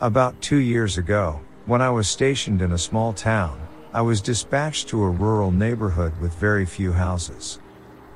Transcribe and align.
About 0.00 0.40
two 0.40 0.58
years 0.58 0.96
ago, 0.96 1.40
when 1.66 1.82
I 1.82 1.90
was 1.90 2.06
stationed 2.06 2.62
in 2.62 2.70
a 2.70 2.78
small 2.78 3.12
town, 3.12 3.60
I 3.92 4.00
was 4.00 4.20
dispatched 4.20 4.86
to 4.88 5.02
a 5.02 5.10
rural 5.10 5.50
neighborhood 5.50 6.16
with 6.20 6.32
very 6.34 6.64
few 6.64 6.92
houses. 6.92 7.58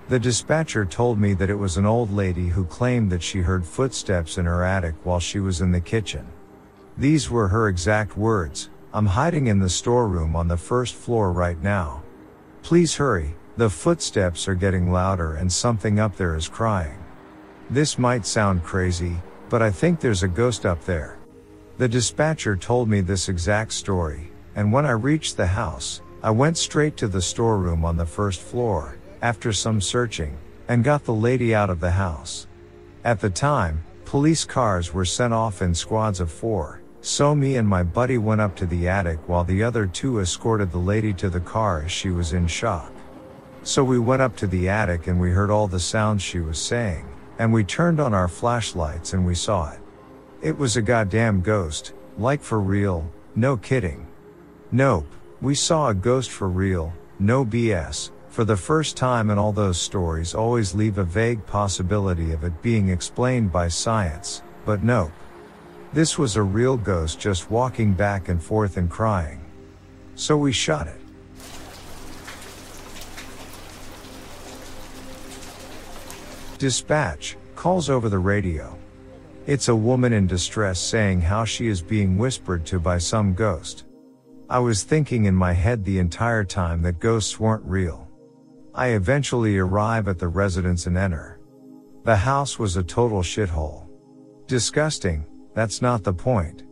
The 0.09 0.21
dispatcher 0.21 0.85
told 0.85 1.19
me 1.19 1.35
that 1.35 1.51
it 1.51 1.57
was 1.57 1.79
an 1.79 1.85
old 1.85 2.13
lady 2.13 2.47
who 2.47 2.67
claimed 2.67 3.11
that 3.11 3.23
she 3.23 3.41
heard 3.41 3.67
footsteps 3.67 4.39
in 4.39 4.45
her 4.45 4.63
attic 4.63 4.95
while 5.03 5.19
she 5.19 5.41
was 5.41 5.61
in 5.61 5.73
the 5.73 5.81
kitchen. 5.81 6.25
These 6.99 7.29
were 7.29 7.49
her 7.49 7.67
exact 7.67 8.17
words, 8.17 8.71
I'm 8.95 9.07
hiding 9.07 9.49
in 9.49 9.59
the 9.59 9.69
storeroom 9.69 10.37
on 10.37 10.47
the 10.47 10.57
first 10.57 10.95
floor 10.95 11.33
right 11.33 11.61
now. 11.61 12.05
Please 12.63 12.95
hurry, 12.95 13.35
the 13.57 13.69
footsteps 13.69 14.47
are 14.47 14.55
getting 14.55 14.93
louder 14.93 15.35
and 15.35 15.53
something 15.53 15.99
up 15.99 16.15
there 16.15 16.37
is 16.37 16.47
crying. 16.47 17.05
This 17.71 17.99
might 17.99 18.25
sound 18.25 18.63
crazy, 18.63 19.17
but 19.49 19.63
I 19.63 19.73
think 19.73 19.99
there's 19.99 20.23
a 20.23 20.29
ghost 20.29 20.65
up 20.65 20.85
there. 20.85 21.19
The 21.83 21.89
dispatcher 21.89 22.55
told 22.55 22.89
me 22.89 23.01
this 23.01 23.29
exact 23.29 23.73
story, 23.73 24.31
and 24.55 24.73
when 24.73 24.87
I 24.87 24.93
reached 24.93 25.37
the 25.37 25.49
house, 25.49 26.01
I 26.23 26.31
went 26.31 26.57
straight 26.57 26.97
to 26.99 27.09
the 27.09 27.21
storeroom 27.21 27.85
on 27.85 27.97
the 27.97 28.07
first 28.07 28.41
floor, 28.41 28.99
after 29.21 29.53
some 29.53 29.81
searching, 29.81 30.39
and 30.69 30.85
got 30.85 31.03
the 31.03 31.13
lady 31.13 31.57
out 31.57 31.71
of 31.71 31.81
the 31.81 31.91
house. 31.91 32.47
At 33.03 33.19
the 33.19 33.31
time, 33.31 33.83
police 34.05 34.45
cars 34.45 34.95
were 34.95 35.05
sent 35.05 35.35
off 35.35 35.61
in 35.61 35.75
squads 35.75 36.21
of 36.21 36.31
four, 36.31 36.83
so 37.01 37.35
me 37.35 37.57
and 37.57 37.67
my 37.67 37.83
buddy 37.83 38.17
went 38.17 38.41
up 38.41 38.55
to 38.59 38.67
the 38.67 38.87
attic 38.87 39.19
while 39.29 39.43
the 39.43 39.65
other 39.65 39.89
two 39.89 40.21
escorted 40.21 40.71
the 40.71 40.79
lady 40.79 41.13
to 41.15 41.29
the 41.29 41.41
car 41.41 41.83
as 41.83 41.91
she 41.91 42.11
was 42.11 42.33
in 42.33 42.47
shock. 42.47 42.93
So 43.65 43.83
we 43.83 43.99
went 43.99 44.23
up 44.23 44.37
to 44.37 44.47
the 44.47 44.69
attic 44.69 45.09
and 45.09 45.21
we 45.21 45.33
heard 45.33 45.51
all 45.51 45.67
the 45.67 45.81
sounds 45.81 46.23
she 46.23 46.39
was 46.39 46.61
saying, 46.61 47.09
and 47.41 47.53
we 47.53 47.65
turned 47.65 47.99
on 47.99 48.15
our 48.15 48.29
flashlights 48.29 49.15
and 49.15 49.27
we 49.27 49.35
saw 49.35 49.73
it. 49.73 49.81
It 50.43 50.59
was 50.59 50.77
a 50.77 50.83
goddamn 50.83 51.41
ghost, 51.41 51.93
like 52.19 52.43
for 52.43 52.59
real, 52.59 53.09
no 53.37 53.57
kidding. 53.57 54.09
Nope, 54.73 55.07
we 55.41 55.55
saw 55.55 55.91
a 55.91 55.95
ghost 55.95 56.33
for 56.33 56.49
real, 56.49 56.93
no 57.21 57.45
BS, 57.45 58.11
for 58.29 58.43
the 58.43 58.57
first 58.57 58.97
time 58.97 59.31
and 59.31 59.39
all 59.39 59.53
those 59.53 59.81
stories 59.81 60.35
always 60.35 60.75
leave 60.75 60.99
a 60.99 61.05
vague 61.05 61.47
possibility 61.47 62.33
of 62.33 62.43
it 62.43 62.61
being 62.61 62.89
explained 62.89 63.53
by 63.53 63.69
science, 63.69 64.43
but 64.67 64.83
nope. 64.83 65.13
This 65.93 66.19
was 66.19 66.35
a 66.35 66.43
real 66.43 66.77
ghost 66.77 67.21
just 67.21 67.49
walking 67.49 67.93
back 67.93 68.29
and 68.29 68.43
forth 68.43 68.79
and 68.79 68.91
crying. 68.91 69.45
So 70.17 70.37
we 70.37 70.51
shot 70.51 70.89
it. 70.89 71.01
Dispatch, 76.59 77.37
calls 77.55 77.89
over 77.89 78.09
the 78.09 78.19
radio. 78.19 78.82
It's 79.45 79.67
a 79.67 79.75
woman 79.75 80.13
in 80.13 80.29
distress 80.29 80.79
saying 80.79 81.23
how 81.23 81.45
she 81.45 81.67
is 81.67 81.83
being 81.83 82.17
whispered 82.17 82.65
to 82.67 82.79
by 82.79 82.99
some 82.99 83.35
ghost. 83.35 83.87
I 84.49 84.61
was 84.61 84.85
thinking 84.85 85.25
in 85.25 85.35
my 85.35 85.53
head 85.53 85.85
the 85.85 85.99
entire 85.99 86.45
time 86.45 86.81
that 86.83 87.01
ghosts 87.01 87.41
weren't 87.41 87.65
real. 87.65 88.07
I 88.73 88.89
eventually 88.89 89.59
arrive 89.59 90.07
at 90.07 90.21
the 90.21 90.29
residence 90.29 90.87
and 90.87 90.97
enter. 90.97 91.41
The 92.05 92.15
house 92.15 92.57
was 92.57 92.77
a 92.77 92.85
total 92.85 93.23
shithole. 93.23 93.89
Disgusting, 94.47 95.27
that's 95.55 95.83
not 95.83 96.05
the 96.05 96.13
point. 96.13 96.63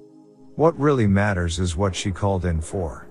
What 0.55 0.79
really 0.79 1.09
matters 1.09 1.59
is 1.59 1.77
what 1.77 1.97
she 1.97 2.13
called 2.13 2.45
in 2.45 2.61
for. 2.61 3.09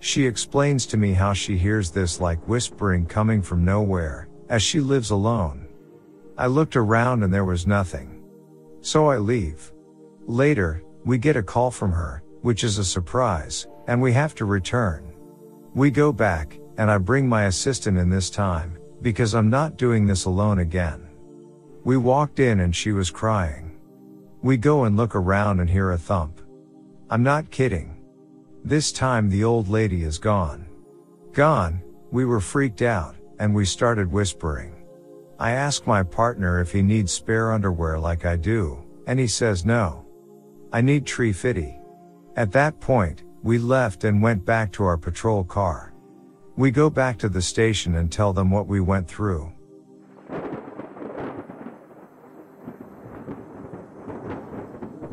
She 0.00 0.26
explains 0.26 0.84
to 0.86 0.96
me 0.96 1.12
how 1.12 1.32
she 1.32 1.56
hears 1.56 1.92
this 1.92 2.20
like 2.20 2.48
whispering 2.48 3.06
coming 3.06 3.40
from 3.40 3.64
nowhere, 3.64 4.26
as 4.48 4.64
she 4.64 4.80
lives 4.80 5.10
alone. 5.10 5.68
I 6.36 6.48
looked 6.48 6.74
around 6.74 7.22
and 7.22 7.32
there 7.32 7.44
was 7.44 7.68
nothing. 7.68 8.15
So 8.86 9.08
I 9.08 9.16
leave. 9.18 9.72
Later, 10.28 10.80
we 11.04 11.18
get 11.18 11.36
a 11.36 11.42
call 11.42 11.72
from 11.72 11.90
her, 11.90 12.22
which 12.42 12.62
is 12.62 12.78
a 12.78 12.84
surprise, 12.84 13.66
and 13.88 14.00
we 14.00 14.12
have 14.12 14.32
to 14.36 14.44
return. 14.44 15.12
We 15.74 15.90
go 15.90 16.12
back, 16.12 16.56
and 16.78 16.88
I 16.88 16.98
bring 16.98 17.28
my 17.28 17.46
assistant 17.46 17.98
in 17.98 18.10
this 18.10 18.30
time, 18.30 18.78
because 19.02 19.34
I'm 19.34 19.50
not 19.50 19.76
doing 19.76 20.06
this 20.06 20.26
alone 20.26 20.60
again. 20.60 21.08
We 21.82 21.96
walked 21.96 22.38
in 22.38 22.60
and 22.60 22.76
she 22.76 22.92
was 22.92 23.10
crying. 23.10 23.76
We 24.40 24.56
go 24.56 24.84
and 24.84 24.96
look 24.96 25.16
around 25.16 25.58
and 25.58 25.68
hear 25.68 25.90
a 25.90 25.98
thump. 25.98 26.40
I'm 27.10 27.24
not 27.24 27.50
kidding. 27.50 28.00
This 28.64 28.92
time 28.92 29.28
the 29.28 29.42
old 29.42 29.66
lady 29.66 30.04
is 30.04 30.18
gone. 30.18 30.64
Gone, 31.32 31.82
we 32.12 32.24
were 32.24 32.40
freaked 32.40 32.82
out, 32.82 33.16
and 33.40 33.52
we 33.52 33.64
started 33.64 34.12
whispering. 34.12 34.75
I 35.38 35.50
ask 35.50 35.86
my 35.86 36.02
partner 36.02 36.60
if 36.60 36.72
he 36.72 36.80
needs 36.80 37.12
spare 37.12 37.52
underwear 37.52 37.98
like 37.98 38.24
I 38.24 38.36
do, 38.36 38.82
and 39.06 39.18
he 39.18 39.26
says 39.26 39.66
no. 39.66 40.06
I 40.72 40.80
need 40.80 41.04
tree 41.04 41.32
fitty. 41.32 41.78
At 42.36 42.52
that 42.52 42.80
point, 42.80 43.24
we 43.42 43.58
left 43.58 44.04
and 44.04 44.22
went 44.22 44.46
back 44.46 44.72
to 44.72 44.84
our 44.84 44.96
patrol 44.96 45.44
car. 45.44 45.92
We 46.56 46.70
go 46.70 46.88
back 46.88 47.18
to 47.18 47.28
the 47.28 47.42
station 47.42 47.96
and 47.96 48.10
tell 48.10 48.32
them 48.32 48.50
what 48.50 48.66
we 48.66 48.80
went 48.80 49.08
through. 49.08 49.52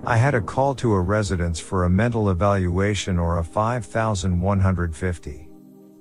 I 0.06 0.18
had 0.18 0.36
a 0.36 0.42
call 0.42 0.74
to 0.76 0.94
a 0.94 1.02
residence 1.02 1.60
for 1.60 1.84
a 1.84 1.90
mental 1.90 2.30
evaluation 2.30 3.20
or 3.20 3.40
a 3.40 3.44
5150. 3.44 5.50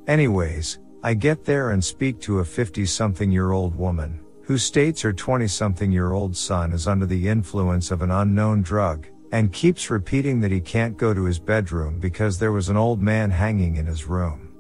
Anyways, 0.07 0.79
I 1.05 1.15
get 1.15 1.45
there 1.45 1.71
and 1.71 1.83
speak 1.83 2.21
to 2.21 2.39
a 2.39 2.45
50 2.45 2.87
something 2.87 3.33
year 3.33 3.51
old 3.51 3.75
woman, 3.75 4.21
who 4.43 4.57
states 4.57 5.03
her 5.03 5.13
20 5.13 5.49
something 5.49 5.91
year 5.91 6.13
old 6.13 6.37
son 6.37 6.73
is 6.73 6.87
under 6.87 7.07
the 7.07 7.29
influence 7.29 7.91
of 7.91 8.03
an 8.03 8.13
unknown 8.13 8.63
drug, 8.63 9.09
and 9.33 9.53
keeps 9.53 9.91
repeating 9.91 10.41
that 10.41 10.53
he 10.53 10.61
can't 10.61 10.97
go 10.97 11.13
to 11.13 11.25
his 11.25 11.41
bedroom 11.41 11.99
because 11.99 12.39
there 12.39 12.53
was 12.53 12.69
an 12.69 12.77
old 12.77 13.03
man 13.03 13.33
hanging 13.33 13.77
in 13.77 13.87
his 13.87 14.07
room. 14.07 14.55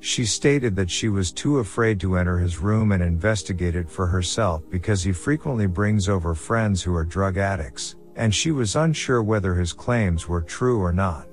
She 0.00 0.24
stated 0.24 0.74
that 0.74 0.90
she 0.90 1.08
was 1.08 1.30
too 1.30 1.60
afraid 1.60 2.00
to 2.00 2.16
enter 2.16 2.38
his 2.38 2.58
room 2.58 2.90
and 2.90 3.02
investigate 3.02 3.76
it 3.76 3.88
for 3.88 4.08
herself 4.08 4.68
because 4.70 5.04
he 5.04 5.12
frequently 5.12 5.66
brings 5.66 6.08
over 6.08 6.34
friends 6.34 6.82
who 6.82 6.94
are 6.96 7.04
drug 7.04 7.38
addicts, 7.38 7.94
and 8.16 8.34
she 8.34 8.50
was 8.50 8.74
unsure 8.74 9.22
whether 9.22 9.54
his 9.54 9.72
claims 9.72 10.28
were 10.28 10.42
true 10.42 10.82
or 10.82 10.92
not. 10.92 11.28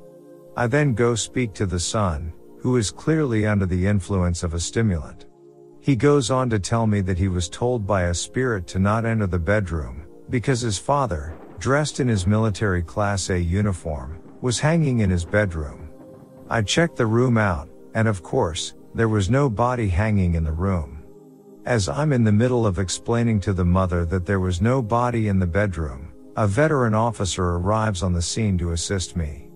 I 0.56 0.68
then 0.68 0.94
go 0.94 1.16
speak 1.16 1.54
to 1.56 1.66
the 1.66 1.80
son, 1.80 2.32
who 2.62 2.78
is 2.78 2.92
clearly 2.92 3.48
under 3.48 3.66
the 3.66 3.88
influence 3.88 4.44
of 4.44 4.54
a 4.54 4.60
stimulant. 4.60 5.26
He 5.80 5.96
goes 5.96 6.30
on 6.30 6.48
to 6.52 6.60
tell 6.60 6.86
me 6.86 7.02
that 7.02 7.18
he 7.18 7.28
was 7.28 7.50
told 7.50 7.88
by 7.88 8.04
a 8.04 8.14
spirit 8.14 8.68
to 8.68 8.80
not 8.80 9.04
enter 9.04 9.26
the 9.26 9.40
bedroom, 9.40 10.06
because 10.30 10.62
his 10.62 10.78
father, 10.78 11.36
dressed 11.58 12.00
in 12.00 12.08
his 12.08 12.28
military 12.28 12.84
Class 12.84 13.32
A 13.32 13.40
uniform, 13.40 14.22
was 14.42 14.60
hanging 14.60 15.00
in 15.00 15.10
his 15.10 15.26
bedroom. 15.26 15.90
I 16.50 16.62
checked 16.62 16.98
the 16.98 17.06
room 17.08 17.38
out, 17.38 17.68
and 17.96 18.08
of 18.08 18.22
course, 18.22 18.76
there 18.94 19.10
was 19.10 19.30
no 19.30 19.50
body 19.50 19.88
hanging 19.88 20.36
in 20.36 20.44
the 20.44 20.52
room. 20.52 21.04
As 21.66 21.90
I'm 21.90 22.14
in 22.14 22.24
the 22.24 22.32
middle 22.32 22.68
of 22.68 22.78
explaining 22.78 23.40
to 23.42 23.54
the 23.54 23.66
mother 23.66 24.06
that 24.06 24.26
there 24.26 24.40
was 24.40 24.62
no 24.62 24.82
body 24.82 25.30
in 25.30 25.40
the 25.40 25.48
bedroom, 25.48 26.12
a 26.36 26.48
veteran 26.48 26.94
officer 26.94 27.56
arrives 27.56 28.04
on 28.04 28.14
the 28.14 28.22
scene 28.22 28.58
to 28.60 28.72
assist 28.72 29.16
me. 29.16 29.51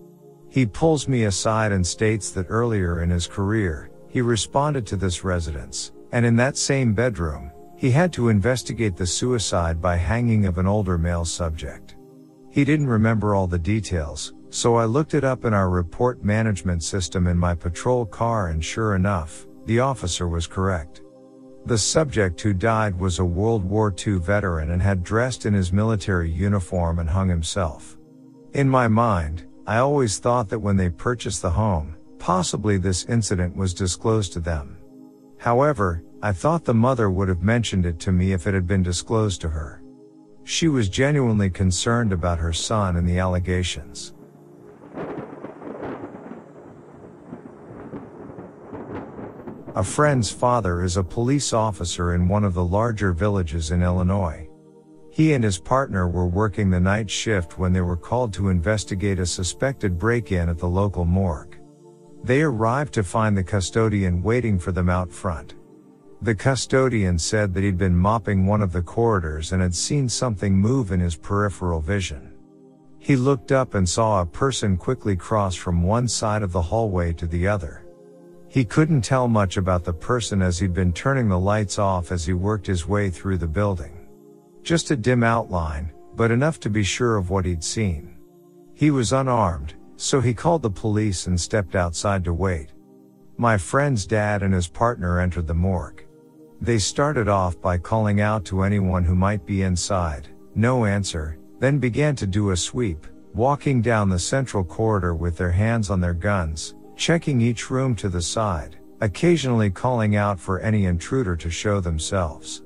He 0.56 0.64
pulls 0.64 1.06
me 1.06 1.24
aside 1.24 1.70
and 1.70 1.86
states 1.86 2.30
that 2.30 2.46
earlier 2.48 3.02
in 3.02 3.10
his 3.10 3.26
career, 3.26 3.90
he 4.08 4.22
responded 4.22 4.86
to 4.86 4.96
this 4.96 5.22
residence, 5.22 5.92
and 6.12 6.24
in 6.24 6.34
that 6.36 6.56
same 6.56 6.94
bedroom, 6.94 7.52
he 7.76 7.90
had 7.90 8.10
to 8.14 8.30
investigate 8.30 8.96
the 8.96 9.06
suicide 9.06 9.82
by 9.82 9.96
hanging 9.96 10.46
of 10.46 10.56
an 10.56 10.66
older 10.66 10.96
male 10.96 11.26
subject. 11.26 11.96
He 12.50 12.64
didn't 12.64 12.86
remember 12.86 13.34
all 13.34 13.46
the 13.46 13.58
details, 13.58 14.32
so 14.48 14.76
I 14.76 14.86
looked 14.86 15.12
it 15.12 15.24
up 15.24 15.44
in 15.44 15.52
our 15.52 15.68
report 15.68 16.24
management 16.24 16.82
system 16.82 17.26
in 17.26 17.36
my 17.36 17.54
patrol 17.54 18.06
car 18.06 18.48
and 18.48 18.64
sure 18.64 18.96
enough, 18.96 19.46
the 19.66 19.80
officer 19.80 20.26
was 20.26 20.46
correct. 20.46 21.02
The 21.66 21.76
subject 21.76 22.40
who 22.40 22.54
died 22.54 22.98
was 22.98 23.18
a 23.18 23.24
World 23.26 23.62
War 23.62 23.94
II 23.94 24.20
veteran 24.20 24.70
and 24.70 24.80
had 24.80 25.04
dressed 25.04 25.44
in 25.44 25.52
his 25.52 25.70
military 25.70 26.30
uniform 26.30 26.98
and 26.98 27.10
hung 27.10 27.28
himself. 27.28 27.98
In 28.54 28.70
my 28.70 28.88
mind, 28.88 29.44
I 29.66 29.78
always 29.78 30.18
thought 30.18 30.48
that 30.50 30.60
when 30.60 30.76
they 30.76 30.90
purchased 30.90 31.42
the 31.42 31.50
home, 31.50 31.96
Possibly 32.18 32.76
this 32.76 33.04
incident 33.04 33.56
was 33.56 33.74
disclosed 33.74 34.32
to 34.32 34.40
them. 34.40 34.78
However, 35.38 36.02
I 36.22 36.32
thought 36.32 36.64
the 36.64 36.74
mother 36.74 37.10
would 37.10 37.28
have 37.28 37.42
mentioned 37.42 37.86
it 37.86 38.00
to 38.00 38.12
me 38.12 38.32
if 38.32 38.46
it 38.46 38.54
had 38.54 38.66
been 38.66 38.82
disclosed 38.82 39.40
to 39.42 39.48
her. 39.50 39.82
She 40.44 40.68
was 40.68 40.88
genuinely 40.88 41.50
concerned 41.50 42.12
about 42.12 42.38
her 42.38 42.52
son 42.52 42.96
and 42.96 43.08
the 43.08 43.18
allegations. 43.18 44.12
A 49.74 49.84
friend's 49.84 50.32
father 50.32 50.82
is 50.82 50.96
a 50.96 51.04
police 51.04 51.52
officer 51.52 52.14
in 52.14 52.28
one 52.28 52.44
of 52.44 52.54
the 52.54 52.64
larger 52.64 53.12
villages 53.12 53.70
in 53.70 53.82
Illinois. 53.82 54.45
He 55.16 55.32
and 55.32 55.42
his 55.42 55.58
partner 55.58 56.06
were 56.06 56.26
working 56.26 56.68
the 56.68 56.78
night 56.78 57.10
shift 57.10 57.58
when 57.58 57.72
they 57.72 57.80
were 57.80 57.96
called 57.96 58.34
to 58.34 58.50
investigate 58.50 59.18
a 59.18 59.24
suspected 59.24 59.98
break-in 59.98 60.50
at 60.50 60.58
the 60.58 60.68
local 60.68 61.06
morgue. 61.06 61.56
They 62.22 62.42
arrived 62.42 62.92
to 62.92 63.02
find 63.02 63.34
the 63.34 63.42
custodian 63.42 64.22
waiting 64.22 64.58
for 64.58 64.72
them 64.72 64.90
out 64.90 65.10
front. 65.10 65.54
The 66.20 66.34
custodian 66.34 67.18
said 67.18 67.54
that 67.54 67.64
he'd 67.64 67.78
been 67.78 67.96
mopping 67.96 68.44
one 68.44 68.60
of 68.60 68.72
the 68.72 68.82
corridors 68.82 69.52
and 69.52 69.62
had 69.62 69.74
seen 69.74 70.06
something 70.06 70.54
move 70.54 70.92
in 70.92 71.00
his 71.00 71.16
peripheral 71.16 71.80
vision. 71.80 72.34
He 72.98 73.16
looked 73.16 73.52
up 73.52 73.72
and 73.72 73.88
saw 73.88 74.20
a 74.20 74.26
person 74.26 74.76
quickly 74.76 75.16
cross 75.16 75.54
from 75.54 75.82
one 75.82 76.08
side 76.08 76.42
of 76.42 76.52
the 76.52 76.60
hallway 76.60 77.14
to 77.14 77.26
the 77.26 77.48
other. 77.48 77.86
He 78.50 78.66
couldn't 78.66 79.00
tell 79.00 79.28
much 79.28 79.56
about 79.56 79.82
the 79.82 79.94
person 79.94 80.42
as 80.42 80.58
he'd 80.58 80.74
been 80.74 80.92
turning 80.92 81.30
the 81.30 81.38
lights 81.38 81.78
off 81.78 82.12
as 82.12 82.26
he 82.26 82.34
worked 82.34 82.66
his 82.66 82.86
way 82.86 83.08
through 83.08 83.38
the 83.38 83.48
building. 83.48 83.95
Just 84.66 84.90
a 84.90 84.96
dim 84.96 85.22
outline, 85.22 85.92
but 86.16 86.32
enough 86.32 86.58
to 86.58 86.68
be 86.68 86.82
sure 86.82 87.16
of 87.16 87.30
what 87.30 87.44
he'd 87.44 87.62
seen. 87.62 88.16
He 88.74 88.90
was 88.90 89.12
unarmed, 89.12 89.74
so 89.94 90.20
he 90.20 90.34
called 90.34 90.62
the 90.62 90.70
police 90.70 91.28
and 91.28 91.40
stepped 91.40 91.76
outside 91.76 92.24
to 92.24 92.32
wait. 92.32 92.72
My 93.36 93.58
friend's 93.58 94.06
dad 94.06 94.42
and 94.42 94.52
his 94.52 94.66
partner 94.66 95.20
entered 95.20 95.46
the 95.46 95.54
morgue. 95.54 96.04
They 96.60 96.78
started 96.78 97.28
off 97.28 97.60
by 97.60 97.78
calling 97.78 98.20
out 98.20 98.44
to 98.46 98.62
anyone 98.62 99.04
who 99.04 99.14
might 99.14 99.46
be 99.46 99.62
inside, 99.62 100.26
no 100.56 100.84
answer, 100.84 101.38
then 101.60 101.78
began 101.78 102.16
to 102.16 102.26
do 102.26 102.50
a 102.50 102.56
sweep, 102.56 103.06
walking 103.34 103.80
down 103.80 104.08
the 104.08 104.18
central 104.18 104.64
corridor 104.64 105.14
with 105.14 105.36
their 105.36 105.52
hands 105.52 105.90
on 105.90 106.00
their 106.00 106.12
guns, 106.12 106.74
checking 106.96 107.40
each 107.40 107.70
room 107.70 107.94
to 107.94 108.08
the 108.08 108.20
side, 108.20 108.78
occasionally 109.00 109.70
calling 109.70 110.16
out 110.16 110.40
for 110.40 110.58
any 110.58 110.86
intruder 110.86 111.36
to 111.36 111.50
show 111.50 111.78
themselves. 111.78 112.62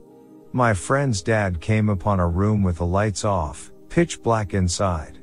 My 0.52 0.74
friend's 0.74 1.22
dad 1.22 1.60
came 1.60 1.88
upon 1.88 2.18
a 2.18 2.26
room 2.26 2.64
with 2.64 2.78
the 2.78 2.86
lights 2.86 3.24
off, 3.24 3.70
pitch 3.88 4.20
black 4.20 4.52
inside. 4.52 5.18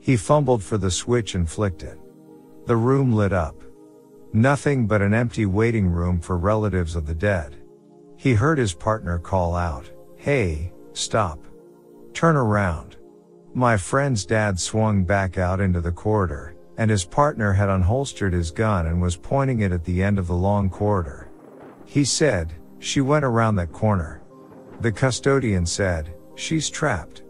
He 0.00 0.16
fumbled 0.16 0.62
for 0.62 0.76
the 0.76 0.90
switch 0.90 1.36
and 1.36 1.48
flicked 1.48 1.84
it. 1.84 2.00
The 2.66 2.76
room 2.76 3.12
lit 3.12 3.32
up. 3.32 3.62
Nothing 4.32 4.88
but 4.88 5.02
an 5.02 5.14
empty 5.14 5.46
waiting 5.46 5.86
room 5.86 6.20
for 6.20 6.36
relatives 6.36 6.96
of 6.96 7.06
the 7.06 7.14
dead. 7.14 7.56
He 8.16 8.34
heard 8.34 8.58
his 8.58 8.74
partner 8.74 9.20
call 9.20 9.54
out, 9.54 9.88
Hey, 10.16 10.72
stop. 10.94 11.38
Turn 12.12 12.34
around. 12.34 12.96
My 13.54 13.76
friend's 13.76 14.26
dad 14.26 14.58
swung 14.58 15.04
back 15.04 15.38
out 15.38 15.60
into 15.60 15.80
the 15.80 15.92
corridor, 15.92 16.56
and 16.76 16.90
his 16.90 17.04
partner 17.04 17.52
had 17.52 17.68
unholstered 17.68 18.32
his 18.32 18.50
gun 18.50 18.86
and 18.86 19.00
was 19.00 19.16
pointing 19.16 19.60
it 19.60 19.70
at 19.70 19.84
the 19.84 20.02
end 20.02 20.18
of 20.18 20.26
the 20.26 20.34
long 20.34 20.68
corridor. 20.70 21.30
He 21.84 22.04
said, 22.04 22.52
She 22.80 23.00
went 23.00 23.24
around 23.24 23.54
that 23.56 23.72
corner. 23.72 24.22
The 24.80 24.92
custodian 24.92 25.64
said, 25.64 26.14
She's 26.34 26.68
trapped. 26.68 27.22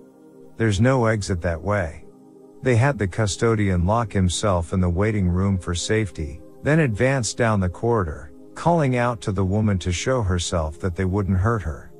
There's 0.56 0.80
no 0.80 1.06
exit 1.06 1.40
that 1.42 1.62
way. 1.62 2.04
They 2.62 2.76
had 2.76 2.98
the 2.98 3.06
custodian 3.06 3.86
lock 3.86 4.12
himself 4.12 4.72
in 4.72 4.80
the 4.80 4.90
waiting 4.90 5.28
room 5.28 5.58
for 5.58 5.74
safety, 5.74 6.40
then 6.62 6.80
advanced 6.80 7.36
down 7.36 7.60
the 7.60 7.68
corridor, 7.68 8.32
calling 8.54 8.96
out 8.96 9.20
to 9.20 9.32
the 9.32 9.44
woman 9.44 9.78
to 9.78 9.92
show 9.92 10.22
herself 10.22 10.80
that 10.80 10.96
they 10.96 11.04
wouldn't 11.04 11.38
hurt 11.38 11.62
her. 11.62 11.92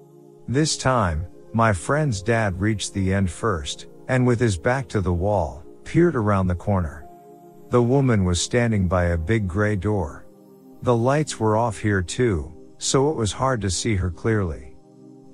This 0.49 0.77
time, 0.77 1.27
my 1.53 1.73
friend's 1.73 2.23
dad 2.23 2.61
reached 2.61 2.93
the 2.93 3.15
end 3.15 3.31
first, 3.31 3.87
and 4.09 4.27
with 4.27 4.41
his 4.41 4.59
back 4.59 4.89
to 4.89 5.01
the 5.01 5.13
wall, 5.13 5.65
peered 5.85 6.17
around 6.17 6.49
the 6.49 6.55
corner. 6.55 7.07
The 7.71 7.83
woman 7.83 8.25
was 8.25 8.41
standing 8.41 8.89
by 8.89 9.07
a 9.07 9.19
big 9.19 9.47
gray 9.47 9.77
door. 9.77 10.27
The 10.83 10.97
lights 10.97 11.39
were 11.39 11.57
off 11.57 11.79
here 11.79 12.03
too, 12.03 12.53
so 12.79 13.11
it 13.11 13.17
was 13.17 13.33
hard 13.33 13.61
to 13.61 13.71
see 13.71 13.95
her 13.97 14.11
clearly. 14.11 14.66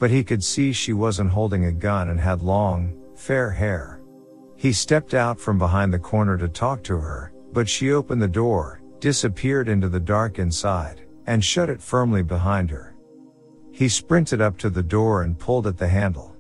But 0.03 0.11
he 0.11 0.25
could 0.25 0.43
see 0.43 0.73
she 0.73 0.93
wasn't 0.93 1.31
holding 1.31 1.67
a 1.67 1.71
gun 1.71 2.09
and 2.09 2.19
had 2.19 2.43
long, 2.43 2.93
fair 3.15 3.51
hair. 3.51 4.01
He 4.57 4.73
stepped 4.73 5.15
out 5.15 5.39
from 5.39 5.59
behind 5.59 5.95
the 5.95 5.99
corner 6.01 6.37
to 6.39 6.49
talk 6.49 6.83
to 6.83 6.97
her, 6.97 7.33
but 7.53 7.69
she 7.69 7.93
opened 7.93 8.21
the 8.21 8.27
door, 8.27 8.83
disappeared 8.99 9.69
into 9.69 9.89
the 9.89 10.01
dark 10.01 10.41
inside, 10.41 11.03
and 11.29 11.45
shut 11.45 11.71
it 11.71 11.81
firmly 11.81 12.25
behind 12.25 12.69
her. 12.69 12.97
He 13.71 13.89
sprinted 13.89 14.41
up 14.41 14.59
to 14.59 14.71
the 14.71 14.83
door 14.83 15.23
and 15.23 15.39
pulled 15.39 15.69
at 15.69 15.79
the 15.79 15.87
handle. 15.87 16.35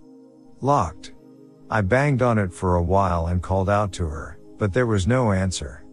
Locked. 0.60 1.12
I 1.70 1.82
banged 1.82 2.20
on 2.20 2.38
it 2.38 2.52
for 2.52 2.74
a 2.74 2.82
while 2.82 3.28
and 3.28 3.40
called 3.40 3.70
out 3.70 3.92
to 3.92 4.06
her, 4.06 4.40
but 4.58 4.72
there 4.72 4.86
was 4.86 5.06
no 5.06 5.30
answer. 5.30 5.84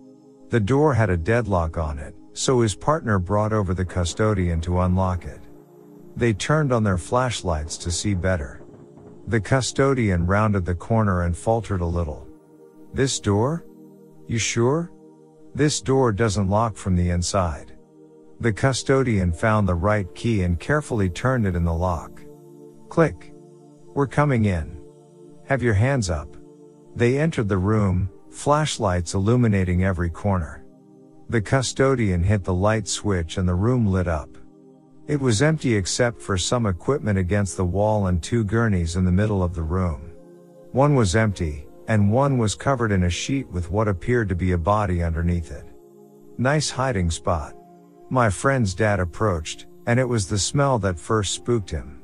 The 0.50 0.60
door 0.60 0.96
had 0.96 1.12
a 1.12 1.18
deadlock 1.18 1.78
on 1.78 2.00
it, 2.00 2.16
so 2.34 2.62
his 2.62 2.74
partner 2.74 3.20
brought 3.20 3.54
over 3.54 3.76
the 3.76 3.86
custodian 3.86 4.60
to 4.62 4.80
unlock 4.80 5.26
it. 5.26 5.42
They 6.20 6.34
turned 6.34 6.74
on 6.74 6.84
their 6.84 6.98
flashlights 6.98 7.78
to 7.78 7.90
see 7.90 8.14
better. 8.14 8.62
The 9.28 9.40
custodian 9.40 10.26
rounded 10.26 10.66
the 10.66 10.76
corner 10.76 11.22
and 11.22 11.36
faltered 11.36 11.80
a 11.80 11.86
little. 11.86 12.28
This 12.94 13.22
door? 13.22 13.64
You 14.28 14.38
sure? 14.38 14.92
This 15.56 15.80
door 15.80 16.12
doesn't 16.12 16.50
lock 16.50 16.76
from 16.76 16.98
the 16.98 17.12
inside. 17.12 17.78
The 18.42 18.52
custodian 18.52 19.32
found 19.32 19.66
the 19.66 19.76
right 19.76 20.14
key 20.14 20.42
and 20.44 20.60
carefully 20.60 21.10
turned 21.10 21.48
it 21.48 21.56
in 21.56 21.64
the 21.64 21.74
lock. 21.74 22.22
Click. 22.90 23.34
We're 23.94 24.06
coming 24.06 24.44
in. 24.44 24.78
Have 25.46 25.64
your 25.64 25.74
hands 25.74 26.10
up. 26.10 26.36
They 26.98 27.18
entered 27.18 27.48
the 27.48 27.58
room, 27.58 28.10
flashlights 28.30 29.14
illuminating 29.14 29.86
every 29.86 30.10
corner. 30.10 30.66
The 31.30 31.40
custodian 31.40 32.24
hit 32.24 32.44
the 32.44 32.54
light 32.54 32.90
switch 32.90 33.38
and 33.38 33.48
the 33.48 33.56
room 33.56 33.88
lit 33.88 34.10
up. 34.10 34.39
It 35.10 35.20
was 35.20 35.42
empty 35.42 35.74
except 35.74 36.22
for 36.22 36.38
some 36.38 36.68
equipment 36.68 37.18
against 37.18 37.58
the 37.58 37.66
wall 37.66 38.06
and 38.06 38.22
two 38.22 38.44
gurneys 38.44 38.96
in 38.96 39.06
the 39.06 39.12
middle 39.12 39.42
of 39.42 39.56
the 39.56 39.64
room. 39.64 40.12
One 40.72 40.94
was 40.94 41.16
empty, 41.16 41.66
and 41.88 42.12
one 42.12 42.38
was 42.38 42.54
covered 42.54 42.92
in 42.92 43.06
a 43.06 43.10
sheet 43.10 43.50
with 43.50 43.72
what 43.72 43.88
appeared 43.88 44.30
to 44.30 44.36
be 44.36 44.52
a 44.52 44.58
body 44.60 45.02
underneath 45.02 45.50
it. 45.50 45.66
Nice 46.38 46.70
hiding 46.70 47.10
spot. 47.10 47.56
My 48.12 48.30
friend's 48.30 48.76
dad 48.76 49.00
approached, 49.00 49.66
and 49.88 50.00
it 50.00 50.08
was 50.08 50.28
the 50.28 50.38
smell 50.38 50.78
that 50.78 51.00
first 51.00 51.34
spooked 51.34 51.72
him. 51.72 52.04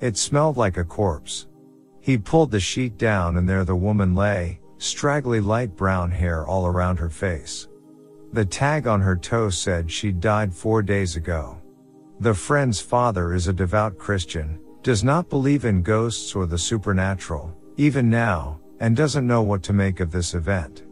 It 0.00 0.16
smelled 0.16 0.56
like 0.56 0.78
a 0.78 0.84
corpse. 0.84 1.46
He 2.00 2.18
pulled 2.18 2.50
the 2.50 2.58
sheet 2.58 2.98
down 2.98 3.36
and 3.36 3.48
there 3.48 3.64
the 3.64 3.76
woman 3.76 4.16
lay, 4.16 4.58
straggly 4.78 5.40
light 5.40 5.76
brown 5.76 6.10
hair 6.10 6.44
all 6.44 6.66
around 6.66 6.96
her 6.96 7.08
face. 7.08 7.68
The 8.32 8.44
tag 8.44 8.88
on 8.88 9.00
her 9.00 9.14
toe 9.14 9.50
said 9.50 9.92
she'd 9.92 10.18
died 10.18 10.52
four 10.52 10.82
days 10.82 11.14
ago. 11.14 11.61
The 12.22 12.32
friend's 12.32 12.80
father 12.80 13.34
is 13.34 13.48
a 13.48 13.52
devout 13.52 13.98
Christian, 13.98 14.60
does 14.84 15.02
not 15.02 15.28
believe 15.28 15.64
in 15.64 15.82
ghosts 15.82 16.36
or 16.36 16.46
the 16.46 16.56
supernatural, 16.56 17.52
even 17.76 18.08
now, 18.08 18.60
and 18.78 18.96
doesn't 18.96 19.26
know 19.26 19.42
what 19.42 19.64
to 19.64 19.72
make 19.72 19.98
of 19.98 20.12
this 20.12 20.32
event. 20.34 20.84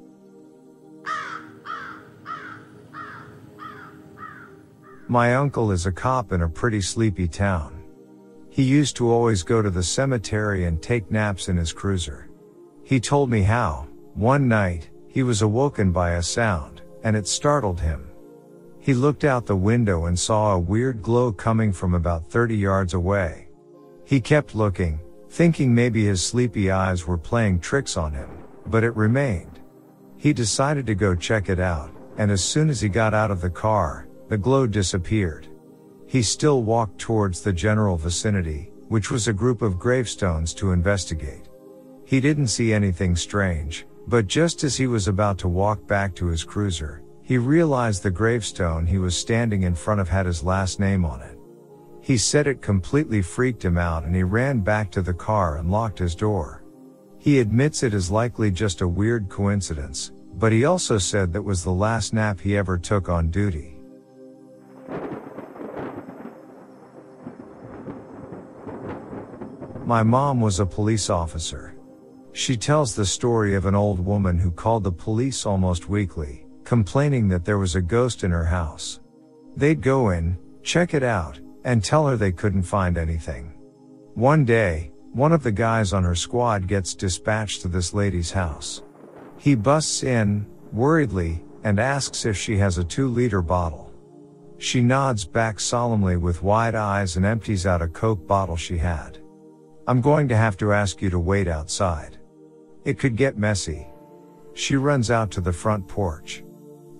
My 5.06 5.36
uncle 5.36 5.70
is 5.70 5.86
a 5.86 5.92
cop 5.92 6.32
in 6.32 6.42
a 6.42 6.48
pretty 6.48 6.80
sleepy 6.80 7.28
town. 7.28 7.80
He 8.48 8.64
used 8.64 8.96
to 8.96 9.08
always 9.08 9.44
go 9.44 9.62
to 9.62 9.70
the 9.70 9.84
cemetery 9.84 10.64
and 10.64 10.82
take 10.82 11.12
naps 11.12 11.48
in 11.48 11.56
his 11.56 11.72
cruiser. 11.72 12.28
He 12.82 12.98
told 12.98 13.30
me 13.30 13.42
how, 13.42 13.86
one 14.14 14.48
night, 14.48 14.90
he 15.06 15.22
was 15.22 15.42
awoken 15.42 15.92
by 15.92 16.14
a 16.14 16.22
sound, 16.24 16.82
and 17.04 17.14
it 17.14 17.28
startled 17.28 17.78
him. 17.78 18.09
He 18.80 18.94
looked 18.94 19.24
out 19.24 19.44
the 19.44 19.56
window 19.56 20.06
and 20.06 20.18
saw 20.18 20.54
a 20.54 20.58
weird 20.58 21.02
glow 21.02 21.32
coming 21.32 21.70
from 21.70 21.94
about 21.94 22.30
30 22.30 22.56
yards 22.56 22.94
away. 22.94 23.48
He 24.04 24.20
kept 24.20 24.54
looking, 24.54 25.00
thinking 25.28 25.74
maybe 25.74 26.06
his 26.06 26.24
sleepy 26.24 26.70
eyes 26.70 27.06
were 27.06 27.18
playing 27.18 27.60
tricks 27.60 27.98
on 27.98 28.14
him, 28.14 28.30
but 28.66 28.82
it 28.82 28.96
remained. 28.96 29.60
He 30.16 30.32
decided 30.32 30.86
to 30.86 30.94
go 30.94 31.14
check 31.14 31.50
it 31.50 31.60
out, 31.60 31.90
and 32.16 32.30
as 32.30 32.42
soon 32.42 32.70
as 32.70 32.80
he 32.80 32.88
got 32.88 33.12
out 33.12 33.30
of 33.30 33.42
the 33.42 33.50
car, 33.50 34.08
the 34.28 34.38
glow 34.38 34.66
disappeared. 34.66 35.46
He 36.06 36.22
still 36.22 36.62
walked 36.62 36.98
towards 36.98 37.42
the 37.42 37.52
general 37.52 37.96
vicinity, 37.96 38.72
which 38.88 39.10
was 39.10 39.28
a 39.28 39.32
group 39.32 39.62
of 39.62 39.78
gravestones 39.78 40.54
to 40.54 40.72
investigate. 40.72 41.48
He 42.04 42.18
didn't 42.20 42.48
see 42.48 42.72
anything 42.72 43.14
strange, 43.14 43.86
but 44.08 44.26
just 44.26 44.64
as 44.64 44.76
he 44.76 44.86
was 44.86 45.06
about 45.06 45.38
to 45.38 45.48
walk 45.48 45.86
back 45.86 46.14
to 46.16 46.26
his 46.26 46.42
cruiser, 46.42 47.02
he 47.30 47.38
realized 47.38 48.02
the 48.02 48.10
gravestone 48.10 48.84
he 48.84 48.98
was 48.98 49.16
standing 49.16 49.62
in 49.62 49.72
front 49.72 50.00
of 50.00 50.08
had 50.08 50.26
his 50.26 50.42
last 50.42 50.80
name 50.80 51.04
on 51.04 51.22
it. 51.22 51.38
He 52.00 52.16
said 52.16 52.48
it 52.48 52.60
completely 52.60 53.22
freaked 53.22 53.64
him 53.64 53.78
out 53.78 54.02
and 54.02 54.16
he 54.16 54.24
ran 54.24 54.58
back 54.62 54.90
to 54.90 55.00
the 55.00 55.14
car 55.14 55.58
and 55.58 55.70
locked 55.70 56.00
his 56.00 56.16
door. 56.16 56.64
He 57.18 57.38
admits 57.38 57.84
it 57.84 57.94
is 57.94 58.10
likely 58.10 58.50
just 58.50 58.80
a 58.80 58.88
weird 58.88 59.28
coincidence, 59.28 60.10
but 60.38 60.50
he 60.50 60.64
also 60.64 60.98
said 60.98 61.32
that 61.32 61.42
was 61.42 61.62
the 61.62 61.70
last 61.70 62.12
nap 62.12 62.40
he 62.40 62.56
ever 62.56 62.76
took 62.76 63.08
on 63.08 63.30
duty. 63.30 63.78
My 69.86 70.02
mom 70.02 70.40
was 70.40 70.58
a 70.58 70.66
police 70.66 71.08
officer. 71.08 71.76
She 72.32 72.56
tells 72.56 72.96
the 72.96 73.06
story 73.06 73.54
of 73.54 73.66
an 73.66 73.76
old 73.76 74.00
woman 74.00 74.36
who 74.36 74.50
called 74.50 74.82
the 74.82 74.90
police 74.90 75.46
almost 75.46 75.88
weekly, 75.88 76.44
complaining 76.70 77.26
that 77.26 77.44
there 77.44 77.58
was 77.58 77.74
a 77.74 77.82
ghost 77.82 78.22
in 78.22 78.30
her 78.30 78.44
house. 78.44 79.00
They'd 79.56 79.82
go 79.82 80.10
in, 80.10 80.38
check 80.62 80.94
it 80.94 81.02
out, 81.02 81.40
and 81.64 81.82
tell 81.82 82.06
her 82.06 82.16
they 82.16 82.30
couldn't 82.30 82.62
find 82.62 82.96
anything. 82.96 83.54
One 84.14 84.44
day, 84.44 84.92
one 85.12 85.32
of 85.32 85.42
the 85.42 85.50
guys 85.50 85.92
on 85.92 86.04
her 86.04 86.14
squad 86.14 86.68
gets 86.68 86.94
dispatched 86.94 87.62
to 87.62 87.68
this 87.68 87.92
lady's 87.92 88.30
house. 88.30 88.84
He 89.36 89.56
busts 89.56 90.04
in, 90.04 90.46
worriedly, 90.72 91.42
and 91.64 91.80
asks 91.80 92.24
if 92.24 92.36
she 92.36 92.56
has 92.58 92.78
a 92.78 92.84
two 92.84 93.08
liter 93.08 93.42
bottle. 93.42 93.92
She 94.58 94.80
nods 94.80 95.24
back 95.24 95.58
solemnly 95.58 96.18
with 96.18 96.44
wide 96.44 96.76
eyes 96.76 97.16
and 97.16 97.26
empties 97.26 97.66
out 97.66 97.82
a 97.82 97.88
Coke 97.88 98.28
bottle 98.28 98.56
she 98.56 98.78
had. 98.78 99.18
I'm 99.88 100.00
going 100.00 100.28
to 100.28 100.36
have 100.36 100.56
to 100.58 100.72
ask 100.72 101.02
you 101.02 101.10
to 101.10 101.18
wait 101.18 101.48
outside. 101.48 102.18
It 102.84 102.96
could 102.96 103.16
get 103.16 103.36
messy. 103.36 103.88
She 104.54 104.76
runs 104.76 105.10
out 105.10 105.32
to 105.32 105.40
the 105.40 105.52
front 105.52 105.88
porch. 105.88 106.44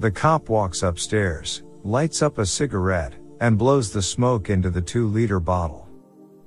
The 0.00 0.10
cop 0.10 0.48
walks 0.48 0.82
upstairs, 0.82 1.62
lights 1.84 2.22
up 2.22 2.38
a 2.38 2.46
cigarette, 2.46 3.12
and 3.42 3.58
blows 3.58 3.92
the 3.92 4.00
smoke 4.00 4.48
into 4.48 4.70
the 4.70 4.80
two 4.80 5.06
liter 5.06 5.38
bottle. 5.38 5.86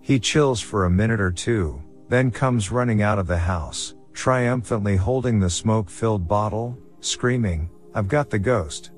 He 0.02 0.20
chills 0.20 0.60
for 0.60 0.86
a 0.86 0.90
minute 0.90 1.22
or 1.22 1.30
two, 1.30 1.80
then 2.10 2.32
comes 2.32 2.72
running 2.72 3.04
out 3.04 3.20
of 3.20 3.28
the 3.28 3.38
house, 3.38 3.94
triumphantly 4.12 4.96
holding 4.96 5.40
the 5.40 5.52
smoke 5.52 5.88
filled 5.88 6.28
bottle, 6.28 6.76
screaming, 7.00 7.70
I've 7.94 8.08
got 8.08 8.32
the 8.32 8.40
ghost. 8.40 8.90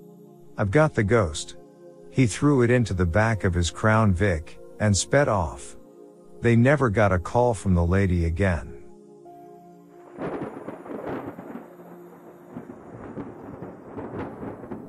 I've 0.57 0.71
got 0.71 0.93
the 0.93 1.03
ghost. 1.03 1.57
He 2.09 2.25
threw 2.25 2.61
it 2.61 2.71
into 2.71 2.93
the 2.93 3.05
back 3.05 3.43
of 3.43 3.53
his 3.53 3.69
Crown 3.69 4.13
Vic, 4.13 4.57
and 4.79 4.95
sped 4.95 5.27
off. 5.27 5.75
They 6.39 6.55
never 6.55 6.89
got 6.89 7.11
a 7.11 7.19
call 7.19 7.53
from 7.53 7.73
the 7.73 7.85
lady 7.85 8.23
again. 8.23 8.74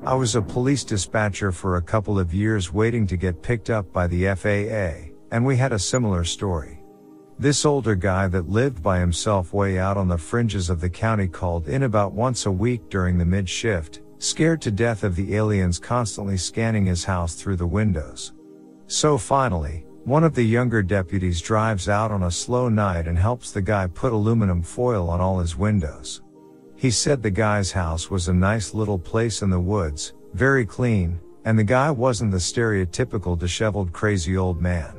I 0.07 0.15
was 0.15 0.37
a 0.37 0.41
police 0.41 0.85
dispatcher 0.85 1.51
for 1.51 1.77
a 1.77 1.83
couple 1.83 2.17
of 2.17 2.33
years 2.33 2.73
waiting 2.73 3.09
to 3.09 3.17
get 3.17 3.43
picked 3.43 3.71
up 3.71 3.93
by 3.93 4.07
the 4.07 4.33
FAA, 4.37 5.11
and 5.33 5.45
we 5.45 5.57
had 5.57 5.73
a 5.73 5.81
similar 5.81 6.23
story. 6.23 6.79
This 7.41 7.65
older 7.65 7.97
guy 7.97 8.29
that 8.29 8.49
lived 8.49 8.81
by 8.81 9.01
himself 9.01 9.53
way 9.53 9.81
out 9.81 9.97
on 9.97 10.07
the 10.07 10.17
fringes 10.17 10.71
of 10.71 10.81
the 10.81 10.89
county 10.89 11.27
called 11.27 11.67
in 11.67 11.83
about 11.83 12.13
once 12.13 12.47
a 12.47 12.53
week 12.53 12.89
during 12.89 13.19
the 13.19 13.25
mid 13.25 13.49
shift, 13.49 14.01
scared 14.19 14.63
to 14.63 14.71
death 14.71 15.03
of 15.03 15.17
the 15.17 15.35
aliens 15.35 15.81
constantly 15.81 16.37
scanning 16.37 16.87
his 16.87 17.03
house 17.03 17.35
through 17.35 17.57
the 17.57 17.67
windows. 17.67 18.33
So 18.87 19.19
finally, 19.19 19.87
one 20.05 20.23
of 20.23 20.37
the 20.37 20.47
younger 20.47 20.85
deputies 20.85 21.41
drives 21.41 21.89
out 21.89 22.13
on 22.13 22.23
a 22.23 22.31
slow 22.31 22.69
night 22.69 23.09
and 23.09 23.19
helps 23.19 23.51
the 23.51 23.61
guy 23.61 23.89
put 23.89 24.13
aluminum 24.13 24.63
foil 24.63 25.11
on 25.11 25.21
all 25.21 25.41
his 25.41 25.57
windows. 25.57 26.23
He 26.87 26.93
said 26.93 27.21
the 27.21 27.33
guy's 27.33 27.73
house 27.73 28.13
was 28.13 28.29
a 28.29 28.33
nice 28.33 28.73
little 28.73 28.97
place 28.97 29.43
in 29.43 29.51
the 29.51 29.59
woods, 29.59 30.13
very 30.35 30.65
clean, 30.65 31.19
and 31.45 31.59
the 31.59 31.65
guy 31.65 31.91
wasn't 31.91 32.31
the 32.31 32.37
stereotypical 32.37 33.37
disheveled 33.37 33.93
crazy 33.93 34.37
old 34.37 34.63
man. 34.63 34.95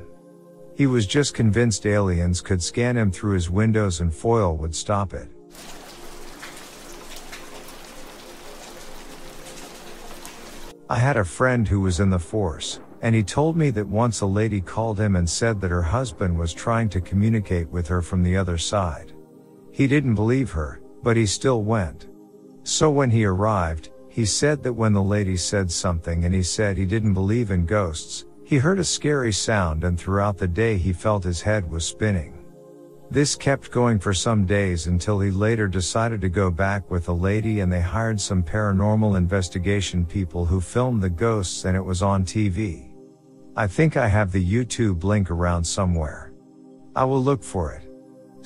He 0.76 0.86
was 0.86 1.08
just 1.08 1.34
convinced 1.34 1.86
aliens 1.86 2.42
could 2.42 2.62
scan 2.62 2.98
him 2.98 3.10
through 3.10 3.36
his 3.36 3.50
windows 3.50 4.02
and 4.02 4.14
foil 4.14 4.58
would 4.58 4.76
stop 4.76 5.14
it. 5.14 5.30
I 10.90 11.00
had 11.00 11.16
a 11.16 11.24
friend 11.24 11.66
who 11.66 11.80
was 11.80 12.02
in 12.02 12.10
the 12.10 12.20
force, 12.20 12.82
and 13.02 13.16
he 13.16 13.24
told 13.24 13.56
me 13.56 13.70
that 13.70 13.88
once 13.88 14.20
a 14.20 14.26
lady 14.26 14.60
called 14.60 15.00
him 15.00 15.16
and 15.16 15.30
said 15.30 15.62
that 15.62 15.72
her 15.72 15.84
husband 15.84 16.38
was 16.38 16.54
trying 16.54 16.90
to 16.90 17.00
communicate 17.00 17.70
with 17.70 17.88
her 17.88 18.02
from 18.02 18.24
the 18.24 18.36
other 18.36 18.58
side. 18.58 19.14
He 19.72 19.88
didn't 19.88 20.16
believe 20.16 20.52
her, 20.52 20.82
but 21.08 21.16
he 21.16 21.26
still 21.26 21.64
went. 21.64 22.10
So 22.64 22.90
when 22.90 23.10
he 23.10 23.24
arrived, 23.24 23.92
he 24.10 24.26
said 24.26 24.62
that 24.64 24.74
when 24.74 24.92
the 24.92 25.02
lady 25.02 25.38
said 25.38 25.72
something 25.72 26.26
and 26.26 26.36
he 26.36 26.44
said 26.44 26.76
he 26.76 26.86
didn't 26.86 27.14
believe 27.14 27.50
in 27.50 27.66
ghosts, 27.66 28.26
he 28.44 28.58
heard 28.58 28.78
a 28.78 28.84
scary 28.84 29.32
sound 29.32 29.86
and 29.86 29.98
throughout 29.98 30.38
the 30.38 30.50
day 30.50 30.76
he 30.76 30.92
felt 30.92 31.24
his 31.24 31.42
head 31.42 31.72
was 31.72 31.88
spinning. 31.88 32.44
This 33.10 33.38
kept 33.38 33.72
going 33.72 34.00
for 34.00 34.14
some 34.14 34.46
days 34.46 34.88
until 34.88 35.22
he 35.22 35.32
later 35.32 35.70
decided 35.70 36.20
to 36.20 36.28
go 36.28 36.52
back 36.52 36.92
with 36.92 37.06
the 37.06 37.16
lady 37.16 37.62
and 37.62 37.72
they 37.72 37.80
hired 37.80 38.20
some 38.20 38.44
paranormal 38.44 39.16
investigation 39.16 40.06
people 40.06 40.46
who 40.46 40.60
filmed 40.60 41.02
the 41.02 41.10
ghosts 41.10 41.64
and 41.64 41.78
it 41.78 41.86
was 41.86 42.02
on 42.02 42.26
TV. 42.26 42.92
I 43.56 43.66
think 43.68 43.96
I 43.96 44.10
have 44.10 44.34
the 44.34 44.46
YouTube 44.46 45.06
link 45.06 45.32
around 45.32 45.64
somewhere. 45.64 46.34
I 46.98 47.06
will 47.06 47.24
look 47.24 47.46
for 47.46 47.72
it. 47.72 47.87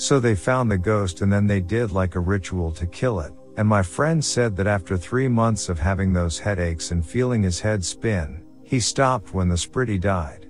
So 0.02 0.20
they 0.20 0.34
found 0.34 0.72
the 0.72 0.80
ghost 0.80 1.22
and 1.22 1.32
then 1.32 1.46
they 1.46 1.62
did 1.62 1.92
like 1.92 2.16
a 2.16 2.20
ritual 2.20 2.72
to 2.72 2.88
kill 2.88 3.20
it. 3.20 3.34
And 3.58 3.68
my 3.68 3.84
friend 3.84 4.26
said 4.26 4.58
that 4.58 4.66
after 4.66 4.98
three 4.98 5.28
months 5.28 5.70
of 5.70 5.78
having 5.78 6.12
those 6.12 6.40
headaches 6.40 6.90
and 6.90 7.06
feeling 7.06 7.44
his 7.44 7.60
head 7.60 7.86
spin, 7.86 8.44
he 8.64 8.80
stopped 8.80 9.36
when 9.36 9.48
the 9.48 9.54
spritty 9.56 10.02
died. 10.02 10.48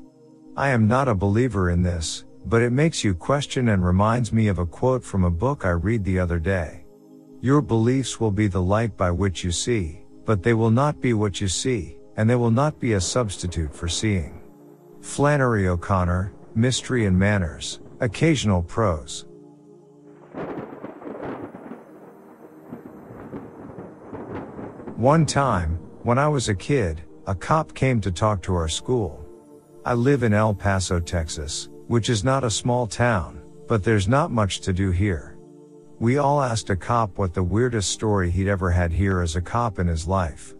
I 0.56 0.70
am 0.70 0.88
not 0.88 1.10
a 1.10 1.14
believer 1.14 1.70
in 1.70 1.84
this, 1.84 2.24
but 2.46 2.62
it 2.62 2.72
makes 2.72 3.04
you 3.04 3.14
question 3.14 3.68
and 3.68 3.84
reminds 3.86 4.32
me 4.32 4.48
of 4.48 4.58
a 4.58 4.66
quote 4.66 5.04
from 5.04 5.26
a 5.26 5.30
book 5.30 5.66
I 5.66 5.72
read 5.72 6.06
the 6.06 6.18
other 6.18 6.40
day. 6.40 6.86
Your 7.42 7.62
beliefs 7.62 8.22
will 8.22 8.32
be 8.32 8.48
the 8.48 8.62
light 8.62 8.96
by 8.96 9.12
which 9.12 9.44
you 9.44 9.52
see, 9.52 10.06
but 10.24 10.44
they 10.44 10.54
will 10.54 10.72
not 10.72 11.02
be 11.02 11.12
what 11.12 11.42
you 11.42 11.50
see, 11.50 11.98
and 12.16 12.30
they 12.30 12.36
will 12.36 12.52
not 12.52 12.80
be 12.80 12.94
a 12.94 13.02
substitute 13.02 13.76
for 13.76 13.90
seeing. 13.90 14.44
Flannery 15.02 15.68
O'Connor, 15.68 16.32
Mystery 16.56 17.06
and 17.06 17.20
Manners, 17.20 17.82
Occasional 18.00 18.64
Prose. 18.64 19.26
One 25.02 25.26
time, 25.26 25.80
when 26.04 26.20
I 26.20 26.28
was 26.28 26.48
a 26.48 26.54
kid, 26.54 27.02
a 27.26 27.34
cop 27.34 27.74
came 27.74 28.00
to 28.02 28.12
talk 28.12 28.44
to 28.44 28.54
our 28.54 28.68
school. 28.68 29.26
I 29.84 29.96
live 29.96 30.22
in 30.22 30.32
El 30.32 30.54
Paso, 30.54 31.00
Texas, 31.00 31.70
which 31.88 32.08
is 32.08 32.24
not 32.24 32.44
a 32.44 32.52
small 32.52 32.86
town, 32.86 33.42
but 33.68 33.84
there's 33.84 34.08
not 34.08 34.30
much 34.30 34.62
to 34.62 34.72
do 34.72 34.92
here. 34.92 35.40
We 36.00 36.20
all 36.20 36.40
asked 36.40 36.70
a 36.70 36.76
cop 36.76 37.18
what 37.18 37.34
the 37.34 37.42
weirdest 37.42 37.90
story 37.90 38.30
he'd 38.30 38.48
ever 38.48 38.70
had 38.70 38.92
here 38.92 39.22
as 39.22 39.36
a 39.36 39.42
cop 39.42 39.80
in 39.80 39.88
his 39.88 40.08
life. 40.08 40.54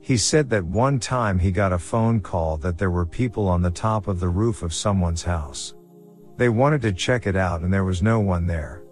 He 0.00 0.16
said 0.16 0.48
that 0.48 0.64
one 0.64 0.98
time 0.98 1.38
he 1.38 1.52
got 1.52 1.74
a 1.74 1.78
phone 1.78 2.20
call 2.20 2.56
that 2.56 2.78
there 2.78 2.90
were 2.90 3.04
people 3.04 3.46
on 3.46 3.60
the 3.60 3.70
top 3.70 4.08
of 4.08 4.18
the 4.18 4.30
roof 4.30 4.62
of 4.62 4.72
someone's 4.72 5.24
house. 5.24 5.74
They 6.38 6.48
wanted 6.48 6.80
to 6.80 6.92
check 6.94 7.26
it 7.26 7.36
out 7.36 7.60
and 7.60 7.70
there 7.70 7.84
was 7.84 8.02
no 8.02 8.18
one 8.18 8.46
there. 8.46 8.82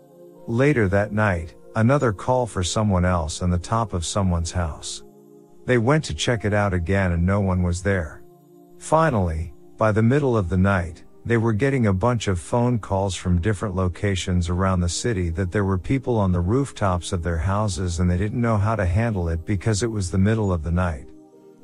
Later 0.47 0.87
that 0.89 1.13
night, 1.13 1.55
another 1.77 2.13
call 2.13 2.47
for 2.47 2.63
someone 2.63 3.05
else 3.05 3.43
on 3.43 3.51
the 3.51 3.59
top 3.59 3.93
of 3.93 4.05
someone's 4.05 4.53
house. 4.53 5.03
They 5.65 5.79
went 5.79 6.05
to 6.05 6.15
check 6.15 6.45
it 6.45 6.53
out 6.53 6.75
again 6.75 7.13
and 7.13 7.25
no 7.25 7.41
one 7.41 7.63
was 7.63 7.83
there. 7.83 8.23
Finally, 8.79 9.53
by 9.79 9.93
the 9.93 10.03
middle 10.03 10.37
of 10.37 10.49
the 10.49 10.57
night, 10.57 11.05
they 11.25 11.37
were 11.37 11.53
getting 11.53 11.87
a 11.87 11.93
bunch 11.93 12.27
of 12.27 12.41
phone 12.41 12.79
calls 12.79 13.15
from 13.15 13.41
different 13.41 13.77
locations 13.77 14.49
around 14.49 14.81
the 14.81 14.89
city 14.89 15.31
that 15.31 15.53
there 15.53 15.65
were 15.65 15.79
people 15.79 16.19
on 16.19 16.33
the 16.33 16.41
rooftops 16.41 17.13
of 17.13 17.23
their 17.23 17.39
houses 17.39 18.01
and 18.01 18.11
they 18.11 18.19
didn't 18.19 18.41
know 18.41 18.57
how 18.57 18.75
to 18.75 18.85
handle 18.85 19.29
it 19.29 19.47
because 19.47 19.83
it 19.83 19.91
was 19.91 20.11
the 20.11 20.19
middle 20.19 20.53
of 20.53 20.65
the 20.65 20.71
night. 20.71 21.09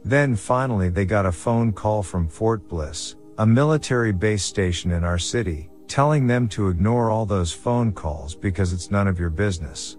Then 0.05 0.37
finally 0.37 0.89
they 0.89 1.05
got 1.05 1.27
a 1.27 1.33
phone 1.33 1.73
call 1.73 2.03
from 2.03 2.29
Fort 2.29 2.69
Bliss, 2.69 3.17
a 3.39 3.47
military 3.47 4.13
base 4.13 4.45
station 4.45 4.93
in 4.93 5.05
our 5.05 5.19
city, 5.19 5.71
telling 5.87 6.27
them 6.27 6.49
to 6.49 6.69
ignore 6.69 7.11
all 7.11 7.27
those 7.27 7.53
phone 7.53 7.93
calls 7.93 8.35
because 8.35 8.73
it's 8.73 8.91
none 8.91 9.09
of 9.09 9.19
your 9.19 9.31
business. 9.31 9.98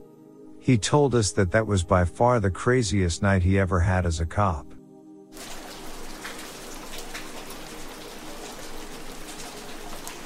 He 0.70 0.78
told 0.78 1.16
us 1.16 1.32
that 1.32 1.50
that 1.50 1.66
was 1.66 1.84
by 1.84 2.06
far 2.06 2.40
the 2.40 2.52
craziest 2.52 3.24
night 3.24 3.42
he 3.42 3.58
ever 3.58 3.80
had 3.80 4.06
as 4.06 4.20
a 4.20 4.26
cop. 4.28 4.68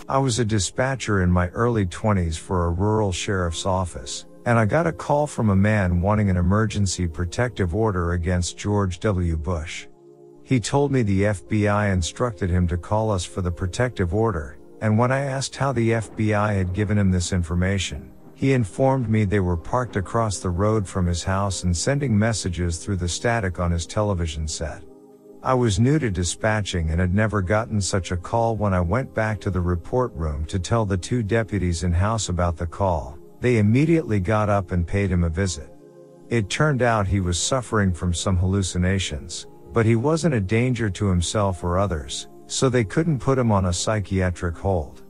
I 0.09 0.17
was 0.17 0.39
a 0.39 0.43
dispatcher 0.43 1.23
in 1.23 1.31
my 1.31 1.47
early 1.51 1.85
20s 1.85 2.37
for 2.37 2.65
a 2.65 2.71
rural 2.71 3.13
sheriff's 3.13 3.65
office, 3.65 4.25
and 4.45 4.59
I 4.59 4.65
got 4.65 4.85
a 4.85 4.91
call 4.91 5.27
from 5.27 5.49
a 5.49 5.55
man 5.55 6.01
wanting 6.01 6.29
an 6.29 6.35
emergency 6.35 7.07
protective 7.07 7.73
order 7.73 8.11
against 8.11 8.57
George 8.57 8.99
W. 8.99 9.37
Bush. 9.37 9.87
He 10.43 10.59
told 10.59 10.91
me 10.91 11.03
the 11.03 11.21
FBI 11.21 11.93
instructed 11.93 12.49
him 12.49 12.67
to 12.67 12.75
call 12.75 13.11
us 13.11 13.23
for 13.23 13.41
the 13.41 13.49
protective 13.49 14.13
order, 14.13 14.57
and 14.81 14.97
when 14.97 15.09
I 15.09 15.21
asked 15.21 15.55
how 15.55 15.71
the 15.71 15.91
FBI 15.91 16.53
had 16.53 16.73
given 16.73 16.97
him 16.97 17.11
this 17.11 17.31
information, 17.31 18.11
he 18.43 18.51
informed 18.51 19.09
me 19.09 19.23
they 19.23 19.39
were 19.39 19.55
parked 19.55 19.95
across 19.95 20.39
the 20.39 20.49
road 20.49 20.85
from 20.85 21.05
his 21.05 21.23
house 21.23 21.63
and 21.63 21.77
sending 21.77 22.19
messages 22.19 22.77
through 22.77 22.97
the 22.97 23.07
static 23.07 23.57
on 23.57 23.71
his 23.71 23.85
television 23.85 24.49
set. 24.49 24.83
I 25.41 25.53
was 25.53 25.79
new 25.79 25.97
to 25.99 26.11
dispatching 26.11 26.89
and 26.89 26.99
had 26.99 27.15
never 27.15 27.41
gotten 27.41 27.79
such 27.79 28.11
a 28.11 28.17
call 28.17 28.57
when 28.57 28.73
I 28.73 28.81
went 28.81 29.13
back 29.13 29.39
to 29.39 29.49
the 29.49 29.61
report 29.61 30.13
room 30.13 30.43
to 30.47 30.59
tell 30.59 30.85
the 30.85 30.97
two 30.97 31.23
deputies 31.23 31.83
in 31.83 31.93
house 31.93 32.27
about 32.27 32.57
the 32.57 32.65
call. 32.65 33.17
They 33.39 33.59
immediately 33.59 34.19
got 34.19 34.49
up 34.49 34.73
and 34.73 34.85
paid 34.85 35.09
him 35.09 35.23
a 35.23 35.29
visit. 35.29 35.73
It 36.27 36.49
turned 36.49 36.81
out 36.81 37.07
he 37.07 37.21
was 37.21 37.39
suffering 37.39 37.93
from 37.93 38.13
some 38.13 38.35
hallucinations, 38.35 39.47
but 39.71 39.85
he 39.85 39.95
wasn't 39.95 40.35
a 40.35 40.41
danger 40.41 40.89
to 40.89 41.07
himself 41.07 41.63
or 41.63 41.77
others, 41.77 42.27
so 42.47 42.67
they 42.67 42.83
couldn't 42.83 43.19
put 43.19 43.37
him 43.37 43.53
on 43.53 43.67
a 43.67 43.73
psychiatric 43.73 44.57
hold. 44.57 45.03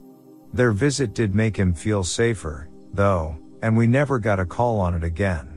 Their 0.52 0.70
visit 0.70 1.14
did 1.14 1.34
make 1.34 1.56
him 1.56 1.74
feel 1.74 2.04
safer, 2.04 2.68
though, 2.94 3.36
and 3.62 3.76
we 3.76 3.86
never 3.86 4.18
got 4.18 4.40
a 4.40 4.46
call 4.46 4.80
on 4.80 4.94
it 4.94 5.04
again. 5.04 5.48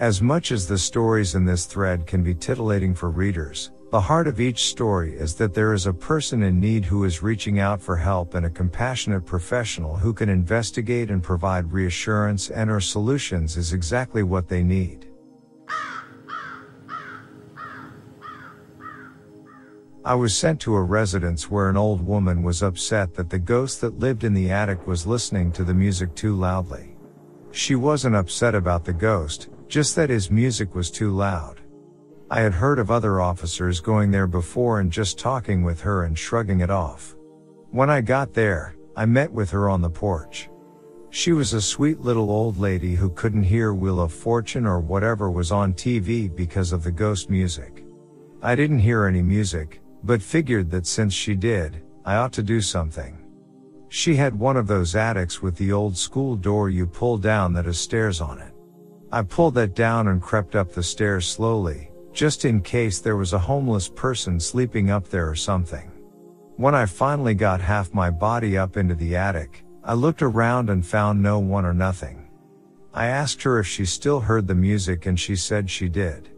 As 0.00 0.22
much 0.22 0.52
as 0.52 0.66
the 0.66 0.78
stories 0.78 1.34
in 1.34 1.44
this 1.44 1.66
thread 1.66 2.06
can 2.06 2.22
be 2.22 2.34
titillating 2.34 2.94
for 2.94 3.10
readers, 3.10 3.72
the 3.90 4.00
heart 4.00 4.28
of 4.28 4.38
each 4.38 4.66
story 4.66 5.14
is 5.14 5.34
that 5.36 5.54
there 5.54 5.72
is 5.72 5.86
a 5.86 5.92
person 5.94 6.42
in 6.42 6.60
need 6.60 6.84
who 6.84 7.04
is 7.04 7.22
reaching 7.22 7.58
out 7.58 7.80
for 7.80 7.96
help 7.96 8.34
and 8.34 8.44
a 8.44 8.50
compassionate 8.50 9.24
professional 9.24 9.96
who 9.96 10.12
can 10.12 10.28
investigate 10.28 11.10
and 11.10 11.22
provide 11.22 11.72
reassurance 11.72 12.50
and 12.50 12.70
or 12.70 12.80
solutions 12.80 13.56
is 13.56 13.72
exactly 13.72 14.22
what 14.22 14.46
they 14.46 14.62
need. 14.62 15.07
I 20.04 20.14
was 20.14 20.36
sent 20.36 20.60
to 20.60 20.76
a 20.76 20.82
residence 20.82 21.50
where 21.50 21.68
an 21.68 21.76
old 21.76 22.06
woman 22.06 22.42
was 22.42 22.62
upset 22.62 23.14
that 23.14 23.28
the 23.28 23.38
ghost 23.38 23.80
that 23.80 23.98
lived 23.98 24.24
in 24.24 24.32
the 24.32 24.50
attic 24.50 24.86
was 24.86 25.06
listening 25.06 25.50
to 25.52 25.64
the 25.64 25.74
music 25.74 26.14
too 26.14 26.36
loudly. 26.36 26.96
She 27.50 27.74
wasn't 27.74 28.14
upset 28.14 28.54
about 28.54 28.84
the 28.84 28.92
ghost, 28.92 29.48
just 29.66 29.96
that 29.96 30.08
his 30.08 30.30
music 30.30 30.74
was 30.74 30.90
too 30.90 31.10
loud. 31.10 31.60
I 32.30 32.40
had 32.40 32.54
heard 32.54 32.78
of 32.78 32.90
other 32.90 33.20
officers 33.20 33.80
going 33.80 34.10
there 34.10 34.26
before 34.26 34.80
and 34.80 34.92
just 34.92 35.18
talking 35.18 35.62
with 35.62 35.80
her 35.80 36.04
and 36.04 36.16
shrugging 36.16 36.60
it 36.60 36.70
off. 36.70 37.16
When 37.70 37.90
I 37.90 38.00
got 38.00 38.32
there, 38.32 38.76
I 38.96 39.04
met 39.04 39.32
with 39.32 39.50
her 39.50 39.68
on 39.68 39.82
the 39.82 39.90
porch. 39.90 40.48
She 41.10 41.32
was 41.32 41.54
a 41.54 41.60
sweet 41.60 42.00
little 42.00 42.30
old 42.30 42.58
lady 42.58 42.94
who 42.94 43.10
couldn't 43.10 43.42
hear 43.42 43.74
Wheel 43.74 44.00
of 44.00 44.12
Fortune 44.12 44.66
or 44.66 44.78
whatever 44.78 45.30
was 45.30 45.50
on 45.50 45.72
TV 45.72 46.34
because 46.34 46.72
of 46.72 46.84
the 46.84 46.92
ghost 46.92 47.30
music. 47.30 47.84
I 48.42 48.54
didn't 48.54 48.78
hear 48.78 49.06
any 49.06 49.22
music, 49.22 49.80
but 50.04 50.22
figured 50.22 50.70
that 50.70 50.86
since 50.86 51.12
she 51.12 51.34
did, 51.34 51.82
I 52.04 52.16
ought 52.16 52.32
to 52.34 52.42
do 52.42 52.60
something. 52.60 53.18
She 53.88 54.16
had 54.16 54.38
one 54.38 54.56
of 54.56 54.66
those 54.66 54.94
attics 54.94 55.40
with 55.40 55.56
the 55.56 55.72
old 55.72 55.96
school 55.96 56.36
door 56.36 56.68
you 56.68 56.86
pull 56.86 57.18
down 57.18 57.52
that 57.54 57.64
has 57.64 57.78
stairs 57.78 58.20
on 58.20 58.38
it. 58.38 58.52
I 59.10 59.22
pulled 59.22 59.54
that 59.54 59.74
down 59.74 60.08
and 60.08 60.20
crept 60.20 60.54
up 60.54 60.72
the 60.72 60.82
stairs 60.82 61.26
slowly, 61.26 61.90
just 62.12 62.44
in 62.44 62.60
case 62.60 63.00
there 63.00 63.16
was 63.16 63.32
a 63.32 63.38
homeless 63.38 63.88
person 63.88 64.38
sleeping 64.38 64.90
up 64.90 65.08
there 65.08 65.28
or 65.28 65.34
something. 65.34 65.90
When 66.56 66.74
I 66.74 66.84
finally 66.84 67.34
got 67.34 67.60
half 67.60 67.94
my 67.94 68.10
body 68.10 68.58
up 68.58 68.76
into 68.76 68.94
the 68.94 69.16
attic, 69.16 69.64
I 69.84 69.94
looked 69.94 70.22
around 70.22 70.68
and 70.68 70.84
found 70.84 71.22
no 71.22 71.38
one 71.38 71.64
or 71.64 71.72
nothing. 71.72 72.28
I 72.92 73.06
asked 73.06 73.42
her 73.44 73.58
if 73.58 73.66
she 73.66 73.84
still 73.86 74.20
heard 74.20 74.46
the 74.46 74.54
music 74.54 75.06
and 75.06 75.18
she 75.18 75.36
said 75.36 75.70
she 75.70 75.88
did. 75.88 76.28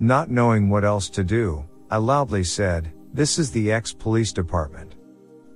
Not 0.00 0.30
knowing 0.30 0.68
what 0.68 0.84
else 0.84 1.08
to 1.10 1.22
do, 1.22 1.64
I 1.90 1.98
loudly 1.98 2.44
said, 2.44 2.92
this 3.12 3.38
is 3.38 3.50
the 3.50 3.72
ex-police 3.72 4.32
department. 4.32 4.94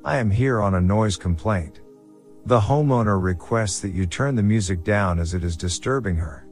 I 0.04 0.16
am 0.16 0.30
here 0.30 0.60
on 0.60 0.74
a 0.74 0.80
noise 0.80 1.16
complaint. 1.16 1.80
The 2.46 2.58
homeowner 2.58 3.22
requests 3.22 3.80
that 3.80 3.92
you 3.92 4.06
turn 4.06 4.34
the 4.34 4.42
music 4.42 4.82
down 4.82 5.18
as 5.18 5.34
it 5.34 5.44
is 5.44 5.56
disturbing 5.56 6.16
her. 6.16 6.46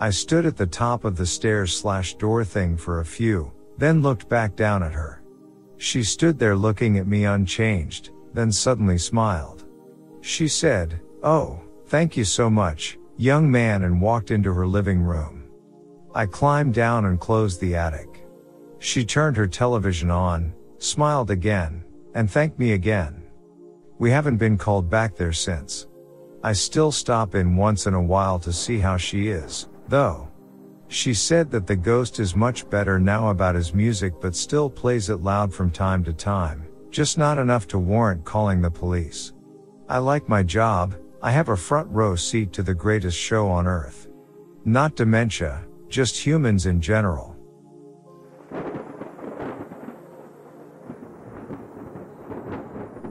I 0.00 0.10
stood 0.10 0.46
at 0.46 0.56
the 0.56 0.66
top 0.66 1.04
of 1.04 1.16
the 1.16 1.26
stairs 1.26 1.76
slash 1.76 2.14
door 2.14 2.44
thing 2.44 2.76
for 2.76 3.00
a 3.00 3.04
few, 3.04 3.52
then 3.76 4.02
looked 4.02 4.28
back 4.28 4.56
down 4.56 4.82
at 4.82 4.92
her. 4.92 5.22
She 5.76 6.02
stood 6.02 6.38
there 6.38 6.56
looking 6.56 6.98
at 6.98 7.06
me 7.06 7.24
unchanged, 7.24 8.10
then 8.34 8.50
suddenly 8.50 8.98
smiled. 8.98 9.64
She 10.20 10.48
said, 10.48 11.00
Oh, 11.22 11.60
thank 11.86 12.16
you 12.16 12.24
so 12.24 12.50
much, 12.50 12.98
young 13.16 13.50
man 13.50 13.84
and 13.84 14.00
walked 14.00 14.30
into 14.30 14.52
her 14.52 14.66
living 14.66 15.00
room. 15.00 15.44
I 16.14 16.26
climbed 16.26 16.74
down 16.74 17.04
and 17.04 17.20
closed 17.20 17.60
the 17.60 17.76
attic. 17.76 18.07
She 18.78 19.04
turned 19.04 19.36
her 19.36 19.46
television 19.46 20.10
on, 20.10 20.54
smiled 20.78 21.30
again, 21.30 21.84
and 22.14 22.30
thanked 22.30 22.58
me 22.58 22.72
again. 22.72 23.22
We 23.98 24.10
haven't 24.10 24.36
been 24.36 24.56
called 24.56 24.88
back 24.88 25.16
there 25.16 25.32
since. 25.32 25.86
I 26.42 26.52
still 26.52 26.92
stop 26.92 27.34
in 27.34 27.56
once 27.56 27.86
in 27.86 27.94
a 27.94 28.02
while 28.02 28.38
to 28.40 28.52
see 28.52 28.78
how 28.78 28.96
she 28.96 29.28
is, 29.28 29.68
though. 29.88 30.28
She 30.86 31.12
said 31.12 31.50
that 31.50 31.66
the 31.66 31.76
ghost 31.76 32.20
is 32.20 32.36
much 32.36 32.68
better 32.70 32.98
now 32.98 33.30
about 33.30 33.56
his 33.56 33.74
music 33.74 34.14
but 34.20 34.36
still 34.36 34.70
plays 34.70 35.10
it 35.10 35.22
loud 35.22 35.52
from 35.52 35.70
time 35.70 36.04
to 36.04 36.12
time, 36.12 36.66
just 36.90 37.18
not 37.18 37.38
enough 37.38 37.66
to 37.68 37.78
warrant 37.78 38.24
calling 38.24 38.62
the 38.62 38.70
police. 38.70 39.32
I 39.88 39.98
like 39.98 40.28
my 40.28 40.42
job, 40.42 40.94
I 41.20 41.32
have 41.32 41.48
a 41.48 41.56
front 41.56 41.90
row 41.90 42.14
seat 42.14 42.52
to 42.52 42.62
the 42.62 42.74
greatest 42.74 43.18
show 43.18 43.48
on 43.48 43.66
earth. 43.66 44.08
Not 44.64 44.94
dementia, 44.94 45.64
just 45.88 46.16
humans 46.16 46.66
in 46.66 46.80
general. 46.80 47.36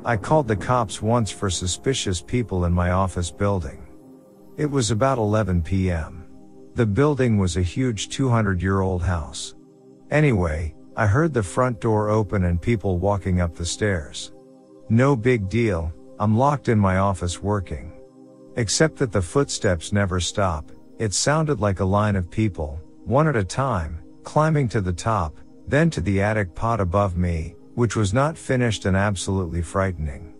I 0.08 0.16
called 0.16 0.48
the 0.48 0.56
cops 0.56 1.02
once 1.02 1.32
for 1.32 1.50
suspicious 1.50 2.22
people 2.22 2.64
in 2.64 2.72
my 2.72 2.92
office 2.92 3.30
building. 3.30 3.86
It 4.56 4.72
was 4.72 4.90
about 4.90 5.18
11 5.18 5.64
p.m. 5.64 6.24
The 6.76 6.86
building 6.86 7.38
was 7.38 7.58
a 7.58 7.62
huge 7.62 8.08
200 8.08 8.62
year 8.62 8.80
old 8.80 9.04
house. 9.04 9.56
Anyway, 10.10 10.74
I 10.96 11.08
heard 11.08 11.34
the 11.34 11.44
front 11.44 11.82
door 11.82 12.08
open 12.08 12.46
and 12.46 12.62
people 12.62 13.00
walking 13.00 13.42
up 13.42 13.54
the 13.54 13.66
stairs. 13.66 14.32
No 14.88 15.14
big 15.14 15.50
deal, 15.50 15.92
I'm 16.22 16.38
locked 16.38 16.70
in 16.70 16.80
my 16.80 17.00
office 17.00 17.44
working. 17.44 17.92
Except 18.56 18.96
that 19.00 19.12
the 19.12 19.22
footsteps 19.22 19.92
never 19.92 20.22
stop, 20.22 20.72
it 21.00 21.14
sounded 21.14 21.60
like 21.60 21.82
a 21.82 21.92
line 22.00 22.16
of 22.16 22.32
people, 22.32 22.80
one 23.04 23.28
at 23.28 23.36
a 23.36 23.44
time, 23.44 24.00
climbing 24.24 24.70
to 24.70 24.80
the 24.80 24.94
top, 24.94 25.36
then 25.68 25.90
to 25.90 26.00
the 26.00 26.22
attic 26.22 26.56
pod 26.56 26.80
above 26.80 27.18
me, 27.18 27.57
which 27.78 27.96
was 27.96 28.12
not 28.12 28.36
finished 28.36 28.86
and 28.86 28.98
absolutely 28.98 29.62
frightening. 29.62 30.34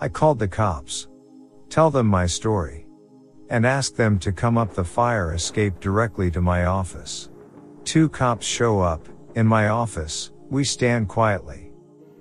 I 0.00 0.08
called 0.08 0.38
the 0.38 0.46
cops. 0.46 1.08
Tell 1.68 1.90
them 1.90 2.06
my 2.06 2.24
story 2.24 2.86
and 3.50 3.66
ask 3.66 3.96
them 3.96 4.16
to 4.20 4.30
come 4.30 4.56
up 4.56 4.72
the 4.72 4.84
fire 4.84 5.34
escape 5.34 5.80
directly 5.80 6.30
to 6.30 6.40
my 6.40 6.66
office. 6.66 7.30
Two 7.82 8.08
cops 8.08 8.46
show 8.46 8.78
up, 8.78 9.08
in 9.34 9.44
my 9.44 9.70
office, 9.70 10.30
we 10.50 10.62
stand 10.62 11.08
quietly. 11.08 11.72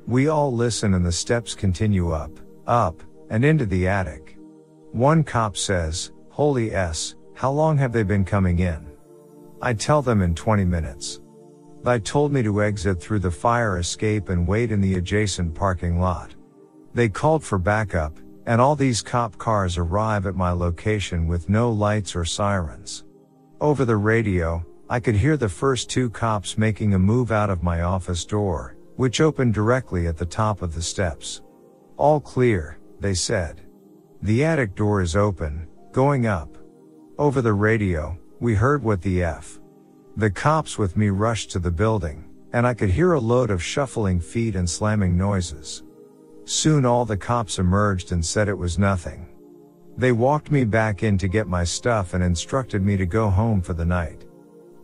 We 0.08 0.28
all 0.28 0.52
listen 0.52 0.96
and 0.96 1.06
the 1.06 1.12
steps 1.12 1.54
continue 1.54 2.10
up, 2.10 2.32
up, 2.66 3.04
and 3.30 3.46
into 3.46 3.68
the 3.68 3.88
attic. 3.88 4.40
One 4.92 5.24
cop 5.24 5.56
says, 5.56 6.14
Holy 6.32 6.74
S, 6.74 7.14
how 7.36 7.52
long 7.52 7.78
have 7.78 7.94
they 7.94 8.02
been 8.02 8.26
coming 8.26 8.58
in? 8.58 8.88
I 9.62 9.74
tell 9.76 10.02
them 10.02 10.24
in 10.24 10.34
20 10.34 10.66
minutes. 10.66 11.20
They 11.88 12.00
told 12.00 12.34
me 12.34 12.44
to 12.44 12.62
exit 12.62 13.00
through 13.00 13.20
the 13.20 13.32
fire 13.32 13.78
escape 13.78 14.28
and 14.28 14.46
wait 14.46 14.74
in 14.74 14.82
the 14.82 14.96
adjacent 14.96 15.56
parking 15.56 16.02
lot. 16.02 16.36
They 16.94 17.08
called 17.08 17.46
for 17.46 17.58
backup, 17.58 18.20
and 18.46 18.60
all 18.60 18.76
these 18.76 19.02
cop 19.02 19.38
cars 19.38 19.78
arrive 19.78 20.26
at 20.26 20.36
my 20.36 20.52
location 20.52 21.28
with 21.28 21.48
no 21.48 21.72
lights 21.72 22.14
or 22.14 22.26
sirens. 22.26 23.06
Over 23.62 23.86
the 23.86 23.96
radio, 23.96 24.66
I 24.90 25.00
could 25.00 25.16
hear 25.16 25.38
the 25.38 25.48
first 25.48 25.90
two 25.90 26.10
cops 26.10 26.58
making 26.58 26.94
a 26.94 27.00
move 27.00 27.32
out 27.32 27.50
of 27.50 27.64
my 27.64 27.84
office 27.84 28.26
door, 28.26 28.76
which 28.98 29.22
opened 29.22 29.54
directly 29.54 30.08
at 30.08 30.18
the 30.18 30.26
top 30.26 30.62
of 30.62 30.76
the 30.76 30.82
steps. 30.82 31.42
All 31.96 32.20
clear, 32.20 32.80
they 33.00 33.14
said. 33.14 33.62
The 34.22 34.44
attic 34.44 34.76
door 34.76 35.02
is 35.02 35.16
open, 35.16 35.70
going 35.94 36.26
up. 36.26 36.58
Over 37.18 37.42
the 37.42 37.54
radio, 37.54 38.20
we 38.42 38.56
heard 38.56 38.84
what 38.84 39.02
the 39.02 39.24
F. 39.24 39.62
The 40.18 40.32
cops 40.32 40.80
with 40.80 40.98
me 40.98 41.10
rushed 41.10 41.52
to 41.52 41.60
the 41.60 41.70
building, 41.70 42.24
and 42.52 42.66
I 42.66 42.74
could 42.74 42.90
hear 42.90 43.14
a 43.14 43.20
load 43.20 43.52
of 43.52 43.62
shuffling 43.62 44.20
feet 44.20 44.56
and 44.56 44.68
slamming 44.68 45.16
noises. 45.16 45.84
Soon 46.44 46.88
all 46.88 47.06
the 47.06 47.16
cops 47.16 47.60
emerged 47.60 48.12
and 48.12 48.26
said 48.26 48.50
it 48.50 48.58
was 48.58 48.80
nothing. 48.80 49.28
They 49.96 50.12
walked 50.12 50.50
me 50.50 50.64
back 50.64 51.04
in 51.04 51.20
to 51.20 51.28
get 51.28 51.48
my 51.48 51.64
stuff 51.64 52.16
and 52.16 52.24
instructed 52.24 52.82
me 52.82 52.98
to 52.98 53.06
go 53.06 53.30
home 53.30 53.62
for 53.62 53.74
the 53.76 53.86
night. 53.86 54.26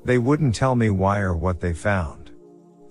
They 0.05 0.19
wouldn't 0.19 0.53
tell 0.53 0.75
me 0.75 0.91
why 0.91 1.21
or 1.21 1.35
what 1.35 1.59
they 1.59 1.73
found. 1.73 2.29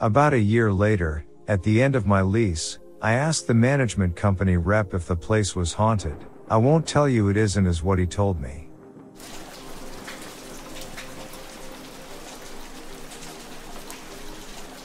About 0.01 0.35
a 0.35 0.41
year 0.41 0.73
later, 0.73 1.25
at 1.47 1.63
the 1.63 1.81
end 1.81 1.95
of 1.95 2.09
my 2.09 2.23
lease, 2.23 2.81
I 3.01 3.13
asked 3.13 3.47
the 3.47 3.55
management 3.55 4.17
company 4.17 4.57
rep 4.57 4.95
if 4.95 5.07
the 5.07 5.15
place 5.15 5.55
was 5.55 5.75
haunted. 5.75 6.17
I 6.51 6.57
won't 6.57 6.89
tell 6.89 7.09
you 7.09 7.29
it 7.29 7.37
isn't 7.37 7.67
is 7.69 7.85
what 7.85 8.01
he 8.01 8.07
told 8.07 8.41
me. 8.41 8.62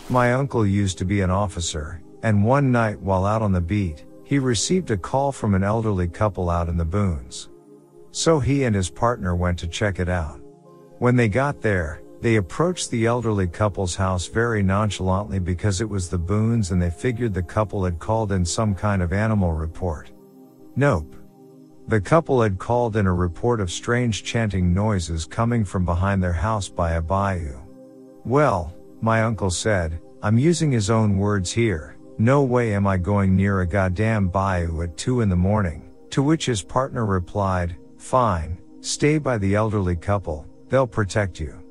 My 0.09 0.33
uncle 0.33 0.65
used 0.65 0.97
to 0.99 1.05
be 1.05 1.19
an 1.19 1.29
officer, 1.29 2.01
and 2.23 2.45
one 2.45 2.71
night 2.71 2.97
while 3.01 3.25
out 3.25 3.41
on 3.41 3.51
the 3.51 3.59
beat, 3.59 4.05
he 4.23 4.39
received 4.39 4.89
a 4.91 4.97
call 4.97 5.33
from 5.33 5.53
an 5.53 5.63
elderly 5.63 6.07
couple 6.07 6.49
out 6.49 6.69
in 6.69 6.77
the 6.77 6.85
boons. 6.85 7.49
So 8.11 8.39
he 8.39 8.63
and 8.63 8.73
his 8.73 8.89
partner 8.89 9.35
went 9.35 9.59
to 9.59 9.67
check 9.67 9.99
it 9.99 10.07
out. 10.07 10.39
When 10.99 11.17
they 11.17 11.27
got 11.27 11.61
there, 11.61 12.01
they 12.21 12.37
approached 12.37 12.89
the 12.89 13.05
elderly 13.05 13.47
couple's 13.47 13.95
house 13.95 14.27
very 14.27 14.63
nonchalantly 14.63 15.39
because 15.39 15.81
it 15.81 15.89
was 15.89 16.09
the 16.09 16.17
boons 16.17 16.71
and 16.71 16.81
they 16.81 16.89
figured 16.89 17.33
the 17.33 17.43
couple 17.43 17.83
had 17.83 17.99
called 17.99 18.31
in 18.31 18.45
some 18.45 18.73
kind 18.73 19.01
of 19.01 19.11
animal 19.11 19.51
report. 19.51 20.11
Nope. 20.77 21.15
The 21.89 22.01
couple 22.01 22.41
had 22.41 22.57
called 22.57 22.95
in 22.95 23.07
a 23.07 23.13
report 23.13 23.59
of 23.59 23.71
strange 23.71 24.23
chanting 24.23 24.73
noises 24.73 25.25
coming 25.25 25.65
from 25.65 25.85
behind 25.85 26.23
their 26.23 26.33
house 26.33 26.69
by 26.69 26.93
a 26.93 27.01
bayou. 27.01 27.59
Well, 28.25 28.73
my 29.01 29.23
uncle 29.23 29.49
said, 29.49 29.99
I'm 30.23 30.37
using 30.37 30.71
his 30.71 30.89
own 30.89 31.17
words 31.17 31.51
here, 31.51 31.97
no 32.17 32.43
way 32.43 32.73
am 32.73 32.87
I 32.87 32.97
going 32.97 33.35
near 33.35 33.61
a 33.61 33.67
goddamn 33.67 34.29
bayou 34.29 34.81
at 34.81 34.97
2 34.97 35.21
in 35.21 35.29
the 35.29 35.35
morning, 35.35 35.89
to 36.09 36.23
which 36.23 36.47
his 36.47 36.63
partner 36.63 37.05
replied, 37.05 37.75
fine, 37.97 38.57
stay 38.81 39.17
by 39.17 39.37
the 39.37 39.55
elderly 39.55 39.95
couple, 39.95 40.45
they'll 40.69 40.87
protect 40.87 41.39
you. 41.39 41.61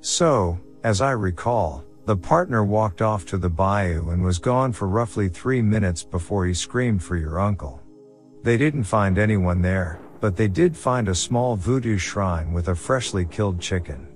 So, 0.00 0.58
as 0.84 1.00
I 1.00 1.10
recall, 1.10 1.84
the 2.06 2.16
partner 2.16 2.64
walked 2.64 3.02
off 3.02 3.26
to 3.26 3.36
the 3.36 3.50
bayou 3.50 4.10
and 4.10 4.22
was 4.22 4.38
gone 4.38 4.72
for 4.72 4.88
roughly 4.88 5.28
three 5.28 5.60
minutes 5.60 6.02
before 6.02 6.46
he 6.46 6.54
screamed 6.54 7.02
for 7.02 7.16
your 7.16 7.38
uncle. 7.38 7.82
They 8.42 8.56
didn't 8.56 8.84
find 8.84 9.18
anyone 9.18 9.60
there, 9.60 10.00
but 10.20 10.34
they 10.34 10.48
did 10.48 10.76
find 10.76 11.08
a 11.08 11.14
small 11.14 11.54
voodoo 11.54 11.98
shrine 11.98 12.52
with 12.52 12.68
a 12.68 12.74
freshly 12.74 13.26
killed 13.26 13.60
chicken. 13.60 14.07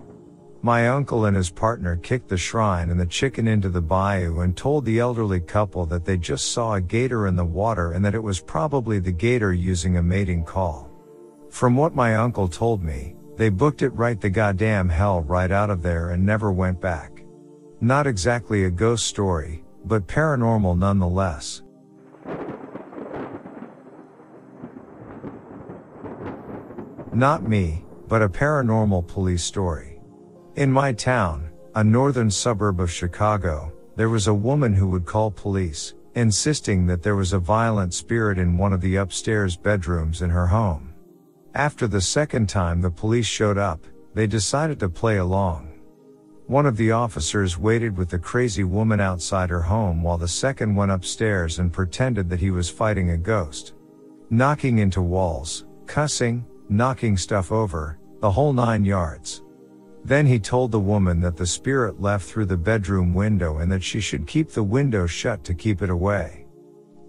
My 0.65 0.89
uncle 0.89 1.25
and 1.25 1.37
his 1.37 1.51
partner 1.51 1.97
kicked 1.97 2.29
the 2.29 2.37
shrine 2.37 2.91
and 2.91 3.01
the 3.01 3.07
chicken 3.07 3.49
into 3.49 3.69
the 3.69 3.83
bayou 3.83 4.41
and 4.41 4.57
told 4.57 4.85
the 4.85 5.01
elderly 5.01 5.41
couple 5.41 5.87
that 5.87 6.05
they 6.05 6.17
just 6.17 6.53
saw 6.53 6.75
a 6.75 6.81
gator 6.81 7.27
in 7.27 7.35
the 7.35 7.45
water 7.45 7.93
and 7.93 8.05
that 8.05 8.15
it 8.15 8.23
was 8.23 8.41
probably 8.41 9.01
the 9.01 9.11
gator 9.11 9.53
using 9.53 9.97
a 9.97 10.03
mating 10.03 10.45
call. 10.45 10.89
From 11.51 11.75
what 11.75 11.97
my 11.97 12.15
uncle 12.15 12.47
told 12.47 12.81
me, 12.81 13.17
they 13.37 13.49
booked 13.49 13.83
it 13.83 13.89
right 13.89 14.21
the 14.21 14.31
goddamn 14.31 14.89
hell 14.89 15.23
right 15.23 15.51
out 15.51 15.69
of 15.69 15.83
there 15.83 16.11
and 16.11 16.25
never 16.25 16.53
went 16.53 16.81
back. 16.81 17.25
Not 17.81 18.07
exactly 18.07 18.65
a 18.65 18.71
ghost 18.71 19.07
story, 19.07 19.65
but 19.85 20.07
paranormal 20.07 20.79
nonetheless. 20.79 21.63
Not 27.13 27.49
me, 27.49 27.85
but 28.07 28.23
a 28.23 28.29
paranormal 28.29 29.09
police 29.09 29.43
story. 29.43 29.92
In 30.55 30.71
my 30.71 30.93
town, 30.93 31.49
a 31.75 31.83
northern 31.83 32.31
suburb 32.31 32.79
of 32.79 32.91
Chicago, 32.91 33.73
there 33.97 34.11
was 34.11 34.27
a 34.27 34.35
woman 34.35 34.75
who 34.75 34.87
would 34.89 35.07
call 35.07 35.31
police, 35.31 35.95
insisting 36.15 36.87
that 36.87 37.03
there 37.03 37.17
was 37.17 37.33
a 37.33 37.39
violent 37.39 37.95
spirit 37.95 38.39
in 38.39 38.59
one 38.59 38.75
of 38.75 38.83
the 38.83 38.97
upstairs 38.97 39.57
bedrooms 39.57 40.21
in 40.21 40.29
her 40.29 40.47
home. 40.47 40.93
After 41.55 41.87
the 41.87 42.03
second 42.03 42.51
time 42.51 42.83
the 42.83 42.91
police 42.91 43.25
showed 43.25 43.57
up, 43.57 43.87
they 44.13 44.27
decided 44.27 44.79
to 44.81 44.91
play 44.91 45.17
along. 45.17 45.73
One 46.49 46.67
of 46.67 46.77
the 46.77 46.93
officers 46.93 47.57
waited 47.57 47.97
with 47.97 48.11
the 48.11 48.19
crazy 48.19 48.65
woman 48.65 49.01
outside 49.01 49.49
her 49.49 49.63
home 49.63 50.03
while 50.03 50.19
the 50.19 50.29
second 50.29 50.75
went 50.75 50.93
upstairs 50.93 51.61
and 51.61 51.73
pretended 51.73 52.29
that 52.29 52.41
he 52.41 52.51
was 52.51 52.69
fighting 52.69 53.13
a 53.13 53.17
ghost. 53.17 53.73
Knocking 54.29 54.81
into 54.81 55.01
walls, 55.01 55.65
cussing, 55.87 56.45
knocking 56.69 57.17
stuff 57.17 57.53
over, 57.53 57.99
the 58.21 58.31
whole 58.31 58.53
nine 58.53 58.85
yards. 58.85 59.43
Then 60.05 60.27
he 60.27 60.39
told 60.39 60.73
the 60.73 60.81
woman 60.81 61.21
that 61.21 61.37
the 61.37 61.47
spirit 61.47 62.01
left 62.01 62.29
through 62.29 62.47
the 62.47 62.57
bedroom 62.57 63.15
window 63.15 63.59
and 63.59 63.71
that 63.71 63.83
she 63.83 64.01
should 64.01 64.27
keep 64.27 64.51
the 64.51 64.63
window 64.63 65.07
shut 65.07 65.45
to 65.45 65.55
keep 65.55 65.81
it 65.81 65.91
away. 65.91 66.47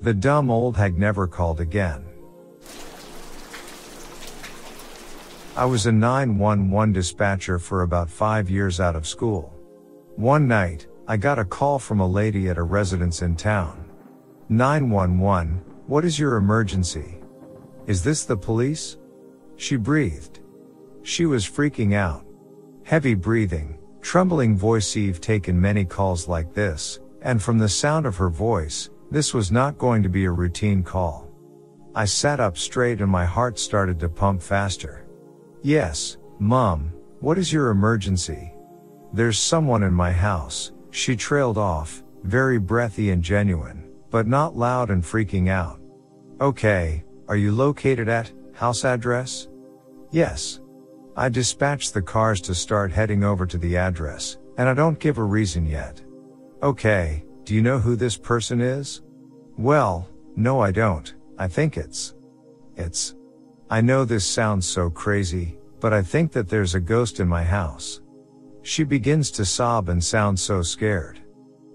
The 0.02 0.14
dumb 0.14 0.52
old 0.52 0.78
hag 0.78 0.98
never 0.98 1.28
called 1.28 1.60
again. 1.60 2.06
I 5.56 5.66
was 5.66 5.86
a 5.86 5.92
911 5.92 6.94
dispatcher 6.94 7.60
for 7.60 7.84
about 7.84 8.10
five 8.10 8.50
years 8.50 8.80
out 8.80 8.96
of 8.96 9.08
school. 9.08 9.54
One 10.16 10.48
night, 10.48 10.88
I 11.08 11.18
got 11.18 11.40
a 11.40 11.46
call 11.46 11.80
from 11.80 12.00
a 12.00 12.08
lady 12.08 12.50
at 12.50 12.58
a 12.58 12.64
residence 12.64 13.22
in 13.22 13.36
town. 13.36 13.90
911, 14.50 15.62
what 15.88 16.06
is 16.06 16.18
your 16.18 16.38
emergency? 16.38 17.20
Is 17.88 18.04
this 18.04 18.26
the 18.26 18.38
police? 18.38 18.98
She 19.56 19.76
breathed. 19.76 20.40
She 21.02 21.26
was 21.26 21.46
freaking 21.46 21.94
out. 21.94 22.23
Heavy 22.84 23.14
breathing, 23.14 23.78
trembling 24.02 24.58
voice 24.58 24.98
Eve 24.98 25.22
taken 25.22 25.60
many 25.60 25.86
calls 25.86 26.28
like 26.28 26.54
this, 26.54 27.00
and 27.22 27.42
from 27.42 27.58
the 27.58 27.70
sound 27.70 28.06
of 28.06 28.18
her 28.18 28.30
voice, 28.30 28.90
this 29.10 29.34
was 29.34 29.52
not 29.52 29.78
going 29.78 30.04
to 30.04 30.10
be 30.10 30.26
a 30.26 30.32
routine 30.32 30.84
call. 30.84 31.30
I 31.96 32.04
sat 32.04 32.42
up 32.42 32.58
straight 32.58 33.00
and 33.00 33.10
my 33.10 33.24
heart 33.24 33.58
started 33.58 34.00
to 34.02 34.10
pump 34.10 34.42
faster. 34.42 35.06
Yes, 35.62 36.18
Mom, 36.40 36.92
what 37.22 37.38
is 37.38 37.54
your 37.54 37.70
emergency? 37.70 38.54
There's 39.14 39.40
someone 39.40 39.84
in 39.84 39.94
my 39.94 40.12
house, 40.12 40.74
she 40.92 41.16
trailed 41.16 41.58
off, 41.58 42.04
very 42.24 42.58
breathy 42.58 43.12
and 43.12 43.24
genuine, 43.24 43.90
but 44.10 44.28
not 44.28 44.58
loud 44.58 44.90
and 44.90 45.04
freaking 45.04 45.50
out. 45.50 45.80
Okay, 46.42 47.06
are 47.30 47.38
you 47.38 47.54
located 47.54 48.10
at, 48.10 48.32
house 48.54 48.84
address? 48.84 49.48
Yes. 50.12 50.60
I 51.16 51.30
dispatched 51.30 51.94
the 51.94 52.02
cars 52.02 52.42
to 52.42 52.56
start 52.56 52.92
heading 52.92 53.24
over 53.24 53.46
to 53.46 53.58
the 53.58 53.78
address, 53.78 54.38
and 54.58 54.68
I 54.68 54.74
don't 54.74 55.00
give 55.00 55.20
a 55.20 55.24
reason 55.24 55.66
yet. 55.66 56.02
Okay, 56.64 57.24
do 57.44 57.54
you 57.54 57.62
know 57.62 57.78
who 57.78 57.96
this 57.96 58.18
person 58.18 58.62
is? 58.62 59.02
Well, 59.58 60.10
no 60.36 60.60
I 60.60 60.72
don't, 60.72 61.14
I 61.38 61.48
think 61.48 61.78
it's. 61.78 62.16
It's. 62.76 63.16
I 63.70 63.82
know 63.82 64.06
this 64.06 64.26
sounds 64.26 64.68
so 64.68 64.90
crazy, 64.90 65.58
but 65.80 65.94
I 65.94 66.02
think 66.02 66.32
that 66.32 66.50
there's 66.50 66.74
a 66.74 66.80
ghost 66.80 67.20
in 67.20 67.28
my 67.28 67.44
house. 67.44 68.02
She 68.64 68.84
begins 68.84 69.30
to 69.32 69.46
sob 69.46 69.90
and 69.90 70.04
sounds 70.04 70.42
so 70.42 70.64
scared. 70.64 71.20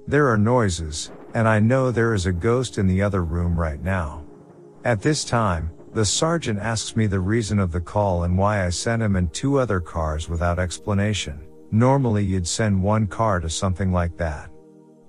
There 0.08 0.28
are 0.28 0.38
noises, 0.38 1.12
and 1.34 1.46
I 1.46 1.60
know 1.60 1.90
there 1.90 2.14
is 2.14 2.26
a 2.26 2.32
ghost 2.32 2.78
in 2.78 2.86
the 2.86 3.02
other 3.02 3.22
room 3.22 3.58
right 3.58 3.82
now. 3.82 4.24
At 4.84 5.02
this 5.02 5.24
time, 5.24 5.70
the 5.94 6.04
sergeant 6.04 6.58
asks 6.58 6.96
me 6.96 7.06
the 7.06 7.20
reason 7.20 7.58
of 7.58 7.72
the 7.72 7.80
call 7.80 8.24
and 8.24 8.36
why 8.36 8.64
I 8.64 8.70
sent 8.70 9.02
him 9.02 9.16
and 9.16 9.32
two 9.32 9.58
other 9.58 9.80
cars 9.80 10.28
without 10.28 10.58
explanation. 10.58 11.40
Normally 11.70 12.24
you'd 12.24 12.46
send 12.46 12.82
one 12.82 13.06
car 13.06 13.40
to 13.40 13.50
something 13.50 13.92
like 13.92 14.16
that. 14.16 14.50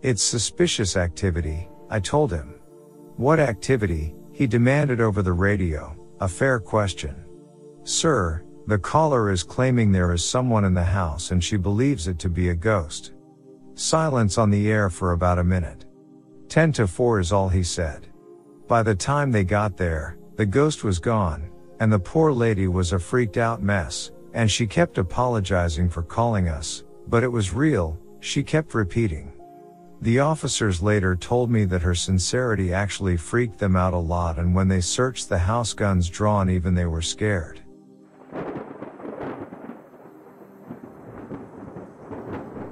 It's 0.01 0.23
suspicious 0.23 0.95
activity, 0.95 1.67
I 1.89 1.99
told 1.99 2.31
him. 2.31 2.55
What 3.17 3.39
activity? 3.39 4.15
He 4.31 4.47
demanded 4.47 5.01
over 5.01 5.21
the 5.21 5.33
radio. 5.33 5.95
A 6.21 6.27
fair 6.27 6.59
question. 6.59 7.25
Sir, 7.83 8.45
the 8.67 8.77
caller 8.77 9.31
is 9.31 9.43
claiming 9.43 9.91
there 9.91 10.13
is 10.13 10.23
someone 10.23 10.63
in 10.63 10.73
the 10.73 10.83
house 10.83 11.31
and 11.31 11.43
she 11.43 11.57
believes 11.57 12.07
it 12.07 12.19
to 12.19 12.29
be 12.29 12.49
a 12.49 12.55
ghost. 12.55 13.13
Silence 13.73 14.37
on 14.37 14.49
the 14.49 14.69
air 14.69 14.89
for 14.89 15.13
about 15.13 15.39
a 15.39 15.43
minute. 15.43 15.85
10 16.49 16.73
to 16.73 16.87
4 16.87 17.19
is 17.19 17.31
all 17.31 17.49
he 17.49 17.63
said. 17.63 18.07
By 18.67 18.83
the 18.83 18.93
time 18.93 19.31
they 19.31 19.43
got 19.43 19.75
there, 19.75 20.18
the 20.39 20.45
ghost 20.45 20.85
was 20.85 20.99
gone, 20.99 21.49
and 21.81 21.91
the 21.91 21.99
poor 21.99 22.31
lady 22.31 22.69
was 22.69 22.93
a 22.93 22.97
freaked 22.97 23.35
out 23.35 23.61
mess, 23.61 24.11
and 24.33 24.49
she 24.49 24.65
kept 24.65 24.97
apologizing 24.97 25.89
for 25.89 26.01
calling 26.01 26.47
us, 26.47 26.85
but 27.09 27.23
it 27.23 27.27
was 27.27 27.53
real, 27.53 27.99
she 28.21 28.41
kept 28.41 28.73
repeating. 28.73 29.33
The 29.99 30.19
officers 30.19 30.81
later 30.81 31.17
told 31.17 31.51
me 31.51 31.65
that 31.65 31.81
her 31.81 31.93
sincerity 31.93 32.73
actually 32.73 33.17
freaked 33.17 33.59
them 33.59 33.75
out 33.75 33.93
a 33.93 33.97
lot 33.97 34.39
and 34.39 34.55
when 34.55 34.69
they 34.69 34.79
searched 34.79 35.27
the 35.27 35.39
house 35.39 35.73
guns 35.73 36.09
drawn 36.09 36.49
even 36.49 36.73
they 36.73 36.85
were 36.85 37.01
scared. 37.01 37.59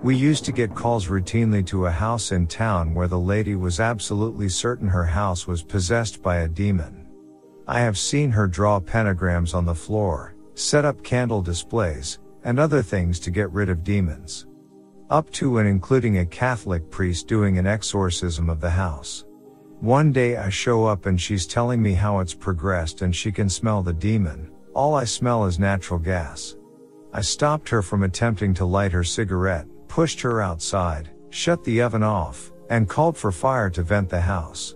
We 0.01 0.15
used 0.15 0.45
to 0.45 0.53
get 0.53 0.73
calls 0.73 1.07
routinely 1.07 1.67
to 1.67 1.87
a 1.87 1.91
house 1.91 2.31
in 2.31 2.47
town 2.47 2.93
where 2.93 3.09
the 3.09 3.19
lady 3.19 3.55
was 3.55 3.81
absolutely 3.81 4.47
certain 4.47 4.87
her 4.87 5.03
house 5.03 5.47
was 5.47 5.63
possessed 5.63 6.23
by 6.23 6.37
a 6.37 6.47
demon. 6.47 6.96
I 7.69 7.81
have 7.81 7.97
seen 7.97 8.31
her 8.31 8.47
draw 8.47 8.79
pentagrams 8.79 9.53
on 9.53 9.65
the 9.65 9.75
floor, 9.75 10.35
set 10.55 10.85
up 10.85 11.03
candle 11.03 11.41
displays, 11.41 12.19
and 12.43 12.59
other 12.59 12.81
things 12.81 13.19
to 13.19 13.31
get 13.31 13.51
rid 13.51 13.67
of 13.67 13.83
demons. 13.83 14.47
Up 15.09 15.29
to 15.31 15.57
and 15.57 15.67
including 15.67 16.19
a 16.19 16.25
Catholic 16.25 16.89
priest 16.89 17.27
doing 17.27 17.57
an 17.57 17.67
exorcism 17.67 18.49
of 18.49 18.61
the 18.61 18.69
house. 18.69 19.25
One 19.81 20.13
day 20.13 20.37
I 20.37 20.49
show 20.49 20.85
up 20.85 21.07
and 21.07 21.19
she's 21.19 21.45
telling 21.45 21.81
me 21.81 21.93
how 21.93 22.19
it's 22.19 22.33
progressed 22.33 23.01
and 23.01 23.13
she 23.13 23.33
can 23.33 23.49
smell 23.49 23.83
the 23.83 23.93
demon. 23.93 24.49
All 24.73 24.95
I 24.95 25.03
smell 25.03 25.45
is 25.45 25.59
natural 25.59 25.99
gas. 25.99 26.55
I 27.11 27.21
stopped 27.21 27.67
her 27.69 27.81
from 27.81 28.03
attempting 28.03 28.53
to 28.55 28.65
light 28.65 28.93
her 28.93 29.03
cigarette, 29.03 29.67
pushed 29.89 30.21
her 30.21 30.41
outside, 30.41 31.09
shut 31.31 31.63
the 31.65 31.81
oven 31.81 32.03
off, 32.03 32.51
and 32.69 32.87
called 32.87 33.17
for 33.17 33.31
fire 33.31 33.69
to 33.71 33.83
vent 33.83 34.09
the 34.09 34.21
house. 34.21 34.75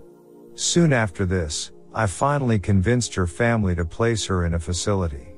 Soon 0.54 0.92
after 0.92 1.24
this, 1.24 1.72
I 1.94 2.06
finally 2.06 2.58
convinced 2.58 3.14
her 3.16 3.26
family 3.26 3.74
to 3.74 3.84
place 3.84 4.24
her 4.26 4.46
in 4.46 4.54
a 4.54 4.58
facility. 4.58 5.28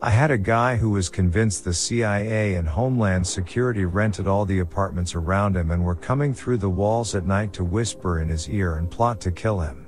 I 0.00 0.08
had 0.08 0.30
a 0.30 0.38
guy 0.38 0.76
who 0.76 0.90
was 0.90 1.10
convinced 1.10 1.64
the 1.64 1.74
CIA 1.74 2.54
and 2.54 2.66
Homeland 2.66 3.26
Security 3.26 3.84
rented 3.84 4.26
all 4.26 4.46
the 4.46 4.60
apartments 4.60 5.14
around 5.14 5.54
him 5.54 5.70
and 5.70 5.84
were 5.84 5.94
coming 5.94 6.32
through 6.32 6.56
the 6.56 6.70
walls 6.70 7.14
at 7.14 7.26
night 7.26 7.52
to 7.52 7.62
whisper 7.62 8.20
in 8.20 8.28
his 8.28 8.48
ear 8.48 8.76
and 8.76 8.90
plot 8.90 9.20
to 9.20 9.30
kill 9.30 9.60
him. 9.60 9.86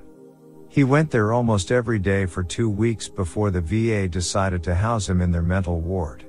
He 0.68 0.84
went 0.84 1.10
there 1.10 1.32
almost 1.32 1.72
every 1.72 1.98
day 1.98 2.26
for 2.26 2.44
two 2.44 2.68
weeks 2.68 3.08
before 3.08 3.50
the 3.50 3.62
VA 3.62 4.06
decided 4.06 4.62
to 4.64 4.74
house 4.74 5.08
him 5.08 5.22
in 5.22 5.30
their 5.30 5.42
mental 5.42 5.80
ward. 5.80 6.26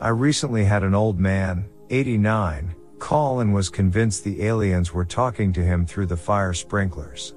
I 0.00 0.10
recently 0.10 0.64
had 0.64 0.84
an 0.84 0.94
old 0.94 1.18
man, 1.18 1.68
89, 1.90 2.74
call 2.98 3.40
and 3.40 3.52
was 3.52 3.68
convinced 3.68 4.22
the 4.22 4.44
aliens 4.44 4.94
were 4.94 5.04
talking 5.04 5.52
to 5.54 5.64
him 5.64 5.84
through 5.84 6.06
the 6.06 6.16
fire 6.16 6.52
sprinklers. 6.52 7.34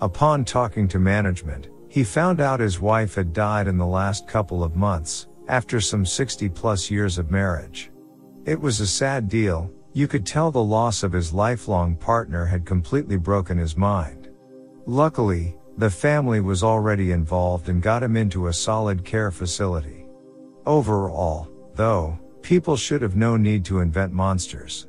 Upon 0.00 0.44
talking 0.44 0.86
to 0.88 0.98
management, 0.98 1.68
He 1.88 2.04
found 2.04 2.40
out 2.40 2.60
his 2.60 2.80
wife 2.80 3.14
had 3.14 3.32
died 3.32 3.66
in 3.66 3.78
the 3.78 3.86
last 3.86 4.28
couple 4.28 4.62
of 4.62 4.76
months, 4.76 5.26
after 5.48 5.80
some 5.80 6.04
60 6.04 6.48
plus 6.50 6.90
years 6.90 7.16
of 7.18 7.30
marriage. 7.30 7.90
It 8.44 8.60
was 8.60 8.80
a 8.80 8.86
sad 8.86 9.28
deal, 9.28 9.70
you 9.94 10.06
could 10.06 10.26
tell 10.26 10.50
the 10.50 10.62
loss 10.62 11.02
of 11.02 11.12
his 11.12 11.32
lifelong 11.32 11.96
partner 11.96 12.44
had 12.44 12.66
completely 12.66 13.16
broken 13.16 13.56
his 13.56 13.76
mind. 13.76 14.28
Luckily, 14.86 15.56
the 15.78 15.90
family 15.90 16.40
was 16.40 16.62
already 16.62 17.12
involved 17.12 17.68
and 17.68 17.82
got 17.82 18.02
him 18.02 18.16
into 18.16 18.48
a 18.48 18.52
solid 18.52 19.04
care 19.04 19.30
facility. 19.30 20.06
Overall, 20.66 21.48
though, 21.74 22.18
people 22.42 22.76
should 22.76 23.00
have 23.00 23.16
no 23.16 23.36
need 23.36 23.64
to 23.64 23.80
invent 23.80 24.12
monsters. 24.12 24.88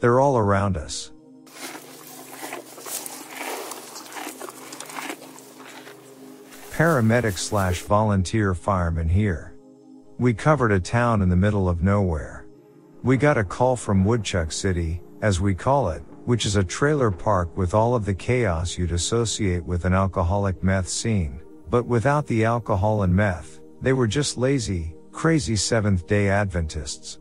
They're 0.00 0.20
all 0.20 0.38
around 0.38 0.76
us. 0.76 1.12
Paramedic 6.78 7.36
slash 7.36 7.80
volunteer 7.82 8.54
fireman 8.54 9.08
here. 9.08 9.56
We 10.20 10.32
covered 10.32 10.70
a 10.70 10.78
town 10.78 11.22
in 11.22 11.28
the 11.28 11.34
middle 11.34 11.68
of 11.68 11.82
nowhere. 11.82 12.46
We 13.02 13.16
got 13.16 13.36
a 13.36 13.42
call 13.42 13.74
from 13.74 14.04
Woodchuck 14.04 14.52
City, 14.52 15.02
as 15.20 15.40
we 15.40 15.56
call 15.56 15.88
it, 15.88 16.04
which 16.24 16.46
is 16.46 16.54
a 16.54 16.62
trailer 16.62 17.10
park 17.10 17.56
with 17.56 17.74
all 17.74 17.96
of 17.96 18.04
the 18.04 18.14
chaos 18.14 18.78
you'd 18.78 18.92
associate 18.92 19.64
with 19.64 19.86
an 19.86 19.92
alcoholic 19.92 20.62
meth 20.62 20.88
scene, 20.88 21.40
but 21.68 21.84
without 21.84 22.28
the 22.28 22.44
alcohol 22.44 23.02
and 23.02 23.12
meth. 23.12 23.58
They 23.82 23.92
were 23.92 24.06
just 24.06 24.38
lazy, 24.38 24.94
crazy 25.10 25.56
Seventh 25.56 26.06
day 26.06 26.28
Adventists. 26.28 27.18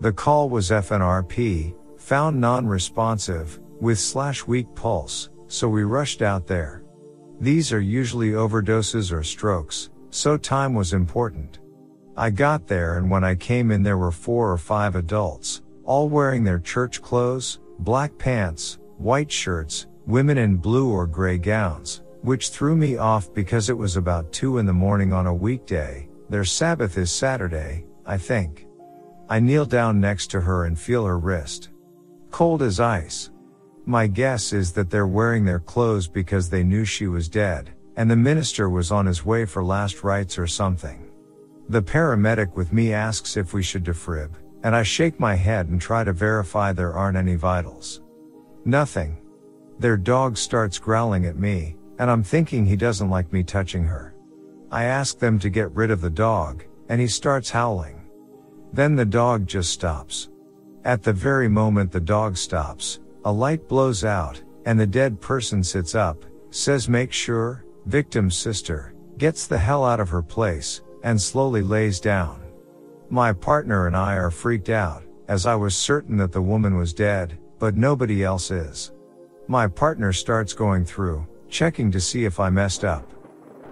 The 0.00 0.14
call 0.14 0.48
was 0.48 0.70
FNRP, 0.70 1.74
found 1.98 2.40
non-responsive, 2.40 3.60
with 3.82 3.98
slash 3.98 4.46
weak 4.46 4.74
pulse, 4.74 5.28
so 5.46 5.68
we 5.68 5.82
rushed 5.82 6.22
out 6.22 6.46
there. 6.46 6.83
These 7.44 7.74
are 7.74 7.80
usually 7.80 8.30
overdoses 8.30 9.12
or 9.12 9.22
strokes, 9.22 9.90
so 10.08 10.38
time 10.38 10.72
was 10.72 10.94
important. 10.94 11.58
I 12.16 12.30
got 12.30 12.66
there 12.66 12.96
and 12.96 13.10
when 13.10 13.22
I 13.22 13.34
came 13.34 13.70
in 13.70 13.82
there 13.82 13.98
were 13.98 14.10
four 14.10 14.50
or 14.50 14.56
five 14.56 14.96
adults, 14.96 15.60
all 15.84 16.08
wearing 16.08 16.42
their 16.42 16.58
church 16.58 17.02
clothes, 17.02 17.60
black 17.80 18.16
pants, 18.16 18.78
white 18.96 19.30
shirts, 19.30 19.88
women 20.06 20.38
in 20.38 20.56
blue 20.56 20.90
or 20.90 21.06
gray 21.06 21.36
gowns, 21.36 22.00
which 22.22 22.48
threw 22.48 22.76
me 22.76 22.96
off 22.96 23.30
because 23.34 23.68
it 23.68 23.76
was 23.76 23.98
about 23.98 24.32
two 24.32 24.56
in 24.56 24.64
the 24.64 24.72
morning 24.72 25.12
on 25.12 25.26
a 25.26 25.34
weekday. 25.34 26.08
Their 26.30 26.46
Sabbath 26.46 26.96
is 26.96 27.12
Saturday, 27.12 27.84
I 28.06 28.16
think. 28.16 28.66
I 29.28 29.38
kneel 29.38 29.66
down 29.66 30.00
next 30.00 30.28
to 30.28 30.40
her 30.40 30.64
and 30.64 30.78
feel 30.78 31.04
her 31.04 31.18
wrist. 31.18 31.68
Cold 32.30 32.62
as 32.62 32.80
ice. 32.80 33.30
My 33.86 34.06
guess 34.06 34.52
is 34.54 34.72
that 34.72 34.88
they're 34.88 35.06
wearing 35.06 35.44
their 35.44 35.60
clothes 35.60 36.08
because 36.08 36.48
they 36.48 36.64
knew 36.64 36.86
she 36.86 37.06
was 37.06 37.28
dead, 37.28 37.70
and 37.96 38.10
the 38.10 38.16
minister 38.16 38.70
was 38.70 38.90
on 38.90 39.04
his 39.04 39.26
way 39.26 39.44
for 39.44 39.62
last 39.62 40.02
rites 40.02 40.38
or 40.38 40.46
something. 40.46 41.10
The 41.68 41.82
paramedic 41.82 42.54
with 42.54 42.72
me 42.72 42.94
asks 42.94 43.36
if 43.36 43.52
we 43.52 43.62
should 43.62 43.84
defrib, 43.84 44.30
and 44.62 44.74
I 44.74 44.82
shake 44.82 45.20
my 45.20 45.34
head 45.34 45.68
and 45.68 45.78
try 45.78 46.02
to 46.02 46.14
verify 46.14 46.72
there 46.72 46.94
aren't 46.94 47.18
any 47.18 47.34
vitals. 47.34 48.00
Nothing. 48.64 49.18
Their 49.78 49.98
dog 49.98 50.38
starts 50.38 50.78
growling 50.78 51.26
at 51.26 51.36
me, 51.36 51.76
and 51.98 52.10
I'm 52.10 52.22
thinking 52.22 52.64
he 52.64 52.76
doesn't 52.76 53.10
like 53.10 53.32
me 53.32 53.42
touching 53.42 53.84
her. 53.84 54.14
I 54.70 54.84
ask 54.84 55.18
them 55.18 55.38
to 55.40 55.50
get 55.50 55.70
rid 55.72 55.90
of 55.90 56.00
the 56.00 56.10
dog, 56.10 56.64
and 56.88 57.00
he 57.00 57.06
starts 57.06 57.50
howling. 57.50 58.00
Then 58.72 58.96
the 58.96 59.04
dog 59.04 59.46
just 59.46 59.72
stops. 59.72 60.30
At 60.84 61.02
the 61.02 61.12
very 61.12 61.48
moment 61.48 61.92
the 61.92 62.00
dog 62.00 62.36
stops, 62.36 62.98
a 63.24 63.32
light 63.32 63.66
blows 63.68 64.04
out, 64.04 64.42
and 64.66 64.78
the 64.78 64.86
dead 64.86 65.20
person 65.20 65.62
sits 65.62 65.94
up, 65.94 66.24
says 66.50 66.88
make 66.88 67.12
sure, 67.12 67.64
victim's 67.86 68.36
sister, 68.36 68.94
gets 69.18 69.46
the 69.46 69.58
hell 69.58 69.84
out 69.84 70.00
of 70.00 70.08
her 70.10 70.22
place, 70.22 70.82
and 71.02 71.20
slowly 71.20 71.62
lays 71.62 72.00
down. 72.00 72.42
My 73.10 73.32
partner 73.32 73.86
and 73.86 73.96
I 73.96 74.16
are 74.16 74.30
freaked 74.30 74.70
out, 74.70 75.04
as 75.28 75.46
I 75.46 75.54
was 75.54 75.74
certain 75.74 76.16
that 76.18 76.32
the 76.32 76.42
woman 76.42 76.76
was 76.76 76.92
dead, 76.92 77.38
but 77.58 77.76
nobody 77.76 78.24
else 78.24 78.50
is. 78.50 78.92
My 79.48 79.68
partner 79.68 80.12
starts 80.12 80.52
going 80.52 80.84
through, 80.84 81.26
checking 81.48 81.90
to 81.92 82.00
see 82.00 82.24
if 82.24 82.40
I 82.40 82.50
messed 82.50 82.84
up. 82.84 83.10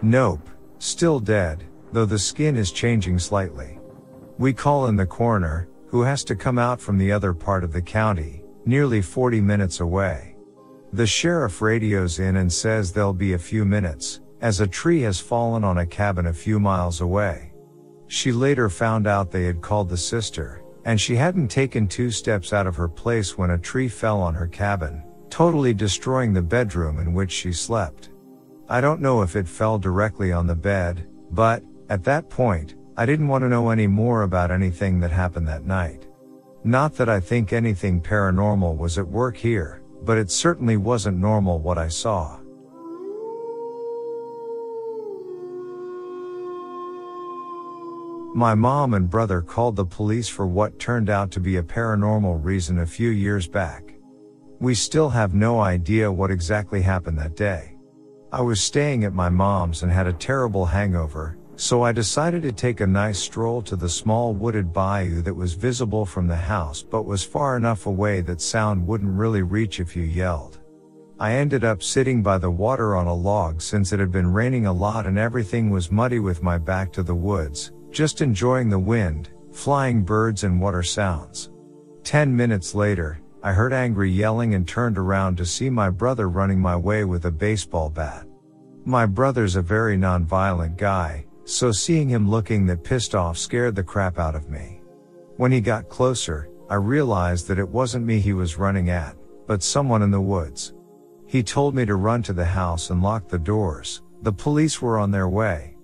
Nope, 0.00 0.48
still 0.78 1.20
dead, 1.20 1.64
though 1.92 2.06
the 2.06 2.18
skin 2.18 2.56
is 2.56 2.72
changing 2.72 3.18
slightly. 3.18 3.78
We 4.38 4.52
call 4.52 4.86
in 4.86 4.96
the 4.96 5.06
coroner, 5.06 5.68
who 5.88 6.02
has 6.02 6.24
to 6.24 6.36
come 6.36 6.58
out 6.58 6.80
from 6.80 6.96
the 6.96 7.12
other 7.12 7.34
part 7.34 7.64
of 7.64 7.72
the 7.72 7.82
county, 7.82 8.41
nearly 8.64 9.02
40 9.02 9.40
minutes 9.40 9.80
away. 9.80 10.36
The 10.92 11.06
sheriff 11.06 11.62
radios 11.62 12.18
in 12.18 12.36
and 12.36 12.52
says 12.52 12.92
there'll 12.92 13.12
be 13.12 13.32
a 13.32 13.38
few 13.38 13.64
minutes, 13.64 14.20
as 14.40 14.60
a 14.60 14.66
tree 14.66 15.00
has 15.02 15.20
fallen 15.20 15.64
on 15.64 15.78
a 15.78 15.86
cabin 15.86 16.26
a 16.26 16.32
few 16.32 16.60
miles 16.60 17.00
away. 17.00 17.52
She 18.08 18.30
later 18.30 18.68
found 18.68 19.06
out 19.06 19.30
they 19.30 19.44
had 19.44 19.62
called 19.62 19.88
the 19.88 19.96
sister, 19.96 20.62
and 20.84 21.00
she 21.00 21.16
hadn't 21.16 21.48
taken 21.48 21.88
two 21.88 22.10
steps 22.10 22.52
out 22.52 22.66
of 22.66 22.76
her 22.76 22.88
place 22.88 23.38
when 23.38 23.50
a 23.50 23.58
tree 23.58 23.88
fell 23.88 24.20
on 24.20 24.34
her 24.34 24.48
cabin, 24.48 25.02
totally 25.30 25.72
destroying 25.72 26.32
the 26.32 26.42
bedroom 26.42 26.98
in 26.98 27.14
which 27.14 27.32
she 27.32 27.52
slept. 27.52 28.10
I 28.68 28.80
don't 28.80 29.00
know 29.00 29.22
if 29.22 29.34
it 29.34 29.48
fell 29.48 29.78
directly 29.78 30.32
on 30.32 30.46
the 30.46 30.54
bed, 30.54 31.08
but, 31.30 31.62
at 31.88 32.04
that 32.04 32.28
point, 32.28 32.74
I 32.96 33.06
didn't 33.06 33.28
want 33.28 33.42
to 33.42 33.48
know 33.48 33.70
any 33.70 33.86
more 33.86 34.22
about 34.22 34.50
anything 34.50 35.00
that 35.00 35.10
happened 35.10 35.48
that 35.48 35.64
night. 35.64 36.06
Not 36.64 36.94
that 36.94 37.08
I 37.08 37.18
think 37.18 37.52
anything 37.52 38.00
paranormal 38.00 38.76
was 38.76 38.96
at 38.96 39.08
work 39.08 39.36
here, 39.36 39.82
but 40.04 40.16
it 40.16 40.30
certainly 40.30 40.76
wasn't 40.76 41.18
normal 41.18 41.58
what 41.58 41.76
I 41.76 41.88
saw. 41.88 42.38
My 48.34 48.54
mom 48.54 48.94
and 48.94 49.10
brother 49.10 49.42
called 49.42 49.76
the 49.76 49.84
police 49.84 50.28
for 50.28 50.46
what 50.46 50.78
turned 50.78 51.10
out 51.10 51.30
to 51.32 51.40
be 51.40 51.56
a 51.56 51.62
paranormal 51.62 52.42
reason 52.42 52.78
a 52.78 52.86
few 52.86 53.10
years 53.10 53.46
back. 53.48 53.94
We 54.60 54.74
still 54.74 55.10
have 55.10 55.34
no 55.34 55.60
idea 55.60 56.10
what 56.10 56.30
exactly 56.30 56.80
happened 56.80 57.18
that 57.18 57.36
day. 57.36 57.76
I 58.30 58.40
was 58.40 58.60
staying 58.60 59.04
at 59.04 59.12
my 59.12 59.28
mom's 59.28 59.82
and 59.82 59.90
had 59.90 60.06
a 60.06 60.12
terrible 60.12 60.64
hangover, 60.64 61.36
so 61.56 61.82
I 61.82 61.92
decided 61.92 62.42
to 62.42 62.52
take 62.52 62.80
a 62.80 62.86
nice 62.86 63.18
stroll 63.18 63.62
to 63.62 63.76
the 63.76 63.88
small 63.88 64.32
wooded 64.34 64.72
bayou 64.72 65.22
that 65.22 65.34
was 65.34 65.54
visible 65.54 66.06
from 66.06 66.26
the 66.26 66.36
house 66.36 66.82
but 66.82 67.04
was 67.04 67.22
far 67.22 67.56
enough 67.56 67.86
away 67.86 68.20
that 68.22 68.40
sound 68.40 68.86
wouldn't 68.86 69.16
really 69.16 69.42
reach 69.42 69.78
if 69.78 69.94
you 69.94 70.02
yelled. 70.02 70.58
I 71.20 71.34
ended 71.34 71.62
up 71.62 71.82
sitting 71.82 72.22
by 72.22 72.38
the 72.38 72.50
water 72.50 72.96
on 72.96 73.06
a 73.06 73.14
log 73.14 73.60
since 73.60 73.92
it 73.92 74.00
had 74.00 74.10
been 74.10 74.32
raining 74.32 74.66
a 74.66 74.72
lot 74.72 75.06
and 75.06 75.18
everything 75.18 75.70
was 75.70 75.92
muddy 75.92 76.18
with 76.18 76.42
my 76.42 76.58
back 76.58 76.92
to 76.94 77.02
the 77.02 77.14
woods, 77.14 77.70
just 77.90 78.22
enjoying 78.22 78.68
the 78.68 78.78
wind, 78.78 79.30
flying 79.52 80.02
birds 80.02 80.42
and 80.44 80.60
water 80.60 80.82
sounds. 80.82 81.50
Ten 82.02 82.34
minutes 82.34 82.74
later, 82.74 83.20
I 83.44 83.52
heard 83.52 83.72
angry 83.72 84.10
yelling 84.10 84.54
and 84.54 84.66
turned 84.66 84.98
around 84.98 85.36
to 85.36 85.46
see 85.46 85.70
my 85.70 85.90
brother 85.90 86.28
running 86.28 86.60
my 86.60 86.76
way 86.76 87.04
with 87.04 87.26
a 87.26 87.30
baseball 87.30 87.90
bat. 87.90 88.26
My 88.84 89.06
brother's 89.06 89.54
a 89.54 89.62
very 89.62 89.96
non-violent 89.96 90.76
guy, 90.76 91.26
so 91.44 91.72
seeing 91.72 92.08
him 92.08 92.28
looking 92.28 92.66
that 92.66 92.84
pissed 92.84 93.14
off 93.14 93.36
scared 93.36 93.74
the 93.74 93.82
crap 93.82 94.18
out 94.18 94.34
of 94.34 94.50
me. 94.50 94.80
When 95.36 95.52
he 95.52 95.60
got 95.60 95.88
closer, 95.88 96.48
I 96.70 96.76
realized 96.76 97.48
that 97.48 97.58
it 97.58 97.68
wasn't 97.68 98.06
me 98.06 98.20
he 98.20 98.32
was 98.32 98.58
running 98.58 98.90
at, 98.90 99.16
but 99.46 99.62
someone 99.62 100.02
in 100.02 100.10
the 100.10 100.20
woods. 100.20 100.74
He 101.26 101.42
told 101.42 101.74
me 101.74 101.84
to 101.86 101.96
run 101.96 102.22
to 102.24 102.32
the 102.32 102.44
house 102.44 102.90
and 102.90 103.02
lock 103.02 103.28
the 103.28 103.38
doors. 103.38 104.02
The 104.22 104.32
police 104.32 104.80
were 104.80 104.98
on 104.98 105.10
their 105.10 105.28
way. 105.28 105.76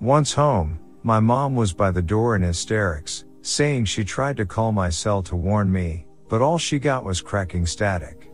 Once 0.00 0.32
home, 0.32 0.78
my 1.02 1.18
mom 1.18 1.56
was 1.56 1.72
by 1.72 1.90
the 1.90 2.02
door 2.02 2.36
in 2.36 2.42
hysterics, 2.42 3.24
saying 3.42 3.86
she 3.86 4.04
tried 4.04 4.36
to 4.36 4.46
call 4.46 4.70
my 4.70 4.90
cell 4.90 5.22
to 5.24 5.36
warn 5.36 5.72
me, 5.72 6.06
but 6.28 6.42
all 6.42 6.58
she 6.58 6.78
got 6.78 7.04
was 7.04 7.20
cracking 7.20 7.66
static. 7.66 8.30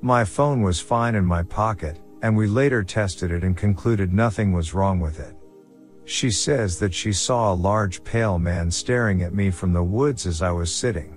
My 0.00 0.24
phone 0.24 0.62
was 0.62 0.80
fine 0.80 1.14
in 1.14 1.24
my 1.24 1.42
pocket, 1.42 2.00
and 2.22 2.36
we 2.36 2.46
later 2.46 2.82
tested 2.82 3.30
it 3.30 3.44
and 3.44 3.56
concluded 3.56 4.12
nothing 4.12 4.52
was 4.52 4.74
wrong 4.74 4.98
with 4.98 5.20
it. 5.20 5.35
She 6.06 6.30
says 6.30 6.78
that 6.78 6.94
she 6.94 7.12
saw 7.12 7.52
a 7.52 7.54
large 7.54 8.02
pale 8.04 8.38
man 8.38 8.70
staring 8.70 9.22
at 9.22 9.34
me 9.34 9.50
from 9.50 9.72
the 9.72 9.82
woods 9.82 10.24
as 10.24 10.40
I 10.40 10.52
was 10.52 10.72
sitting. 10.72 11.16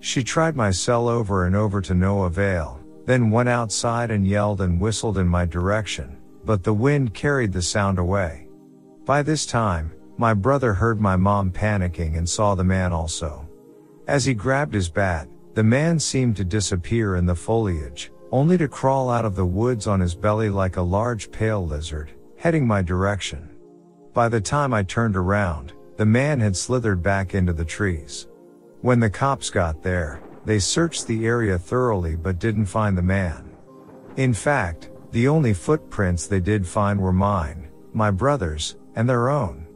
She 0.00 0.22
tried 0.22 0.54
my 0.54 0.70
cell 0.70 1.08
over 1.08 1.46
and 1.46 1.56
over 1.56 1.80
to 1.80 1.94
no 1.94 2.24
avail, 2.24 2.78
then 3.06 3.30
went 3.30 3.48
outside 3.48 4.10
and 4.10 4.26
yelled 4.26 4.60
and 4.60 4.78
whistled 4.78 5.16
in 5.16 5.26
my 5.26 5.46
direction, 5.46 6.18
but 6.44 6.62
the 6.62 6.74
wind 6.74 7.14
carried 7.14 7.54
the 7.54 7.62
sound 7.62 7.98
away. 7.98 8.48
By 9.06 9.22
this 9.22 9.46
time, 9.46 9.92
my 10.18 10.34
brother 10.34 10.74
heard 10.74 11.00
my 11.00 11.16
mom 11.16 11.50
panicking 11.50 12.18
and 12.18 12.28
saw 12.28 12.54
the 12.54 12.62
man 12.64 12.92
also. 12.92 13.48
As 14.06 14.26
he 14.26 14.34
grabbed 14.34 14.74
his 14.74 14.90
bat, 14.90 15.26
the 15.54 15.64
man 15.64 15.98
seemed 15.98 16.36
to 16.36 16.44
disappear 16.44 17.16
in 17.16 17.24
the 17.24 17.34
foliage, 17.34 18.12
only 18.30 18.58
to 18.58 18.68
crawl 18.68 19.08
out 19.08 19.24
of 19.24 19.36
the 19.36 19.46
woods 19.46 19.86
on 19.86 20.00
his 20.00 20.14
belly 20.14 20.50
like 20.50 20.76
a 20.76 20.82
large 20.82 21.30
pale 21.30 21.66
lizard, 21.66 22.10
heading 22.36 22.66
my 22.66 22.82
direction. 22.82 23.47
By 24.14 24.28
the 24.28 24.40
time 24.40 24.74
I 24.74 24.82
turned 24.82 25.16
around, 25.16 25.72
the 25.96 26.06
man 26.06 26.40
had 26.40 26.56
slithered 26.56 27.02
back 27.02 27.34
into 27.34 27.52
the 27.52 27.64
trees. 27.64 28.28
When 28.80 29.00
the 29.00 29.10
cops 29.10 29.50
got 29.50 29.82
there, 29.82 30.20
they 30.44 30.58
searched 30.58 31.06
the 31.06 31.26
area 31.26 31.58
thoroughly 31.58 32.16
but 32.16 32.38
didn't 32.38 32.66
find 32.66 32.96
the 32.96 33.02
man. 33.02 33.50
In 34.16 34.32
fact, 34.32 34.90
the 35.12 35.28
only 35.28 35.52
footprints 35.52 36.26
they 36.26 36.40
did 36.40 36.66
find 36.66 37.00
were 37.00 37.12
mine, 37.12 37.68
my 37.92 38.10
brother's, 38.10 38.76
and 38.94 39.08
their 39.08 39.28
own. 39.28 39.66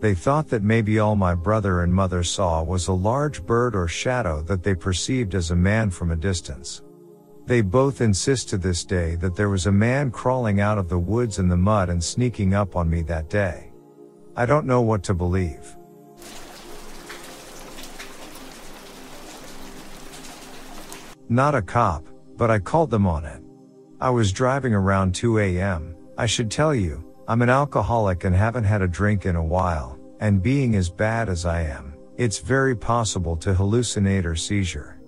They 0.00 0.14
thought 0.14 0.48
that 0.48 0.62
maybe 0.62 0.98
all 0.98 1.16
my 1.16 1.34
brother 1.34 1.82
and 1.82 1.94
mother 1.94 2.22
saw 2.22 2.62
was 2.62 2.88
a 2.88 2.92
large 2.92 3.44
bird 3.46 3.74
or 3.74 3.88
shadow 3.88 4.42
that 4.42 4.62
they 4.62 4.74
perceived 4.74 5.34
as 5.34 5.50
a 5.50 5.56
man 5.56 5.90
from 5.90 6.10
a 6.10 6.16
distance. 6.16 6.82
They 7.46 7.60
both 7.60 8.00
insist 8.00 8.48
to 8.50 8.58
this 8.58 8.84
day 8.84 9.16
that 9.16 9.36
there 9.36 9.50
was 9.50 9.66
a 9.66 9.72
man 9.72 10.10
crawling 10.10 10.60
out 10.60 10.78
of 10.78 10.88
the 10.88 10.98
woods 10.98 11.38
in 11.38 11.48
the 11.48 11.56
mud 11.56 11.90
and 11.90 12.02
sneaking 12.02 12.54
up 12.54 12.74
on 12.74 12.88
me 12.88 13.02
that 13.02 13.28
day. 13.28 13.70
I 14.34 14.46
don't 14.46 14.66
know 14.66 14.80
what 14.80 15.02
to 15.04 15.14
believe. 15.14 15.76
Not 21.28 21.54
a 21.54 21.62
cop, 21.62 22.06
but 22.36 22.50
I 22.50 22.58
called 22.58 22.90
them 22.90 23.06
on 23.06 23.24
it. 23.26 23.42
I 24.00 24.10
was 24.10 24.32
driving 24.32 24.74
around 24.74 25.14
2 25.14 25.38
a.m. 25.38 25.96
I 26.16 26.26
should 26.26 26.50
tell 26.50 26.74
you, 26.74 27.04
I'm 27.28 27.42
an 27.42 27.50
alcoholic 27.50 28.24
and 28.24 28.34
haven't 28.34 28.64
had 28.64 28.82
a 28.82 28.88
drink 28.88 29.26
in 29.26 29.36
a 29.36 29.44
while, 29.44 29.98
and 30.20 30.42
being 30.42 30.76
as 30.76 30.90
bad 30.90 31.28
as 31.28 31.44
I 31.44 31.62
am, 31.62 31.94
it's 32.16 32.38
very 32.38 32.76
possible 32.76 33.36
to 33.38 33.54
hallucinate 33.54 34.24
or 34.24 34.36
seizure. 34.36 35.00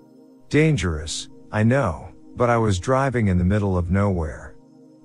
Dangerous, 0.49 1.29
I 1.51 1.63
know, 1.63 2.09
but 2.37 2.51
I 2.51 2.57
was 2.57 2.79
driving 2.79 3.27
in 3.27 3.39
the 3.39 3.43
middle 3.43 3.75
of 3.77 3.89
nowhere. 3.89 4.55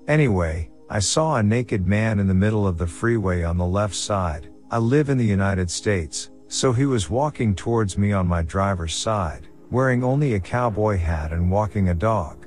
Anyway, 0.07 0.69
I 0.89 0.99
saw 0.99 1.37
a 1.37 1.43
naked 1.43 1.87
man 1.87 2.19
in 2.19 2.27
the 2.27 2.33
middle 2.33 2.67
of 2.67 2.77
the 2.77 2.85
freeway 2.85 3.41
on 3.41 3.57
the 3.57 3.65
left 3.65 3.95
side. 3.95 4.49
I 4.69 4.77
live 4.77 5.09
in 5.09 5.17
the 5.17 5.25
United 5.25 5.71
States, 5.71 6.29
so 6.47 6.71
he 6.71 6.85
was 6.85 7.09
walking 7.09 7.55
towards 7.55 7.97
me 7.97 8.11
on 8.11 8.27
my 8.27 8.43
driver's 8.43 8.93
side, 8.93 9.47
wearing 9.71 10.03
only 10.03 10.35
a 10.35 10.39
cowboy 10.39 10.97
hat 10.97 11.33
and 11.33 11.49
walking 11.49 11.89
a 11.89 11.95
dog. 11.95 12.45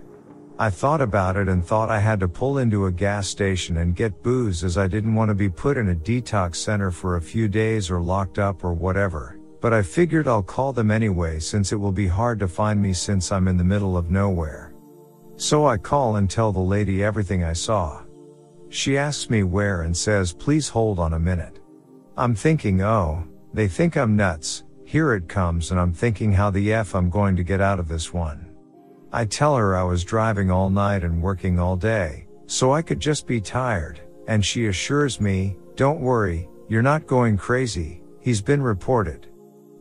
I 0.58 0.70
thought 0.70 1.00
about 1.00 1.36
it 1.36 1.48
and 1.48 1.64
thought 1.64 1.90
I 1.90 1.98
had 1.98 2.20
to 2.20 2.28
pull 2.28 2.58
into 2.58 2.86
a 2.86 2.92
gas 2.92 3.26
station 3.26 3.78
and 3.78 3.96
get 3.96 4.22
booze 4.22 4.62
as 4.62 4.78
I 4.78 4.86
didn't 4.86 5.16
want 5.16 5.30
to 5.30 5.34
be 5.34 5.48
put 5.48 5.76
in 5.76 5.88
a 5.88 5.94
detox 5.94 6.56
center 6.56 6.92
for 6.92 7.16
a 7.16 7.20
few 7.22 7.48
days 7.48 7.90
or 7.90 8.00
locked 8.00 8.38
up 8.38 8.62
or 8.62 8.72
whatever. 8.72 9.38
But 9.60 9.74
I 9.74 9.82
figured 9.82 10.28
I'll 10.28 10.42
call 10.42 10.72
them 10.72 10.92
anyway 10.92 11.40
since 11.40 11.72
it 11.72 11.76
will 11.76 11.92
be 11.92 12.06
hard 12.06 12.38
to 12.38 12.46
find 12.46 12.80
me 12.80 12.92
since 12.92 13.32
I'm 13.32 13.48
in 13.48 13.56
the 13.56 13.64
middle 13.64 13.96
of 13.96 14.10
nowhere. 14.10 14.72
So 15.36 15.66
I 15.66 15.76
call 15.76 16.16
and 16.16 16.28
tell 16.30 16.52
the 16.52 16.60
lady 16.60 17.04
everything 17.04 17.44
I 17.44 17.52
saw. 17.52 18.02
She 18.68 18.96
asks 18.96 19.30
me 19.30 19.42
where 19.42 19.82
and 19.82 19.96
says 19.96 20.32
please 20.32 20.68
hold 20.68 20.98
on 20.98 21.12
a 21.12 21.20
minute. 21.20 21.60
I'm 22.16 22.34
thinking 22.34 22.82
oh, 22.82 23.24
they 23.52 23.68
think 23.68 23.96
I'm 23.96 24.16
nuts, 24.16 24.64
here 24.84 25.14
it 25.14 25.28
comes 25.28 25.70
and 25.70 25.80
I'm 25.80 25.92
thinking 25.92 26.32
how 26.32 26.50
the 26.50 26.72
F 26.72 26.94
I'm 26.94 27.10
going 27.10 27.36
to 27.36 27.44
get 27.44 27.60
out 27.60 27.78
of 27.78 27.88
this 27.88 28.14
one. 28.14 28.46
I 29.12 29.24
tell 29.24 29.56
her 29.56 29.76
I 29.76 29.82
was 29.82 30.04
driving 30.04 30.50
all 30.50 30.70
night 30.70 31.04
and 31.04 31.22
working 31.22 31.58
all 31.58 31.76
day, 31.76 32.26
so 32.46 32.72
I 32.72 32.82
could 32.82 33.00
just 33.00 33.26
be 33.26 33.40
tired, 33.40 34.00
and 34.28 34.44
she 34.44 34.66
assures 34.66 35.20
me, 35.20 35.56
don't 35.74 36.00
worry, 36.00 36.48
you're 36.68 36.82
not 36.82 37.06
going 37.06 37.36
crazy, 37.36 38.02
he's 38.20 38.40
been 38.40 38.62
reported. 38.62 39.26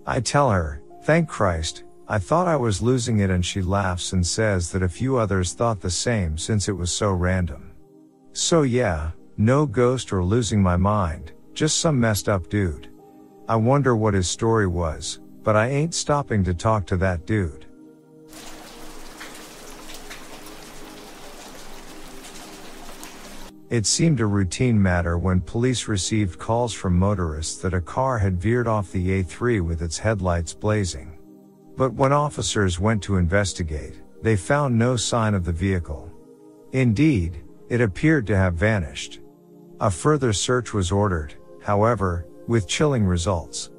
I 0.05 0.19
tell 0.19 0.51
her, 0.51 0.81
thank 1.03 1.27
Christ, 1.27 1.84
I 2.07 2.19
thought 2.19 2.47
I 2.47 2.55
was 2.55 2.83
losing 2.83 3.19
it 3.19 3.31
and 3.31 3.43
she 3.43 3.63
laughs 3.63 4.13
and 4.13 4.25
says 4.25 4.71
that 4.71 4.83
a 4.83 4.89
few 4.89 5.17
others 5.17 5.53
thought 5.53 5.81
the 5.81 5.89
same 5.89 6.37
since 6.37 6.69
it 6.69 6.73
was 6.73 6.91
so 6.91 7.11
random. 7.11 7.71
So 8.31 8.61
yeah, 8.61 9.11
no 9.37 9.65
ghost 9.65 10.13
or 10.13 10.23
losing 10.23 10.61
my 10.61 10.77
mind, 10.77 11.31
just 11.55 11.79
some 11.79 11.99
messed 11.99 12.29
up 12.29 12.47
dude. 12.47 12.89
I 13.49 13.55
wonder 13.55 13.95
what 13.95 14.13
his 14.13 14.27
story 14.27 14.67
was, 14.67 15.19
but 15.41 15.55
I 15.55 15.69
ain't 15.69 15.95
stopping 15.95 16.43
to 16.43 16.53
talk 16.53 16.85
to 16.87 16.97
that 16.97 17.25
dude. 17.25 17.65
It 23.71 23.87
seemed 23.87 24.19
a 24.19 24.27
routine 24.27 24.79
matter 24.79 25.17
when 25.17 25.41
police 25.41 25.87
received 25.87 26.37
calls 26.37 26.71
from 26.71 26.99
motorists 26.99 27.57
that 27.63 27.73
a 27.73 27.81
car 27.81 28.19
had 28.19 28.39
veered 28.39 28.67
off 28.67 28.91
the 28.91 29.23
A3 29.23 29.65
with 29.65 29.81
its 29.81 29.97
headlights 29.97 30.53
blazing. 30.53 31.14
But 31.77 31.93
when 31.93 32.13
officers 32.13 32.79
went 32.79 33.03
to 33.03 33.17
investigate, 33.17 34.01
they 34.21 34.35
found 34.35 34.77
no 34.77 34.95
sign 34.95 35.33
of 35.33 35.43
the 35.43 35.51
vehicle. 35.51 36.11
Indeed, 36.71 37.43
it 37.69 37.81
appeared 37.81 38.25
to 38.27 38.37
have 38.37 38.55
vanished. 38.55 39.19
A 39.81 39.91
further 39.91 40.31
search 40.31 40.73
was 40.73 40.91
ordered, 40.91 41.35
however, 41.61 42.27
with 42.47 42.67
chilling 42.67 43.05
results. 43.05 43.71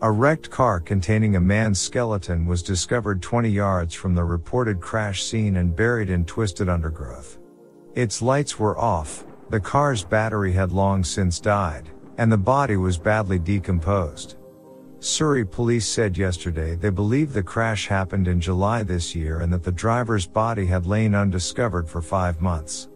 A 0.00 0.10
wrecked 0.10 0.50
car 0.50 0.80
containing 0.80 1.36
a 1.36 1.40
man's 1.40 1.80
skeleton 1.80 2.46
was 2.46 2.62
discovered 2.62 3.22
20 3.22 3.48
yards 3.48 3.94
from 3.94 4.14
the 4.14 4.24
reported 4.24 4.80
crash 4.80 5.22
scene 5.24 5.56
and 5.56 5.76
buried 5.76 6.10
in 6.10 6.24
twisted 6.24 6.68
undergrowth. 6.68 7.38
Its 7.94 8.20
lights 8.20 8.58
were 8.58 8.78
off, 8.78 9.24
the 9.50 9.60
car's 9.60 10.02
battery 10.02 10.52
had 10.52 10.72
long 10.72 11.04
since 11.04 11.40
died, 11.40 11.88
and 12.18 12.30
the 12.30 12.38
body 12.38 12.76
was 12.76 12.98
badly 12.98 13.38
decomposed. 13.38 14.36
Surrey 15.04 15.44
police 15.44 15.86
said 15.86 16.16
yesterday 16.16 16.76
they 16.76 16.88
believe 16.88 17.34
the 17.34 17.42
crash 17.42 17.88
happened 17.88 18.26
in 18.26 18.40
July 18.40 18.82
this 18.82 19.14
year 19.14 19.40
and 19.40 19.52
that 19.52 19.62
the 19.62 19.70
driver's 19.70 20.26
body 20.26 20.64
had 20.64 20.86
lain 20.86 21.14
undiscovered 21.14 21.86
for 21.86 22.00
five 22.00 22.40
months. 22.40 22.88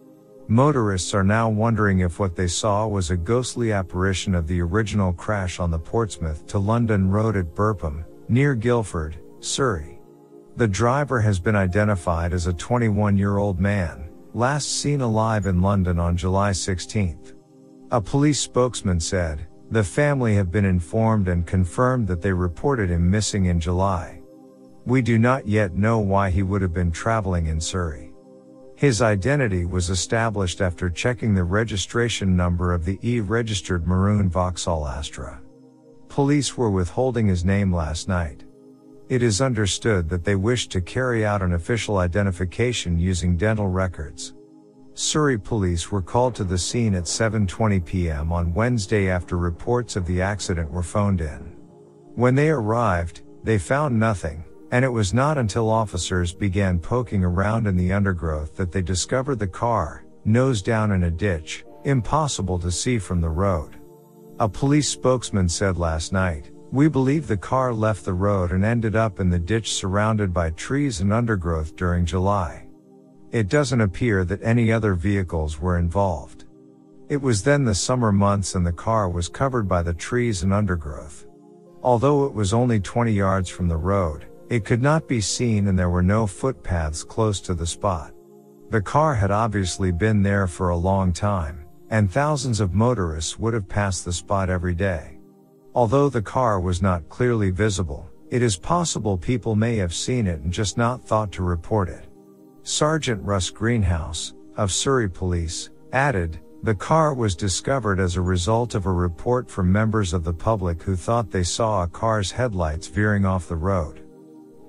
Motorists 0.48 1.12
are 1.12 1.22
now 1.22 1.50
wondering 1.50 1.98
if 1.98 2.18
what 2.18 2.34
they 2.34 2.46
saw 2.46 2.86
was 2.86 3.10
a 3.10 3.16
ghostly 3.16 3.72
apparition 3.72 4.34
of 4.34 4.46
the 4.46 4.58
original 4.58 5.12
crash 5.12 5.60
on 5.60 5.70
the 5.70 5.78
Portsmouth 5.78 6.46
to 6.46 6.58
London 6.58 7.10
Road 7.10 7.36
at 7.36 7.54
Burpham, 7.54 8.06
near 8.26 8.54
Guildford, 8.54 9.18
Surrey. 9.40 10.00
The 10.56 10.66
driver 10.66 11.20
has 11.20 11.38
been 11.38 11.56
identified 11.56 12.32
as 12.32 12.46
a 12.46 12.54
21 12.54 13.18
year 13.18 13.36
old 13.36 13.60
man 13.60 14.08
last 14.32 14.80
seen 14.80 15.02
alive 15.02 15.44
in 15.44 15.60
London 15.60 15.98
on 15.98 16.16
July 16.16 16.52
16. 16.52 17.34
A 17.90 18.00
police 18.00 18.40
spokesman 18.40 18.98
said, 18.98 19.47
the 19.70 19.84
family 19.84 20.34
have 20.34 20.50
been 20.50 20.64
informed 20.64 21.28
and 21.28 21.46
confirmed 21.46 22.08
that 22.08 22.22
they 22.22 22.32
reported 22.32 22.90
him 22.90 23.10
missing 23.10 23.46
in 23.46 23.60
July. 23.60 24.20
We 24.86 25.02
do 25.02 25.18
not 25.18 25.46
yet 25.46 25.74
know 25.74 25.98
why 25.98 26.30
he 26.30 26.42
would 26.42 26.62
have 26.62 26.72
been 26.72 26.90
traveling 26.90 27.46
in 27.46 27.60
Surrey. 27.60 28.12
His 28.76 29.02
identity 29.02 29.66
was 29.66 29.90
established 29.90 30.60
after 30.60 30.88
checking 30.88 31.34
the 31.34 31.44
registration 31.44 32.36
number 32.36 32.72
of 32.72 32.84
the 32.84 32.98
E-registered 33.02 33.86
maroon 33.86 34.30
Vauxhall 34.30 34.86
Astra. 34.86 35.40
Police 36.08 36.56
were 36.56 36.70
withholding 36.70 37.26
his 37.26 37.44
name 37.44 37.74
last 37.74 38.08
night. 38.08 38.44
It 39.08 39.22
is 39.22 39.40
understood 39.40 40.08
that 40.08 40.24
they 40.24 40.36
wished 40.36 40.70
to 40.72 40.80
carry 40.80 41.26
out 41.26 41.42
an 41.42 41.54
official 41.54 41.98
identification 41.98 42.98
using 42.98 43.36
dental 43.36 43.68
records. 43.68 44.32
Surrey 44.98 45.38
police 45.38 45.92
were 45.92 46.02
called 46.02 46.34
to 46.34 46.42
the 46.42 46.58
scene 46.58 46.92
at 46.92 47.04
7:20 47.04 47.84
p.m. 47.84 48.32
on 48.32 48.52
Wednesday 48.52 49.08
after 49.08 49.36
reports 49.36 49.94
of 49.94 50.04
the 50.06 50.20
accident 50.20 50.68
were 50.72 50.82
phoned 50.82 51.20
in. 51.20 51.54
When 52.16 52.34
they 52.34 52.50
arrived, 52.50 53.22
they 53.44 53.58
found 53.58 53.96
nothing, 53.96 54.42
and 54.72 54.84
it 54.84 54.88
was 54.88 55.14
not 55.14 55.38
until 55.38 55.70
officers 55.70 56.34
began 56.34 56.80
poking 56.80 57.22
around 57.22 57.68
in 57.68 57.76
the 57.76 57.92
undergrowth 57.92 58.56
that 58.56 58.72
they 58.72 58.82
discovered 58.82 59.38
the 59.38 59.46
car, 59.46 60.04
nose 60.24 60.62
down 60.62 60.90
in 60.90 61.04
a 61.04 61.12
ditch, 61.12 61.64
impossible 61.84 62.58
to 62.58 62.72
see 62.72 62.98
from 62.98 63.20
the 63.20 63.30
road. 63.30 63.76
A 64.40 64.48
police 64.48 64.88
spokesman 64.88 65.48
said 65.48 65.78
last 65.78 66.12
night, 66.12 66.50
we 66.72 66.88
believe 66.88 67.28
the 67.28 67.36
car 67.36 67.72
left 67.72 68.04
the 68.04 68.14
road 68.14 68.50
and 68.50 68.64
ended 68.64 68.96
up 68.96 69.20
in 69.20 69.30
the 69.30 69.38
ditch 69.38 69.72
surrounded 69.74 70.34
by 70.34 70.50
trees 70.50 71.00
and 71.00 71.12
undergrowth 71.12 71.76
during 71.76 72.04
July. 72.04 72.67
It 73.30 73.48
doesn't 73.48 73.82
appear 73.82 74.24
that 74.24 74.42
any 74.42 74.72
other 74.72 74.94
vehicles 74.94 75.60
were 75.60 75.78
involved. 75.78 76.46
It 77.10 77.20
was 77.20 77.42
then 77.42 77.64
the 77.64 77.74
summer 77.74 78.10
months 78.10 78.54
and 78.54 78.66
the 78.66 78.72
car 78.72 79.10
was 79.10 79.28
covered 79.28 79.68
by 79.68 79.82
the 79.82 79.92
trees 79.92 80.42
and 80.42 80.52
undergrowth. 80.52 81.26
Although 81.82 82.24
it 82.24 82.32
was 82.32 82.54
only 82.54 82.80
20 82.80 83.12
yards 83.12 83.50
from 83.50 83.68
the 83.68 83.76
road, 83.76 84.26
it 84.48 84.64
could 84.64 84.80
not 84.80 85.06
be 85.06 85.20
seen 85.20 85.68
and 85.68 85.78
there 85.78 85.90
were 85.90 86.02
no 86.02 86.26
footpaths 86.26 87.04
close 87.04 87.38
to 87.42 87.52
the 87.52 87.66
spot. 87.66 88.14
The 88.70 88.80
car 88.80 89.14
had 89.14 89.30
obviously 89.30 89.92
been 89.92 90.22
there 90.22 90.46
for 90.46 90.70
a 90.70 90.76
long 90.76 91.12
time, 91.12 91.66
and 91.90 92.10
thousands 92.10 92.60
of 92.60 92.72
motorists 92.72 93.38
would 93.38 93.52
have 93.52 93.68
passed 93.68 94.06
the 94.06 94.12
spot 94.12 94.48
every 94.48 94.74
day. 94.74 95.18
Although 95.74 96.08
the 96.08 96.22
car 96.22 96.60
was 96.60 96.80
not 96.80 97.08
clearly 97.10 97.50
visible, 97.50 98.08
it 98.30 98.42
is 98.42 98.56
possible 98.56 99.18
people 99.18 99.54
may 99.54 99.76
have 99.76 99.92
seen 99.92 100.26
it 100.26 100.40
and 100.40 100.52
just 100.52 100.78
not 100.78 101.04
thought 101.04 101.30
to 101.32 101.42
report 101.42 101.90
it. 101.90 102.07
Sergeant 102.68 103.22
Russ 103.24 103.48
Greenhouse, 103.48 104.34
of 104.58 104.70
Surrey 104.70 105.08
Police, 105.08 105.70
added, 105.94 106.38
the 106.64 106.74
car 106.74 107.14
was 107.14 107.34
discovered 107.34 107.98
as 107.98 108.16
a 108.16 108.20
result 108.20 108.74
of 108.74 108.84
a 108.84 108.92
report 108.92 109.50
from 109.50 109.72
members 109.72 110.12
of 110.12 110.22
the 110.22 110.34
public 110.34 110.82
who 110.82 110.94
thought 110.94 111.30
they 111.30 111.42
saw 111.42 111.82
a 111.82 111.88
car's 111.88 112.30
headlights 112.30 112.86
veering 112.86 113.24
off 113.24 113.48
the 113.48 113.56
road. 113.56 114.02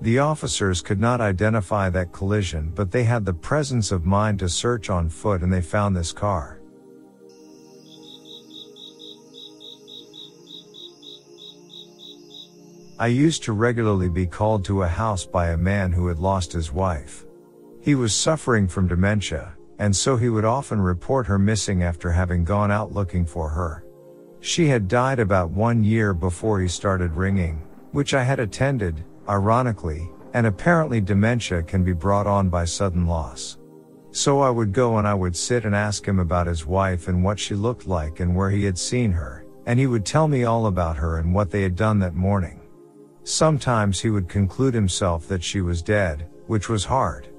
The 0.00 0.18
officers 0.18 0.80
could 0.80 0.98
not 0.98 1.20
identify 1.20 1.90
that 1.90 2.10
collision 2.10 2.72
but 2.74 2.90
they 2.90 3.04
had 3.04 3.26
the 3.26 3.34
presence 3.34 3.92
of 3.92 4.06
mind 4.06 4.38
to 4.38 4.48
search 4.48 4.88
on 4.88 5.10
foot 5.10 5.42
and 5.42 5.52
they 5.52 5.60
found 5.60 5.94
this 5.94 6.10
car. 6.10 6.58
I 12.98 13.08
used 13.08 13.42
to 13.42 13.52
regularly 13.52 14.08
be 14.08 14.24
called 14.24 14.64
to 14.64 14.84
a 14.84 14.88
house 14.88 15.26
by 15.26 15.50
a 15.50 15.58
man 15.58 15.92
who 15.92 16.06
had 16.06 16.18
lost 16.18 16.50
his 16.50 16.72
wife. 16.72 17.26
He 17.82 17.94
was 17.94 18.14
suffering 18.14 18.68
from 18.68 18.88
dementia, 18.88 19.54
and 19.78 19.94
so 19.96 20.16
he 20.16 20.28
would 20.28 20.44
often 20.44 20.80
report 20.80 21.26
her 21.26 21.38
missing 21.38 21.82
after 21.82 22.10
having 22.10 22.44
gone 22.44 22.70
out 22.70 22.92
looking 22.92 23.24
for 23.24 23.48
her. 23.48 23.84
She 24.40 24.68
had 24.68 24.88
died 24.88 25.18
about 25.18 25.50
one 25.50 25.82
year 25.82 26.12
before 26.12 26.60
he 26.60 26.68
started 26.68 27.12
ringing, 27.12 27.62
which 27.92 28.12
I 28.12 28.22
had 28.22 28.38
attended, 28.38 29.02
ironically, 29.28 30.10
and 30.34 30.46
apparently 30.46 31.00
dementia 31.00 31.62
can 31.62 31.82
be 31.82 31.94
brought 31.94 32.26
on 32.26 32.50
by 32.50 32.66
sudden 32.66 33.06
loss. 33.06 33.56
So 34.12 34.40
I 34.40 34.50
would 34.50 34.72
go 34.72 34.98
and 34.98 35.08
I 35.08 35.14
would 35.14 35.34
sit 35.34 35.64
and 35.64 35.74
ask 35.74 36.06
him 36.06 36.18
about 36.18 36.46
his 36.46 36.66
wife 36.66 37.08
and 37.08 37.24
what 37.24 37.38
she 37.38 37.54
looked 37.54 37.86
like 37.86 38.20
and 38.20 38.36
where 38.36 38.50
he 38.50 38.64
had 38.64 38.76
seen 38.76 39.12
her, 39.12 39.46
and 39.64 39.78
he 39.78 39.86
would 39.86 40.04
tell 40.04 40.28
me 40.28 40.44
all 40.44 40.66
about 40.66 40.98
her 40.98 41.18
and 41.18 41.34
what 41.34 41.50
they 41.50 41.62
had 41.62 41.76
done 41.76 41.98
that 42.00 42.14
morning. 42.14 42.60
Sometimes 43.24 44.00
he 44.00 44.10
would 44.10 44.28
conclude 44.28 44.74
himself 44.74 45.26
that 45.28 45.42
she 45.42 45.62
was 45.62 45.80
dead, 45.80 46.28
which 46.46 46.68
was 46.68 46.84
hard. 46.84 47.29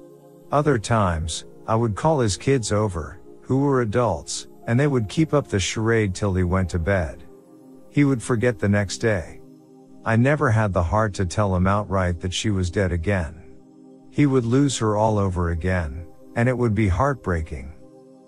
Other 0.52 0.78
times, 0.78 1.46
I 1.66 1.74
would 1.74 1.94
call 1.94 2.20
his 2.20 2.36
kids 2.36 2.72
over, 2.72 3.18
who 3.40 3.60
were 3.60 3.80
adults, 3.80 4.48
and 4.66 4.78
they 4.78 4.86
would 4.86 5.08
keep 5.08 5.32
up 5.32 5.48
the 5.48 5.58
charade 5.58 6.14
till 6.14 6.34
he 6.34 6.44
went 6.44 6.68
to 6.70 6.78
bed. 6.78 7.22
He 7.88 8.04
would 8.04 8.22
forget 8.22 8.58
the 8.58 8.68
next 8.68 8.98
day. 8.98 9.40
I 10.04 10.16
never 10.16 10.50
had 10.50 10.74
the 10.74 10.82
heart 10.82 11.14
to 11.14 11.24
tell 11.24 11.56
him 11.56 11.66
outright 11.66 12.20
that 12.20 12.34
she 12.34 12.50
was 12.50 12.70
dead 12.70 12.92
again. 12.92 13.42
He 14.10 14.26
would 14.26 14.44
lose 14.44 14.76
her 14.76 14.94
all 14.94 15.18
over 15.18 15.50
again, 15.50 16.06
and 16.36 16.50
it 16.50 16.58
would 16.58 16.74
be 16.74 16.88
heartbreaking. 16.88 17.72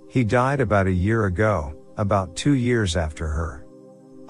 He 0.09 0.25
died 0.25 0.61
about 0.61 0.87
a 0.87 0.93
year 0.93 1.27
ago, 1.27 1.75
about 1.99 2.37
two 2.37 2.55
years 2.55 2.97
after 2.97 3.27
her. 3.27 3.67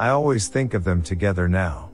I 0.01 0.09
always 0.09 0.49
think 0.49 0.75
of 0.75 0.83
them 0.83 1.01
together 1.01 1.49
now. 1.49 1.93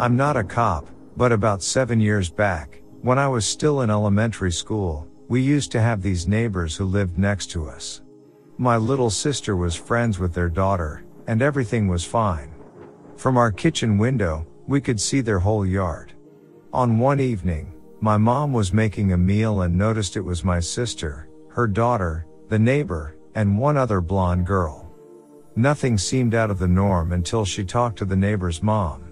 I'm 0.00 0.16
not 0.16 0.36
a 0.36 0.44
cop, 0.44 0.86
but 1.16 1.32
about 1.32 1.60
seven 1.60 1.98
years 1.98 2.30
back, 2.30 2.82
when 3.02 3.18
I 3.18 3.26
was 3.26 3.44
still 3.44 3.80
in 3.80 3.90
elementary 3.90 4.52
school, 4.52 5.08
we 5.26 5.40
used 5.40 5.72
to 5.72 5.80
have 5.80 6.02
these 6.02 6.28
neighbors 6.28 6.76
who 6.76 6.84
lived 6.84 7.18
next 7.18 7.50
to 7.50 7.66
us. 7.66 8.02
My 8.58 8.76
little 8.76 9.10
sister 9.10 9.56
was 9.56 9.74
friends 9.74 10.20
with 10.20 10.32
their 10.32 10.48
daughter, 10.48 11.04
and 11.26 11.42
everything 11.42 11.88
was 11.88 12.04
fine. 12.04 12.54
From 13.16 13.36
our 13.36 13.50
kitchen 13.50 13.98
window, 13.98 14.46
we 14.68 14.80
could 14.80 15.00
see 15.00 15.20
their 15.20 15.40
whole 15.40 15.66
yard. 15.66 16.12
On 16.72 17.00
one 17.00 17.18
evening, 17.18 17.74
my 18.00 18.16
mom 18.16 18.52
was 18.52 18.72
making 18.72 19.12
a 19.12 19.18
meal 19.18 19.62
and 19.62 19.76
noticed 19.76 20.16
it 20.16 20.20
was 20.20 20.44
my 20.44 20.60
sister, 20.60 21.28
her 21.48 21.66
daughter, 21.66 22.24
the 22.48 22.58
neighbor, 22.58 23.16
and 23.34 23.58
one 23.58 23.76
other 23.76 24.00
blonde 24.00 24.46
girl. 24.46 24.92
Nothing 25.56 25.98
seemed 25.98 26.36
out 26.36 26.52
of 26.52 26.60
the 26.60 26.68
norm 26.68 27.10
until 27.10 27.44
she 27.44 27.64
talked 27.64 27.98
to 27.98 28.04
the 28.04 28.14
neighbor's 28.14 28.62
mom. 28.62 29.07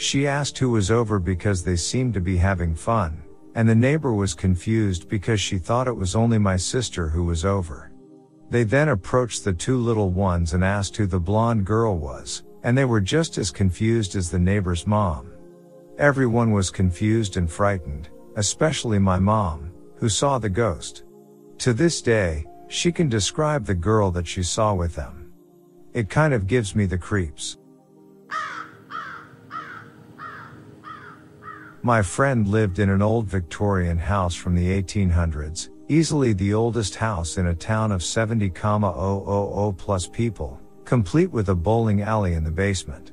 She 0.00 0.26
asked 0.26 0.56
who 0.56 0.70
was 0.70 0.90
over 0.90 1.18
because 1.18 1.62
they 1.62 1.76
seemed 1.76 2.14
to 2.14 2.22
be 2.22 2.38
having 2.38 2.74
fun, 2.74 3.22
and 3.54 3.68
the 3.68 3.74
neighbor 3.74 4.14
was 4.14 4.32
confused 4.32 5.10
because 5.10 5.42
she 5.42 5.58
thought 5.58 5.88
it 5.88 5.94
was 5.94 6.16
only 6.16 6.38
my 6.38 6.56
sister 6.56 7.10
who 7.10 7.24
was 7.24 7.44
over. 7.44 7.92
They 8.48 8.64
then 8.64 8.88
approached 8.88 9.44
the 9.44 9.52
two 9.52 9.76
little 9.76 10.08
ones 10.08 10.54
and 10.54 10.64
asked 10.64 10.96
who 10.96 11.04
the 11.04 11.20
blonde 11.20 11.66
girl 11.66 11.98
was, 11.98 12.44
and 12.62 12.78
they 12.78 12.86
were 12.86 13.02
just 13.02 13.36
as 13.36 13.50
confused 13.50 14.16
as 14.16 14.30
the 14.30 14.38
neighbor's 14.38 14.86
mom. 14.86 15.32
Everyone 15.98 16.52
was 16.52 16.70
confused 16.70 17.36
and 17.36 17.52
frightened, 17.52 18.08
especially 18.36 18.98
my 18.98 19.18
mom, 19.18 19.70
who 19.96 20.08
saw 20.08 20.38
the 20.38 20.48
ghost. 20.48 21.04
To 21.58 21.74
this 21.74 22.00
day, 22.00 22.46
she 22.68 22.90
can 22.90 23.10
describe 23.10 23.66
the 23.66 23.74
girl 23.74 24.10
that 24.12 24.26
she 24.26 24.44
saw 24.44 24.72
with 24.72 24.94
them. 24.94 25.30
It 25.92 26.08
kind 26.08 26.32
of 26.32 26.46
gives 26.46 26.74
me 26.74 26.86
the 26.86 26.96
creeps. 26.96 27.58
My 31.82 32.02
friend 32.02 32.46
lived 32.46 32.78
in 32.78 32.90
an 32.90 33.00
old 33.00 33.26
Victorian 33.26 33.96
house 33.96 34.34
from 34.34 34.54
the 34.54 34.82
1800s, 34.82 35.70
easily 35.88 36.34
the 36.34 36.52
oldest 36.52 36.94
house 36.94 37.38
in 37.38 37.46
a 37.46 37.54
town 37.54 37.90
of 37.90 38.02
70,000 38.02 39.78
plus 39.78 40.06
people, 40.06 40.60
complete 40.84 41.30
with 41.30 41.48
a 41.48 41.54
bowling 41.54 42.02
alley 42.02 42.34
in 42.34 42.44
the 42.44 42.50
basement. 42.50 43.12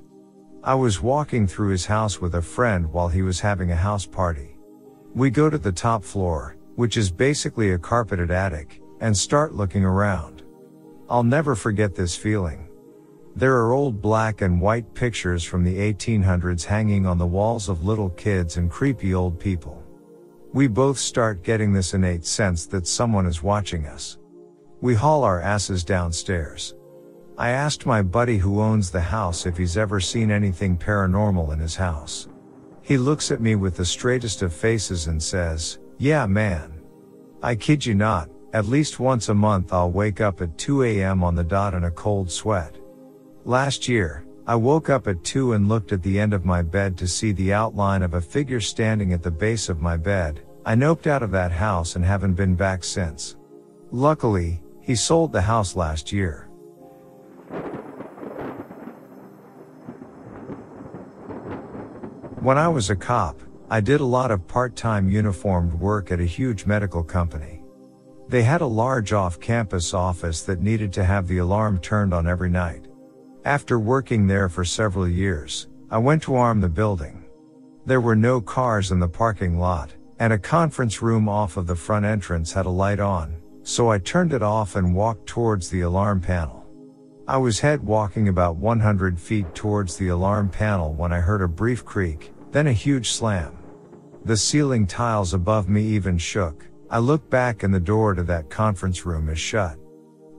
I 0.66 0.76
was 0.76 1.02
walking 1.02 1.48
through 1.48 1.70
his 1.70 1.86
house 1.86 2.20
with 2.20 2.36
a 2.36 2.42
friend 2.42 2.92
while 2.92 3.08
he 3.08 3.22
was 3.22 3.40
having 3.40 3.72
a 3.72 3.76
house 3.76 4.06
party. 4.06 4.58
We 5.16 5.30
go 5.30 5.50
to 5.50 5.58
the 5.58 5.72
top 5.72 6.04
floor, 6.04 6.58
which 6.76 6.98
is 6.98 7.10
basically 7.10 7.72
a 7.72 7.80
carpeted 7.80 8.32
attic, 8.32 8.82
and 9.00 9.16
start 9.16 9.54
looking 9.54 9.86
around. 9.86 10.44
I'll 11.10 11.24
never 11.24 11.56
forget 11.56 11.96
this 11.96 12.18
feeling. 12.18 12.67
There 13.38 13.56
are 13.58 13.72
old 13.72 14.02
black 14.02 14.42
and 14.42 14.60
white 14.60 14.96
pictures 14.96 15.44
from 15.44 15.64
the 15.64 15.78
1800s 15.78 16.66
hanging 16.66 17.06
on 17.06 17.20
the 17.20 17.28
walls 17.28 17.70
of 17.70 17.86
little 17.86 18.10
kids 18.10 18.58
and 18.58 18.68
creepy 18.68 19.14
old 19.14 19.40
people. 19.40 19.84
We 20.54 20.66
both 20.66 20.98
start 20.98 21.44
getting 21.44 21.72
this 21.72 21.94
innate 21.94 22.26
sense 22.26 22.66
that 22.66 22.88
someone 22.88 23.28
is 23.28 23.44
watching 23.44 23.86
us. 23.86 24.18
We 24.82 24.96
haul 24.96 25.24
our 25.24 25.40
asses 25.40 25.84
downstairs. 25.84 26.74
I 27.38 27.50
asked 27.50 27.86
my 27.86 28.02
buddy 28.02 28.40
who 28.40 28.60
owns 28.60 28.90
the 28.90 29.02
house 29.02 29.46
if 29.46 29.56
he's 29.56 29.78
ever 29.78 30.00
seen 30.00 30.32
anything 30.32 30.76
paranormal 30.76 31.54
in 31.54 31.60
his 31.60 31.76
house. 31.76 32.28
He 32.82 32.98
looks 32.98 33.30
at 33.30 33.40
me 33.40 33.54
with 33.54 33.78
the 33.78 33.86
straightest 33.86 34.42
of 34.42 34.52
faces 34.52 35.06
and 35.06 35.22
says, 35.22 35.78
yeah 36.00 36.26
man. 36.26 36.82
I 37.44 37.54
kid 37.54 37.86
you 37.86 37.94
not, 37.94 38.32
at 38.54 38.66
least 38.66 39.00
once 39.00 39.30
a 39.30 39.36
month 39.36 39.74
I'll 39.74 39.92
wake 39.92 40.22
up 40.22 40.42
at 40.42 40.58
2 40.58 40.82
a.m. 40.82 41.24
on 41.24 41.36
the 41.36 41.44
dot 41.44 41.76
in 41.76 41.84
a 41.84 41.92
cold 41.92 42.32
sweat. 42.32 42.77
Last 43.48 43.88
year, 43.88 44.26
I 44.46 44.56
woke 44.56 44.90
up 44.90 45.08
at 45.08 45.24
2 45.24 45.54
and 45.54 45.70
looked 45.70 45.94
at 45.94 46.04
the 46.04 46.20
end 46.20 46.34
of 46.34 46.44
my 46.44 46.62
bed 46.62 46.98
to 46.98 47.08
see 47.08 47.32
the 47.32 47.54
outline 47.54 48.04
of 48.04 48.14
a 48.14 48.20
figure 48.20 48.60
standing 48.60 49.14
at 49.14 49.24
the 49.24 49.32
base 49.32 49.70
of 49.70 49.80
my 49.80 49.96
bed. 49.96 50.42
I 50.66 50.76
noped 50.76 51.08
out 51.08 51.24
of 51.24 51.32
that 51.32 51.54
house 51.54 51.96
and 51.96 52.04
haven't 52.04 52.34
been 52.34 52.56
back 52.56 52.84
since. 52.84 53.38
Luckily, 53.90 54.62
he 54.82 54.96
sold 54.96 55.32
the 55.32 55.40
house 55.40 55.78
last 55.78 56.12
year. 56.12 56.50
When 62.42 62.58
I 62.58 62.68
was 62.68 62.90
a 62.90 62.98
cop, 62.98 63.40
I 63.70 63.80
did 63.80 64.02
a 64.02 64.06
lot 64.06 64.30
of 64.30 64.46
part-time 64.46 65.10
uniformed 65.10 65.74
work 65.74 66.12
at 66.12 66.20
a 66.20 66.26
huge 66.26 66.66
medical 66.66 67.02
company. 67.02 67.64
They 68.28 68.44
had 68.44 68.60
a 68.60 68.66
large 68.66 69.14
off-campus 69.14 69.94
office 69.94 70.42
that 70.42 70.62
needed 70.62 70.92
to 70.92 71.06
have 71.06 71.30
the 71.30 71.38
alarm 71.38 71.80
turned 71.80 72.14
on 72.14 72.28
every 72.28 72.50
night. 72.50 72.87
After 73.48 73.80
working 73.80 74.28
there 74.28 74.50
for 74.50 74.66
several 74.66 75.08
years, 75.08 75.70
I 75.90 76.00
went 76.00 76.22
to 76.24 76.36
arm 76.36 76.60
the 76.60 76.68
building. 76.68 77.24
There 77.86 78.02
were 78.02 78.14
no 78.14 78.42
cars 78.42 78.92
in 78.92 79.00
the 79.00 79.08
parking 79.08 79.58
lot, 79.58 79.94
and 80.20 80.34
a 80.34 80.38
conference 80.38 81.02
room 81.02 81.30
off 81.30 81.56
of 81.56 81.66
the 81.66 81.74
front 81.74 82.06
entrance 82.06 82.52
had 82.52 82.66
a 82.66 82.70
light 82.70 83.00
on, 83.00 83.38
so 83.64 83.90
I 83.90 84.00
turned 84.00 84.34
it 84.34 84.44
off 84.44 84.76
and 84.76 84.94
walked 84.94 85.28
towards 85.28 85.70
the 85.70 85.80
alarm 85.80 86.20
panel. 86.20 86.66
I 87.26 87.38
was 87.38 87.62
head 87.62 87.82
walking 87.82 88.28
about 88.28 88.58
100 88.58 89.18
feet 89.18 89.56
towards 89.56 89.96
the 89.96 90.10
alarm 90.10 90.50
panel 90.50 90.92
when 90.92 91.14
I 91.14 91.22
heard 91.22 91.42
a 91.42 91.48
brief 91.48 91.86
creak, 91.86 92.34
then 92.52 92.68
a 92.68 92.74
huge 92.74 93.12
slam. 93.12 93.58
The 94.26 94.36
ceiling 94.36 94.86
tiles 94.86 95.34
above 95.34 95.70
me 95.70 95.84
even 95.84 96.18
shook. 96.18 96.68
I 96.90 97.00
looked 97.00 97.30
back 97.30 97.64
and 97.64 97.74
the 97.74 97.80
door 97.80 98.14
to 98.14 98.24
that 98.24 98.50
conference 98.50 99.06
room 99.06 99.30
is 99.30 99.40
shut. 99.40 99.80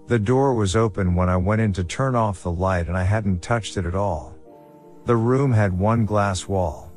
The 0.08 0.18
door 0.18 0.54
was 0.54 0.74
open 0.74 1.14
when 1.14 1.28
I 1.28 1.36
went 1.36 1.60
in 1.60 1.74
to 1.74 1.84
turn 1.84 2.14
off 2.14 2.42
the 2.42 2.50
light 2.50 2.88
and 2.88 2.96
I 2.96 3.02
hadn't 3.02 3.42
touched 3.42 3.76
it 3.76 3.84
at 3.84 3.94
all. 3.94 4.34
The 5.04 5.14
room 5.14 5.52
had 5.52 5.78
one 5.78 6.06
glass 6.06 6.48
wall. 6.48 6.90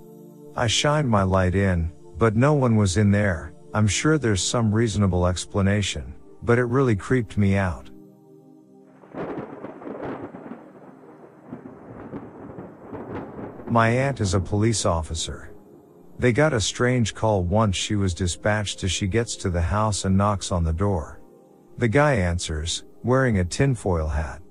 I 0.55 0.67
shined 0.67 1.09
my 1.09 1.23
light 1.23 1.53
in, 1.53 1.91
but 2.17 2.37
no 2.37 2.53
one 2.53 2.77
was 2.77 2.95
in 2.95 3.11
there. 3.11 3.53
I'm 3.73 3.85
sure 3.85 4.17
there's 4.17 4.41
some 4.41 4.73
reasonable 4.73 5.27
explanation, 5.27 6.15
but 6.41 6.57
it 6.57 6.63
really 6.63 6.95
creeped 6.95 7.37
me 7.37 7.57
out. 7.57 7.89
My 13.67 13.89
aunt 13.89 14.21
is 14.21 14.35
a 14.35 14.39
police 14.39 14.85
officer. 14.85 15.51
They 16.17 16.31
got 16.31 16.53
a 16.53 16.61
strange 16.61 17.13
call 17.13 17.43
once 17.43 17.75
she 17.75 17.97
was 17.97 18.13
dispatched 18.13 18.85
as 18.85 18.91
she 18.93 19.07
gets 19.07 19.35
to 19.37 19.49
the 19.49 19.63
house 19.63 20.05
and 20.05 20.15
knocks 20.17 20.49
on 20.49 20.63
the 20.63 20.71
door. 20.71 21.19
The 21.77 21.89
guy 21.89 22.13
answers, 22.13 22.85
wearing 23.03 23.39
a 23.39 23.45
tinfoil 23.45 24.07
hat. 24.07 24.41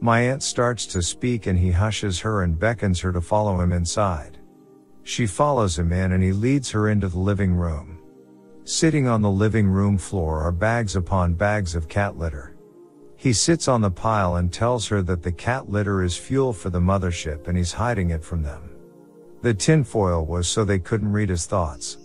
My 0.00 0.20
aunt 0.20 0.42
starts 0.42 0.86
to 0.86 1.02
speak 1.02 1.46
and 1.46 1.58
he 1.58 1.70
hushes 1.70 2.20
her 2.20 2.42
and 2.42 2.58
beckons 2.58 3.00
her 3.00 3.12
to 3.12 3.20
follow 3.20 3.60
him 3.60 3.72
inside. 3.72 4.38
She 5.02 5.26
follows 5.26 5.78
him 5.78 5.92
in 5.92 6.12
and 6.12 6.22
he 6.22 6.32
leads 6.32 6.70
her 6.70 6.88
into 6.88 7.08
the 7.08 7.18
living 7.18 7.54
room. 7.54 7.98
Sitting 8.64 9.06
on 9.06 9.22
the 9.22 9.30
living 9.30 9.68
room 9.68 9.98
floor 9.98 10.40
are 10.40 10.52
bags 10.52 10.96
upon 10.96 11.34
bags 11.34 11.74
of 11.74 11.88
cat 11.88 12.16
litter. 12.16 12.56
He 13.16 13.32
sits 13.32 13.68
on 13.68 13.80
the 13.80 13.90
pile 13.90 14.36
and 14.36 14.52
tells 14.52 14.88
her 14.88 15.00
that 15.02 15.22
the 15.22 15.32
cat 15.32 15.70
litter 15.70 16.02
is 16.02 16.16
fuel 16.16 16.52
for 16.52 16.70
the 16.70 16.80
mothership 16.80 17.48
and 17.48 17.56
he's 17.56 17.72
hiding 17.72 18.10
it 18.10 18.24
from 18.24 18.42
them. 18.42 18.70
The 19.42 19.54
tinfoil 19.54 20.26
was 20.26 20.48
so 20.48 20.64
they 20.64 20.78
couldn't 20.78 21.12
read 21.12 21.28
his 21.28 21.46
thoughts. 21.46 21.98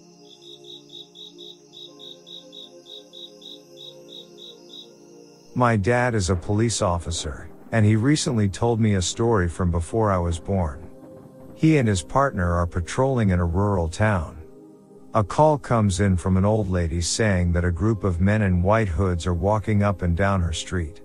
My 5.59 5.75
dad 5.75 6.15
is 6.15 6.29
a 6.29 6.37
police 6.37 6.81
officer, 6.81 7.49
and 7.73 7.85
he 7.85 7.97
recently 7.97 8.47
told 8.47 8.79
me 8.79 8.93
a 8.93 9.01
story 9.01 9.49
from 9.49 9.71
before 9.71 10.09
I 10.09 10.17
was 10.17 10.39
born. 10.39 10.89
He 11.53 11.79
and 11.79 11.85
his 11.85 12.01
partner 12.01 12.53
are 12.53 12.65
patrolling 12.65 13.31
in 13.31 13.41
a 13.41 13.45
rural 13.45 13.89
town. 13.89 14.37
A 15.13 15.21
call 15.21 15.57
comes 15.57 15.99
in 15.99 16.15
from 16.15 16.37
an 16.37 16.45
old 16.45 16.69
lady 16.69 17.01
saying 17.01 17.51
that 17.51 17.65
a 17.65 17.73
group 17.73 18.05
of 18.05 18.21
men 18.21 18.43
in 18.43 18.63
white 18.63 18.87
hoods 18.87 19.27
are 19.27 19.33
walking 19.33 19.83
up 19.83 20.01
and 20.01 20.15
down 20.15 20.39
her 20.39 20.53
street. 20.53 21.01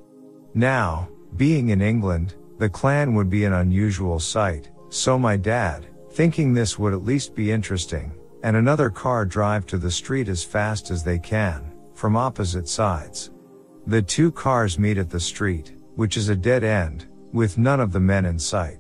Now, 0.55 1.09
being 1.37 1.71
in 1.71 1.83
England, 1.83 2.37
the 2.59 2.69
Klan 2.69 3.13
would 3.17 3.29
be 3.29 3.47
an 3.47 3.55
unusual 3.55 4.21
sight, 4.21 4.71
so 4.89 5.19
my 5.19 5.37
dad, 5.37 5.85
thinking 6.13 6.55
this 6.55 6.79
would 6.79 6.93
at 6.93 7.03
least 7.03 7.35
be 7.35 7.51
interesting, 7.51 8.13
and 8.45 8.55
another 8.57 8.89
car 8.89 9.25
drive 9.25 9.67
to 9.67 9.79
the 9.79 9.91
street 9.91 10.29
as 10.29 10.45
fast 10.45 10.93
as 10.93 11.03
they 11.03 11.19
can, 11.19 11.73
from 11.95 12.17
opposite 12.17 12.69
sides. 12.69 13.33
The 13.87 14.01
two 14.01 14.33
cars 14.33 14.79
meet 14.79 14.97
at 14.97 15.11
the 15.11 15.21
street, 15.21 15.75
which 15.95 16.17
is 16.17 16.31
a 16.31 16.37
dead 16.37 16.65
end, 16.65 17.07
with 17.35 17.59
none 17.59 17.81
of 17.81 17.93
the 17.93 18.01
men 18.01 18.25
in 18.25 18.39
sight. 18.39 18.79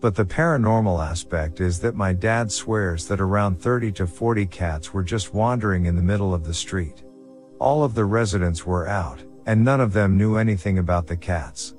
But 0.00 0.14
the 0.14 0.26
paranormal 0.26 1.02
aspect 1.02 1.62
is 1.62 1.78
that 1.80 1.94
my 1.94 2.12
dad 2.12 2.52
swears 2.52 3.08
that 3.08 3.18
around 3.18 3.62
30 3.62 3.92
to 3.92 4.06
40 4.06 4.44
cats 4.46 4.92
were 4.92 5.02
just 5.02 5.32
wandering 5.32 5.86
in 5.86 5.96
the 5.96 6.02
middle 6.02 6.34
of 6.34 6.44
the 6.44 6.52
street. 6.52 7.02
All 7.58 7.82
of 7.82 7.94
the 7.94 8.04
residents 8.04 8.66
were 8.66 8.86
out, 8.86 9.24
and 9.46 9.64
none 9.64 9.80
of 9.80 9.94
them 9.94 10.18
knew 10.18 10.36
anything 10.36 10.78
about 10.78 11.06
the 11.06 11.16
cats. 11.16 11.74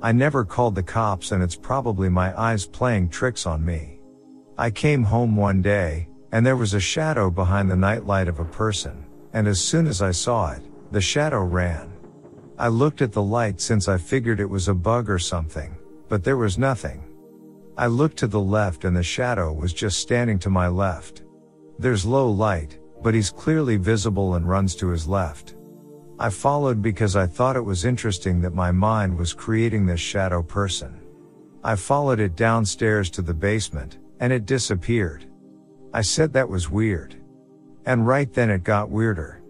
I 0.00 0.12
never 0.12 0.44
called 0.44 0.76
the 0.76 0.82
cops 0.84 1.32
and 1.32 1.42
it's 1.42 1.56
probably 1.56 2.08
my 2.08 2.38
eyes 2.40 2.66
playing 2.66 3.08
tricks 3.08 3.46
on 3.46 3.64
me. 3.64 3.97
I 4.60 4.72
came 4.72 5.04
home 5.04 5.36
one 5.36 5.62
day, 5.62 6.08
and 6.32 6.44
there 6.44 6.56
was 6.56 6.74
a 6.74 6.80
shadow 6.80 7.30
behind 7.30 7.70
the 7.70 7.76
nightlight 7.76 8.26
of 8.26 8.40
a 8.40 8.44
person, 8.44 9.06
and 9.32 9.46
as 9.46 9.60
soon 9.60 9.86
as 9.86 10.02
I 10.02 10.10
saw 10.10 10.50
it, 10.50 10.62
the 10.90 11.00
shadow 11.00 11.44
ran. 11.44 11.92
I 12.58 12.66
looked 12.66 13.00
at 13.00 13.12
the 13.12 13.22
light 13.22 13.60
since 13.60 13.86
I 13.86 13.98
figured 13.98 14.40
it 14.40 14.50
was 14.50 14.66
a 14.66 14.74
bug 14.74 15.08
or 15.08 15.20
something, 15.20 15.76
but 16.08 16.24
there 16.24 16.36
was 16.36 16.58
nothing. 16.58 17.04
I 17.76 17.86
looked 17.86 18.16
to 18.16 18.26
the 18.26 18.40
left 18.40 18.84
and 18.84 18.96
the 18.96 19.02
shadow 19.04 19.52
was 19.52 19.72
just 19.72 20.00
standing 20.00 20.40
to 20.40 20.50
my 20.50 20.66
left. 20.66 21.22
There's 21.78 22.04
low 22.04 22.28
light, 22.28 22.80
but 23.00 23.14
he's 23.14 23.30
clearly 23.30 23.76
visible 23.76 24.34
and 24.34 24.48
runs 24.48 24.74
to 24.76 24.88
his 24.88 25.06
left. 25.06 25.54
I 26.18 26.30
followed 26.30 26.82
because 26.82 27.14
I 27.14 27.28
thought 27.28 27.54
it 27.54 27.64
was 27.64 27.84
interesting 27.84 28.40
that 28.40 28.54
my 28.54 28.72
mind 28.72 29.16
was 29.16 29.32
creating 29.32 29.86
this 29.86 30.00
shadow 30.00 30.42
person. 30.42 31.00
I 31.62 31.76
followed 31.76 32.18
it 32.18 32.34
downstairs 32.34 33.08
to 33.10 33.22
the 33.22 33.34
basement, 33.34 33.98
and 34.20 34.32
it 34.32 34.46
disappeared. 34.46 35.26
I 35.92 36.02
said 36.02 36.32
that 36.32 36.48
was 36.48 36.70
weird. 36.70 37.16
And 37.86 38.06
right 38.06 38.32
then 38.32 38.50
it 38.50 38.64
got 38.64 38.90
weirder. 38.90 39.42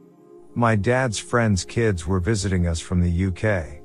My 0.55 0.77
dad's 0.77 1.19
friends' 1.19 1.65
kids 1.65 2.07
were 2.07 2.21
visiting 2.21 2.67
us 2.67 2.81
from 2.81 3.01
the 3.01 3.27
UK. 3.27 3.83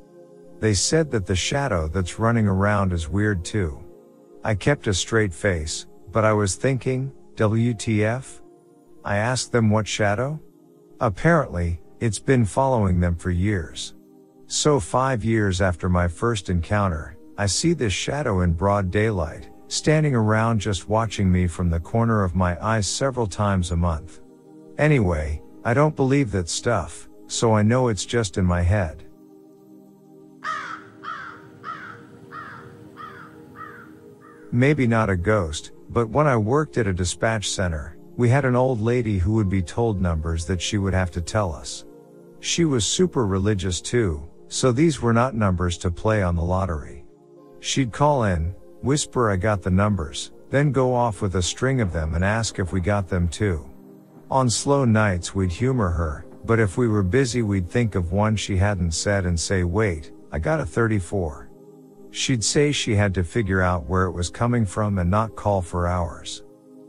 They 0.60 0.74
said 0.74 1.12
that 1.12 1.26
the 1.26 1.36
shadow 1.36 1.88
that's 1.88 2.20
running 2.20 2.48
around 2.48 2.94
is 2.94 3.10
weird 3.10 3.44
too. 3.44 3.84
I 4.44 4.56
kept 4.56 4.88
a 4.88 4.94
straight 4.94 5.34
face, 5.34 5.88
but 6.12 6.26
I 6.26 6.34
was 6.34 6.56
thinking, 6.56 7.12
WTF? 7.36 8.42
I 9.04 9.18
asked 9.18 9.52
them 9.52 9.70
what 9.70 9.88
shadow? 9.88 10.40
Apparently, 11.00 11.82
it's 12.00 12.20
been 12.20 12.46
following 12.46 13.00
them 13.00 13.16
for 13.16 13.32
years. 13.32 13.96
So 14.48 14.80
five 14.80 15.24
years 15.26 15.62
after 15.62 15.90
my 15.90 16.08
first 16.08 16.50
encounter, 16.50 17.18
I 17.38 17.48
see 17.48 17.74
this 17.74 17.94
shadow 17.94 18.42
in 18.42 18.54
broad 18.54 18.92
daylight, 18.92 19.50
standing 19.68 20.16
around 20.16 20.60
just 20.60 20.90
watching 20.90 21.32
me 21.32 21.48
from 21.48 21.70
the 21.70 21.80
corner 21.80 22.24
of 22.24 22.36
my 22.36 22.62
eyes 22.64 22.88
several 22.88 23.28
times 23.28 23.72
a 23.72 23.76
month. 23.76 24.22
Anyway, 24.78 25.42
I 25.64 25.74
don't 25.74 25.96
believe 25.96 26.32
that 26.32 26.50
stuff, 26.50 27.10
so 27.28 27.54
I 27.54 27.64
know 27.64 27.88
it's 27.88 28.06
just 28.06 28.38
in 28.38 28.46
my 28.46 28.62
head. 28.62 29.06
Maybe 34.52 34.86
not 34.86 35.10
a 35.10 35.16
ghost, 35.16 35.72
but 35.90 36.10
when 36.10 36.28
I 36.28 36.38
worked 36.38 36.78
at 36.78 36.86
a 36.86 36.94
dispatch 36.94 37.50
center, 37.50 37.98
we 38.18 38.30
had 38.30 38.46
an 38.46 38.56
old 38.56 38.82
lady 38.82 39.18
who 39.18 39.34
would 39.34 39.50
be 39.50 39.64
told 39.64 40.00
numbers 40.00 40.46
that 40.46 40.62
she 40.62 40.78
would 40.78 40.94
have 40.94 41.10
to 41.12 41.22
tell 41.22 41.52
us. 41.54 41.86
She 42.40 42.66
was 42.66 42.86
super 42.86 43.26
religious 43.26 43.82
too, 43.82 44.30
so 44.50 44.72
these 44.72 45.02
were 45.02 45.14
not 45.14 45.34
numbers 45.34 45.78
to 45.80 45.90
play 45.90 46.22
on 46.22 46.36
the 46.36 46.44
lottery. 46.44 47.06
She'd 47.62 47.92
call 47.92 48.26
in, 48.26 48.54
whisper 48.84 49.32
I 49.32 49.38
got 49.38 49.62
the 49.62 49.72
numbers, 49.72 50.32
then 50.50 50.72
go 50.72 50.94
off 50.94 51.22
with 51.22 51.36
a 51.36 51.42
string 51.42 51.82
of 51.82 51.94
them 51.94 52.16
and 52.16 52.24
ask 52.24 52.60
if 52.60 52.74
we 52.74 52.82
got 52.82 53.08
them 53.08 53.28
too. 53.30 53.70
On 54.30 54.50
slow 54.50 54.84
nights 54.84 55.34
we'd 55.34 55.52
humor 55.52 55.90
her, 55.90 56.26
but 56.46 56.60
if 56.60 56.78
we 56.78 56.88
were 56.88 57.04
busy 57.04 57.42
we'd 57.42 57.70
think 57.70 57.96
of 57.96 58.12
one 58.12 58.36
she 58.36 58.58
hadn't 58.58 58.92
said 58.92 59.26
and 59.26 59.40
say 59.40 59.64
wait, 59.64 60.12
I 60.32 60.40
got 60.40 60.60
a 60.60 60.66
34. 60.66 61.50
She'd 62.12 62.44
say 62.44 62.72
she 62.72 62.94
had 62.94 63.14
to 63.16 63.24
figure 63.24 63.62
out 63.62 63.88
where 63.88 64.06
it 64.06 64.12
was 64.12 64.30
coming 64.30 64.66
from 64.66 65.00
and 65.00 65.10
not 65.10 65.36
call 65.36 65.62
for 65.62 65.88
hours. 65.88 66.44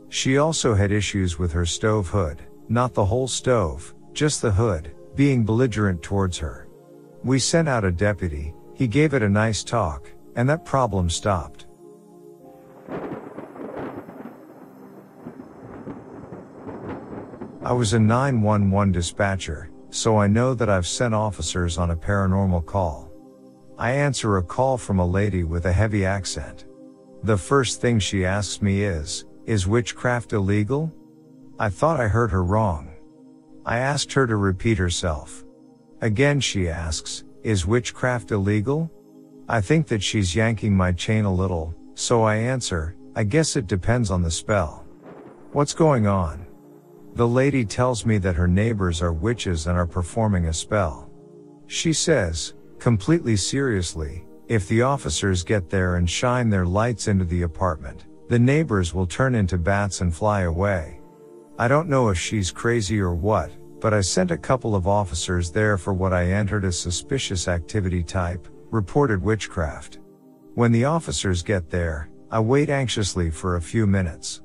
She 0.09 0.37
also 0.37 0.73
had 0.73 0.91
issues 0.91 1.39
with 1.39 1.51
her 1.53 1.65
stove 1.65 2.07
hood, 2.09 2.43
not 2.67 2.93
the 2.93 3.05
whole 3.05 3.27
stove, 3.27 3.95
just 4.13 4.41
the 4.41 4.51
hood, 4.51 4.93
being 5.15 5.45
belligerent 5.45 6.03
towards 6.03 6.37
her. 6.37 6.67
We 7.23 7.39
sent 7.39 7.69
out 7.69 7.85
a 7.85 7.91
deputy, 7.91 8.53
he 8.73 8.87
gave 8.87 9.13
it 9.13 9.23
a 9.23 9.29
nice 9.29 9.63
talk, 9.63 10.11
and 10.35 10.47
that 10.49 10.65
problem 10.65 11.09
stopped. 11.09 11.64
I 17.65 17.73
was 17.73 17.93
a 17.93 17.99
911 17.99 18.91
dispatcher, 18.91 19.71
so 19.89 20.17
I 20.17 20.27
know 20.27 20.53
that 20.53 20.69
I've 20.69 20.85
sent 20.85 21.15
officers 21.15 21.79
on 21.79 21.89
a 21.89 21.95
paranormal 21.95 22.63
call. 22.67 23.11
I 23.79 23.93
answer 23.93 24.37
a 24.37 24.43
call 24.43 24.77
from 24.77 24.99
a 24.99 25.05
lady 25.05 25.43
with 25.43 25.65
a 25.65 25.73
heavy 25.73 26.05
accent. 26.05 26.65
The 27.23 27.35
first 27.35 27.81
thing 27.81 27.97
she 27.97 28.23
asks 28.23 28.61
me 28.61 28.83
is, 28.83 29.25
is 29.47 29.65
witchcraft 29.65 30.33
illegal? 30.33 30.93
I 31.57 31.69
thought 31.69 31.99
I 31.99 32.07
heard 32.07 32.29
her 32.29 32.43
wrong. 32.43 32.93
I 33.65 33.79
asked 33.79 34.13
her 34.13 34.27
to 34.27 34.35
repeat 34.35 34.77
herself. 34.77 35.43
Again 36.01 36.39
she 36.39 36.69
asks, 36.69 37.23
is 37.41 37.65
witchcraft 37.65 38.29
illegal? 38.29 38.91
I 39.49 39.59
think 39.59 39.87
that 39.87 40.03
she's 40.03 40.35
yanking 40.35 40.77
my 40.77 40.91
chain 40.91 41.25
a 41.25 41.33
little, 41.33 41.73
so 41.95 42.21
I 42.21 42.35
answer, 42.35 42.95
I 43.15 43.23
guess 43.23 43.55
it 43.55 43.65
depends 43.65 44.11
on 44.11 44.21
the 44.21 44.29
spell. 44.29 44.85
What's 45.51 45.73
going 45.73 46.05
on? 46.05 46.44
The 47.15 47.27
lady 47.27 47.63
tells 47.63 48.05
me 48.05 48.17
that 48.19 48.35
her 48.35 48.47
neighbors 48.47 49.01
are 49.01 49.13
witches 49.13 49.67
and 49.67 49.77
are 49.77 49.87
performing 49.87 50.47
a 50.47 50.53
spell. 50.53 51.09
She 51.67 51.93
says, 51.93 52.55
completely 52.77 53.37
seriously, 53.37 54.25
if 54.49 54.67
the 54.67 54.81
officers 54.81 55.41
get 55.41 55.69
there 55.69 55.95
and 55.95 56.09
shine 56.09 56.49
their 56.49 56.65
lights 56.65 57.07
into 57.07 57.23
the 57.23 57.43
apartment, 57.43 58.05
the 58.27 58.37
neighbors 58.37 58.93
will 58.93 59.07
turn 59.07 59.33
into 59.33 59.57
bats 59.57 60.01
and 60.01 60.13
fly 60.13 60.41
away. 60.41 60.99
I 61.57 61.69
don't 61.69 61.87
know 61.87 62.09
if 62.09 62.19
she's 62.19 62.51
crazy 62.51 62.99
or 62.99 63.15
what, 63.15 63.49
but 63.79 63.93
I 63.93 64.01
sent 64.01 64.31
a 64.31 64.37
couple 64.37 64.75
of 64.75 64.85
officers 64.85 65.51
there 65.51 65.77
for 65.77 65.93
what 65.93 66.11
I 66.11 66.31
entered 66.31 66.65
as 66.65 66.77
suspicious 66.77 67.47
activity 67.47 68.03
type, 68.03 68.45
reported 68.71 69.23
witchcraft. 69.23 69.99
When 70.55 70.73
the 70.73 70.83
officers 70.83 71.43
get 71.43 71.69
there, 71.69 72.09
I 72.29 72.41
wait 72.41 72.69
anxiously 72.69 73.29
for 73.29 73.55
a 73.55 73.61
few 73.61 73.87
minutes. 73.87 74.41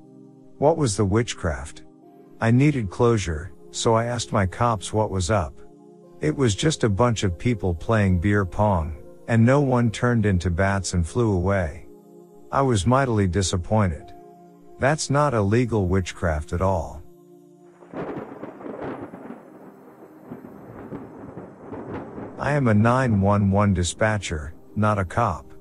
What 0.58 0.76
was 0.76 0.96
the 0.96 1.04
witchcraft? 1.04 1.82
I 2.42 2.50
needed 2.50 2.88
closure, 2.88 3.52
so 3.70 3.94
I 3.94 4.06
asked 4.06 4.32
my 4.32 4.46
cops 4.46 4.94
what 4.94 5.10
was 5.10 5.30
up. 5.30 5.54
It 6.22 6.34
was 6.34 6.54
just 6.54 6.84
a 6.84 6.88
bunch 6.88 7.22
of 7.22 7.38
people 7.38 7.74
playing 7.74 8.18
beer 8.18 8.46
pong, 8.46 8.96
and 9.28 9.44
no 9.44 9.60
one 9.60 9.90
turned 9.90 10.24
into 10.24 10.50
bats 10.50 10.94
and 10.94 11.06
flew 11.06 11.32
away. 11.32 11.86
I 12.50 12.62
was 12.62 12.86
mightily 12.86 13.28
disappointed. 13.28 14.14
That's 14.78 15.10
not 15.10 15.34
illegal 15.34 15.86
witchcraft 15.86 16.54
at 16.54 16.62
all. 16.62 17.02
I 22.38 22.52
am 22.52 22.68
a 22.68 22.74
911 22.74 23.74
dispatcher, 23.74 24.54
not 24.74 24.98
a 24.98 25.04
cop. 25.04 25.52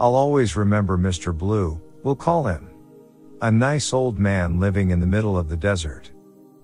I'll 0.00 0.16
always 0.16 0.56
remember 0.56 0.98
Mr. 0.98 1.32
Blue, 1.32 1.80
we'll 2.02 2.16
call 2.16 2.48
him. 2.48 2.68
A 3.42 3.50
nice 3.52 3.92
old 3.92 4.18
man 4.18 4.58
living 4.58 4.90
in 4.90 4.98
the 4.98 5.06
middle 5.06 5.38
of 5.38 5.48
the 5.48 5.56
desert. 5.56 6.10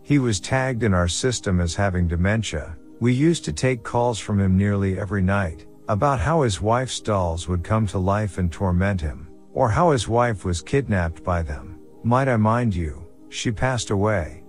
He 0.03 0.19
was 0.19 0.41
tagged 0.41 0.83
in 0.83 0.95
our 0.95 1.09
system 1.09 1.61
as 1.61 1.75
having 1.75 2.09
dementia. 2.09 2.77
We 3.01 3.13
used 3.13 3.45
to 3.45 3.53
take 3.53 3.83
calls 3.83 4.19
from 4.19 4.41
him 4.41 4.57
nearly 4.57 4.99
every 4.99 5.23
night 5.23 5.67
about 5.89 6.21
how 6.21 6.43
his 6.43 6.61
wife's 6.61 7.01
dolls 7.01 7.49
would 7.49 7.65
come 7.65 7.87
to 7.89 7.99
life 7.99 8.39
and 8.39 8.51
torment 8.51 9.01
him, 9.01 9.29
or 9.53 9.69
how 9.69 9.91
his 9.91 10.09
wife 10.09 10.45
was 10.45 10.63
kidnapped 10.63 11.23
by 11.23 11.43
them. 11.43 11.79
Might 12.05 12.29
I 12.29 12.37
mind 12.37 12.75
you, 12.75 13.07
she 13.29 13.51
passed 13.51 13.91
away. 13.91 14.43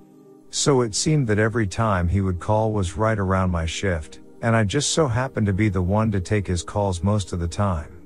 So 0.51 0.81
it 0.81 0.93
seemed 0.93 1.27
that 1.27 1.39
every 1.39 1.67
time 1.67 2.07
he 2.07 2.21
would 2.21 2.39
call 2.39 2.71
was 2.71 2.97
right 2.97 3.17
around 3.17 3.49
my 3.49 3.65
shift, 3.65 4.19
and 4.41 4.55
I 4.55 4.63
just 4.63 4.91
so 4.91 5.07
happened 5.07 5.47
to 5.47 5.53
be 5.53 5.69
the 5.69 5.81
one 5.81 6.11
to 6.11 6.21
take 6.21 6.45
his 6.45 6.63
calls 6.63 7.01
most 7.01 7.33
of 7.33 7.39
the 7.39 7.47
time. 7.47 8.05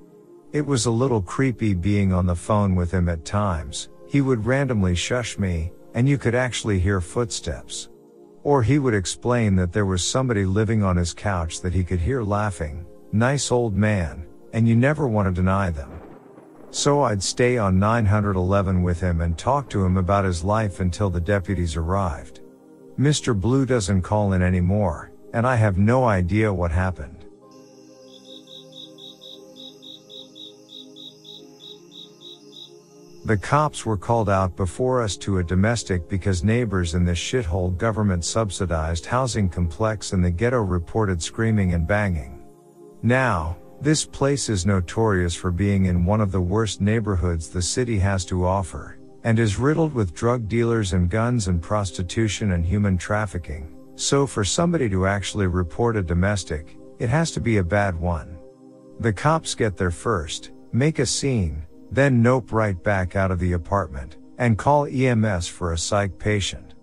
It 0.54 0.66
was 0.66 0.86
a 0.86 0.91
little 0.91 1.22
creepy 1.22 1.74
being 1.74 2.14
on 2.14 2.26
the 2.26 2.36
phone 2.36 2.74
with 2.76 2.91
him 2.91 3.10
at 3.10 3.26
times. 3.26 3.89
He 4.08 4.22
would 4.22 4.45
randomly 4.45 4.95
shush 4.95 5.38
me, 5.38 5.74
and 5.98 6.08
you 6.08 6.16
could 6.20 6.36
actually 6.36 6.80
hear 6.80 7.02
footsteps. 7.02 7.89
Or 8.43 8.62
he 8.62 8.78
would 8.78 8.93
explain 8.93 9.56
that 9.56 9.74
there 9.74 9.88
was 9.88 10.06
somebody 10.06 10.45
living 10.45 10.84
on 10.84 10.95
his 10.95 11.12
couch 11.12 11.60
that 11.62 11.74
he 11.74 11.84
could 11.84 12.00
hear 12.00 12.22
laughing, 12.22 12.86
nice 13.12 13.52
old 13.52 13.76
man, 13.76 14.28
and 14.54 14.68
you 14.68 14.76
never 14.76 15.08
want 15.08 15.28
to 15.28 15.32
deny 15.32 15.72
them. 15.72 16.00
So 16.70 17.02
I'd 17.02 17.24
stay 17.24 17.58
on 17.58 17.80
911 17.80 18.84
with 18.84 19.02
him 19.02 19.22
and 19.22 19.36
talk 19.36 19.72
to 19.72 19.84
him 19.84 19.98
about 19.98 20.24
his 20.24 20.43
life 20.43 20.82
until 20.82 21.10
the 21.10 21.20
deputies 21.20 21.76
arrived. 21.76 22.41
Mr. 23.00 23.36
Blue 23.36 23.66
doesn't 23.66 24.04
call 24.04 24.34
in 24.34 24.43
anymore, 24.43 25.12
and 25.34 25.48
I 25.48 25.56
have 25.56 25.80
no 25.80 26.06
idea 26.06 26.54
what 26.54 26.70
happened. 26.70 27.16
The 33.28 33.36
cops 33.36 33.86
were 33.86 33.97
called 33.97 34.30
out 34.30 34.55
before 34.55 35.01
us 35.01 35.17
to 35.17 35.39
a 35.39 35.43
domestic 35.43 36.07
because 36.07 36.45
neighbors 36.45 36.95
in 36.95 37.03
this 37.03 37.19
shithole 37.19 37.78
government 37.78 38.23
subsidized 38.23 39.05
housing 39.05 39.49
complex 39.49 40.13
in 40.13 40.21
the 40.21 40.32
ghetto 40.32 40.61
reported 40.61 41.21
screaming 41.21 41.73
and 41.73 41.86
banging. 41.86 42.41
Now, 43.03 43.57
this 43.82 44.05
place 44.05 44.47
is 44.47 44.65
notorious 44.65 45.36
for 45.36 45.51
being 45.51 45.88
in 45.88 46.05
one 46.05 46.21
of 46.21 46.32
the 46.32 46.39
worst 46.39 46.80
neighborhoods 46.80 47.49
the 47.49 47.61
city 47.61 47.99
has 47.99 48.23
to 48.28 48.45
offer, 48.45 48.97
and 49.25 49.39
is 49.39 49.59
riddled 49.59 49.93
with 49.93 50.15
drug 50.15 50.47
dealers 50.47 50.93
and 50.93 51.09
guns 51.09 51.49
and 51.49 51.61
prostitution 51.61 52.53
and 52.53 52.65
human 52.65 52.97
trafficking. 52.97 53.75
So 53.95 54.25
for 54.25 54.45
somebody 54.45 54.88
to 54.88 55.05
actually 55.05 55.47
report 55.47 55.97
a 55.97 56.01
domestic, 56.01 56.78
it 56.97 57.09
has 57.09 57.32
to 57.32 57.41
be 57.41 57.57
a 57.57 57.63
bad 57.63 57.99
one. 57.99 58.38
The 59.01 59.11
cops 59.11 59.53
get 59.53 59.75
there 59.75 59.91
first, 59.91 60.51
make 60.71 60.99
a 60.99 61.05
scene, 61.05 61.66
then 61.92 62.22
nope 62.22 62.52
right 62.52 62.82
back 62.84 63.16
out 63.16 63.32
of 63.32 63.40
the 63.40 63.54
apartment, 63.54 64.18
and 64.38 64.58
call 64.58 64.86
EMS 64.86 65.48
for 65.48 65.74
a 65.74 65.78
psych 65.78 66.18
patient. 66.20 66.76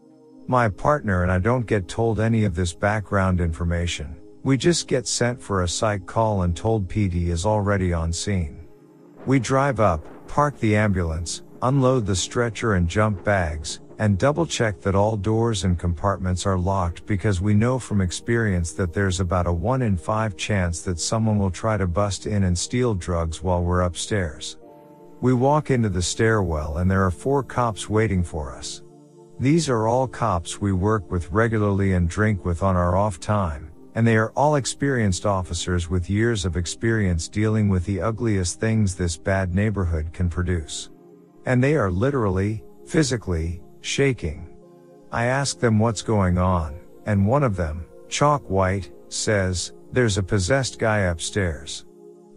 My 0.47 0.69
partner 0.69 1.23
and 1.23 1.33
I 1.33 1.39
don't 1.39 1.67
get 1.67 1.89
told 1.89 2.21
any 2.21 2.45
of 2.45 2.55
this 2.55 2.73
background 2.75 3.41
information. 3.41 4.17
We 4.43 4.59
just 4.59 4.89
get 4.89 5.07
sent 5.07 5.41
for 5.41 5.63
a 5.63 5.69
psych 5.69 6.05
call 6.05 6.43
and 6.43 6.55
told 6.55 6.89
PD 6.89 7.29
is 7.29 7.47
already 7.47 7.93
on 7.95 8.13
scene. 8.13 8.67
We 9.25 9.39
drive 9.39 9.81
up, 9.81 10.05
park 10.29 10.59
the 10.59 10.77
ambulance, 10.77 11.43
unload 11.63 12.05
the 12.05 12.15
stretcher 12.15 12.75
and 12.75 12.87
jump 12.87 13.25
bags, 13.25 13.81
and 13.99 14.19
double 14.19 14.45
check 14.45 14.81
that 14.83 14.95
all 14.95 15.17
doors 15.17 15.65
and 15.65 15.79
compartments 15.79 16.45
are 16.45 16.59
locked 16.59 17.07
because 17.07 17.41
we 17.41 17.55
know 17.55 17.79
from 17.79 18.03
experience 18.03 18.73
that 18.73 18.93
there's 18.93 19.21
about 19.21 19.47
a 19.47 19.53
1 19.53 19.81
in 19.81 19.97
5 19.97 20.37
chance 20.37 20.83
that 20.83 21.01
someone 21.01 21.39
will 21.39 21.51
try 21.51 21.79
to 21.79 21.87
bust 21.87 22.27
in 22.27 22.45
and 22.45 22.59
steal 22.59 22.95
drugs 22.95 23.43
while 23.43 23.63
we're 23.63 23.83
upstairs. 23.83 24.59
We 25.25 25.33
walk 25.33 25.70
into 25.70 25.89
the 25.89 26.03
stairwell 26.03 26.77
and 26.77 26.91
there 26.91 27.03
are 27.03 27.11
four 27.11 27.43
cops 27.43 27.89
waiting 27.89 28.22
for 28.22 28.55
us. 28.55 28.83
These 29.41 29.70
are 29.70 29.89
all 29.89 30.07
cops 30.07 30.61
we 30.61 30.72
work 30.72 31.11
with 31.11 31.33
regularly 31.33 31.95
and 31.95 32.07
drink 32.07 32.45
with 32.45 32.62
on 32.62 32.77
our 32.77 32.95
off 32.95 33.18
time 33.20 33.70
and 33.95 34.07
they 34.07 34.18
are 34.18 34.33
all 34.33 34.57
experienced 34.57 35.25
officers 35.25 35.89
with 35.89 36.11
years 36.11 36.45
of 36.45 36.59
experience 36.59 37.27
dealing 37.27 37.70
with 37.70 37.87
the 37.87 38.03
ugliest 38.03 38.61
things 38.61 38.95
this 38.95 39.16
bad 39.16 39.55
neighborhood 39.55 40.12
can 40.12 40.29
produce. 40.29 40.91
And 41.47 41.64
they 41.64 41.75
are 41.75 41.91
literally, 41.91 42.62
physically, 42.85 43.62
shaking. 43.81 44.55
I 45.11 45.25
ask 45.25 45.59
them 45.59 45.79
what's 45.79 46.03
going 46.03 46.37
on, 46.37 46.79
and 47.07 47.27
one 47.27 47.45
of 47.45 47.57
them, 47.57 47.87
chalk 48.11 48.43
white, 48.51 48.93
says, 49.09 49.72
there's 49.91 50.18
a 50.18 50.22
possessed 50.22 50.79
guy 50.79 50.99
upstairs. 50.99 51.87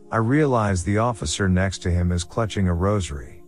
I 0.09 0.17
realize 0.17 0.83
the 0.83 0.99
officer 0.99 1.49
next 1.49 1.79
to 1.79 1.91
him 1.91 2.13
is 2.13 2.23
clutching 2.23 2.69
a 2.69 2.73
rosary. 2.73 3.43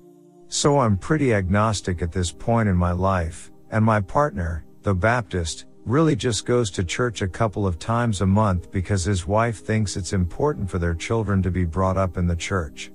So 0.50 0.80
I'm 0.80 0.98
pretty 0.98 1.34
agnostic 1.34 2.02
at 2.02 2.12
this 2.12 2.34
point 2.34 2.68
in 2.68 2.76
my 2.76 2.92
life, 2.92 3.50
and 3.72 3.86
my 3.86 4.02
partner, 4.02 4.66
the 4.82 4.94
Baptist, 4.94 5.68
really 5.86 6.18
just 6.18 6.46
goes 6.46 6.70
to 6.72 6.84
church 6.84 7.22
a 7.22 7.28
couple 7.30 7.66
of 7.66 7.80
times 7.80 8.20
a 8.20 8.26
month 8.26 8.72
because 8.72 9.06
his 9.06 9.26
wife 9.26 9.64
thinks 9.64 9.96
it's 9.96 10.12
important 10.12 10.70
for 10.70 10.80
their 10.80 10.94
children 10.94 11.42
to 11.44 11.50
be 11.50 11.64
brought 11.64 11.96
up 11.96 12.18
in 12.18 12.28
the 12.28 12.36
church. 12.36 12.92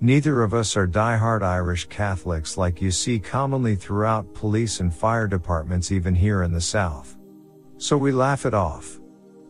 Neither 0.00 0.42
of 0.42 0.52
us 0.52 0.76
are 0.76 0.86
die-hard 0.86 1.44
Irish 1.44 1.86
Catholics 1.86 2.56
like 2.56 2.82
you 2.82 2.90
see 2.90 3.20
commonly 3.20 3.76
throughout 3.76 4.34
police 4.34 4.80
and 4.80 4.92
fire 4.92 5.28
departments 5.28 5.92
even 5.92 6.14
here 6.14 6.42
in 6.42 6.52
the 6.52 6.60
South. 6.60 7.16
So 7.78 7.96
we 7.96 8.10
laugh 8.10 8.46
it 8.46 8.52
off. 8.52 9.00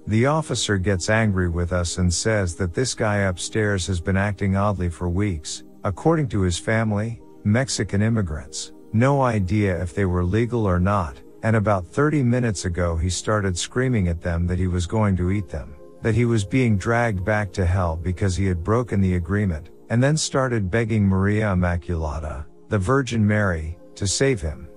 The 0.08 0.26
officer 0.26 0.78
gets 0.78 1.10
angry 1.10 1.48
with 1.48 1.72
us 1.72 1.98
and 1.98 2.12
says 2.14 2.54
that 2.56 2.72
this 2.72 2.94
guy 2.94 3.18
upstairs 3.22 3.88
has 3.88 4.00
been 4.00 4.16
acting 4.16 4.56
oddly 4.56 4.88
for 4.88 5.08
weeks, 5.08 5.64
according 5.82 6.28
to 6.28 6.42
his 6.42 6.58
family, 6.58 7.20
Mexican 7.42 8.02
immigrants. 8.02 8.72
No 8.92 9.22
idea 9.22 9.82
if 9.82 9.94
they 9.94 10.04
were 10.04 10.24
legal 10.24 10.64
or 10.64 10.78
not, 10.78 11.20
and 11.42 11.56
about 11.56 11.86
30 11.86 12.22
minutes 12.22 12.66
ago 12.66 12.96
he 12.96 13.10
started 13.10 13.58
screaming 13.58 14.06
at 14.06 14.20
them 14.20 14.46
that 14.46 14.58
he 14.58 14.68
was 14.68 14.86
going 14.86 15.16
to 15.16 15.32
eat 15.32 15.48
them, 15.48 15.74
that 16.02 16.14
he 16.14 16.24
was 16.24 16.44
being 16.44 16.78
dragged 16.78 17.24
back 17.24 17.52
to 17.52 17.66
hell 17.66 17.96
because 17.96 18.36
he 18.36 18.46
had 18.46 18.62
broken 18.62 19.00
the 19.00 19.16
agreement, 19.16 19.70
and 19.90 20.02
then 20.02 20.16
started 20.16 20.70
begging 20.70 21.04
Maria 21.04 21.46
Immaculata, 21.46 22.44
the 22.68 22.78
Virgin 22.78 23.26
Mary, 23.26 23.76
to 23.96 24.06
save 24.06 24.40
him. 24.40 24.68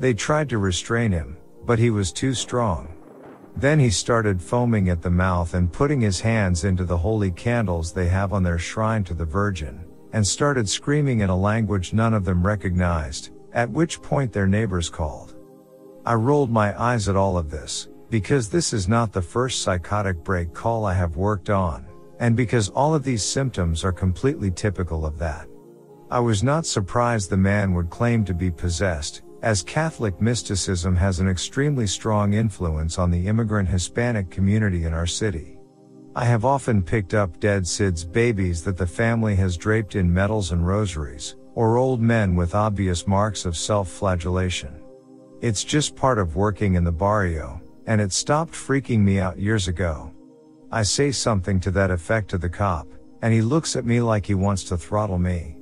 They 0.00 0.14
tried 0.14 0.48
to 0.48 0.58
restrain 0.58 1.12
him, 1.12 1.36
but 1.64 1.78
he 1.78 1.90
was 1.90 2.12
too 2.12 2.34
strong. 2.34 2.93
Then 3.56 3.78
he 3.78 3.90
started 3.90 4.42
foaming 4.42 4.88
at 4.88 5.00
the 5.00 5.10
mouth 5.10 5.54
and 5.54 5.72
putting 5.72 6.00
his 6.00 6.20
hands 6.20 6.64
into 6.64 6.84
the 6.84 6.98
holy 6.98 7.30
candles 7.30 7.92
they 7.92 8.08
have 8.08 8.32
on 8.32 8.42
their 8.42 8.58
shrine 8.58 9.04
to 9.04 9.14
the 9.14 9.24
Virgin, 9.24 9.84
and 10.12 10.26
started 10.26 10.68
screaming 10.68 11.20
in 11.20 11.30
a 11.30 11.36
language 11.36 11.92
none 11.92 12.14
of 12.14 12.24
them 12.24 12.44
recognized, 12.44 13.30
at 13.52 13.70
which 13.70 14.02
point 14.02 14.32
their 14.32 14.46
neighbors 14.46 14.90
called. 14.90 15.36
I 16.04 16.14
rolled 16.14 16.50
my 16.50 16.78
eyes 16.80 17.08
at 17.08 17.16
all 17.16 17.38
of 17.38 17.50
this, 17.50 17.88
because 18.10 18.48
this 18.48 18.72
is 18.72 18.88
not 18.88 19.12
the 19.12 19.22
first 19.22 19.62
psychotic 19.62 20.22
break 20.22 20.52
call 20.52 20.84
I 20.84 20.94
have 20.94 21.16
worked 21.16 21.50
on, 21.50 21.86
and 22.20 22.36
because 22.36 22.68
all 22.68 22.94
of 22.94 23.02
these 23.02 23.22
symptoms 23.24 23.84
are 23.84 23.92
completely 23.92 24.50
typical 24.50 25.06
of 25.06 25.18
that. 25.18 25.48
I 26.10 26.20
was 26.20 26.42
not 26.42 26.66
surprised 26.66 27.30
the 27.30 27.36
man 27.36 27.74
would 27.74 27.90
claim 27.90 28.24
to 28.26 28.34
be 28.34 28.50
possessed, 28.50 29.22
as 29.44 29.62
Catholic 29.62 30.22
mysticism 30.22 30.96
has 30.96 31.20
an 31.20 31.28
extremely 31.28 31.86
strong 31.86 32.32
influence 32.32 32.98
on 32.98 33.10
the 33.10 33.26
immigrant 33.26 33.68
Hispanic 33.68 34.30
community 34.30 34.84
in 34.84 34.94
our 34.94 35.06
city. 35.06 35.58
I 36.16 36.24
have 36.24 36.46
often 36.46 36.82
picked 36.82 37.12
up 37.12 37.40
dead 37.40 37.64
SIDS 37.64 38.10
babies 38.10 38.64
that 38.64 38.78
the 38.78 38.86
family 38.86 39.36
has 39.36 39.58
draped 39.58 39.96
in 39.96 40.10
medals 40.10 40.50
and 40.50 40.66
rosaries, 40.66 41.36
or 41.54 41.76
old 41.76 42.00
men 42.00 42.34
with 42.34 42.54
obvious 42.54 43.06
marks 43.06 43.44
of 43.44 43.54
self-flagellation. 43.54 44.80
It's 45.42 45.62
just 45.62 45.94
part 45.94 46.18
of 46.18 46.36
working 46.36 46.76
in 46.76 46.84
the 46.84 46.90
barrio, 46.90 47.60
and 47.86 48.00
it 48.00 48.14
stopped 48.14 48.54
freaking 48.54 49.00
me 49.00 49.20
out 49.20 49.38
years 49.38 49.68
ago. 49.68 50.10
I 50.72 50.84
say 50.84 51.12
something 51.12 51.60
to 51.60 51.70
that 51.72 51.90
effect 51.90 52.30
to 52.30 52.38
the 52.38 52.48
cop, 52.48 52.88
and 53.20 53.34
he 53.34 53.42
looks 53.42 53.76
at 53.76 53.84
me 53.84 54.00
like 54.00 54.24
he 54.24 54.34
wants 54.34 54.64
to 54.64 54.78
throttle 54.78 55.18
me. 55.18 55.58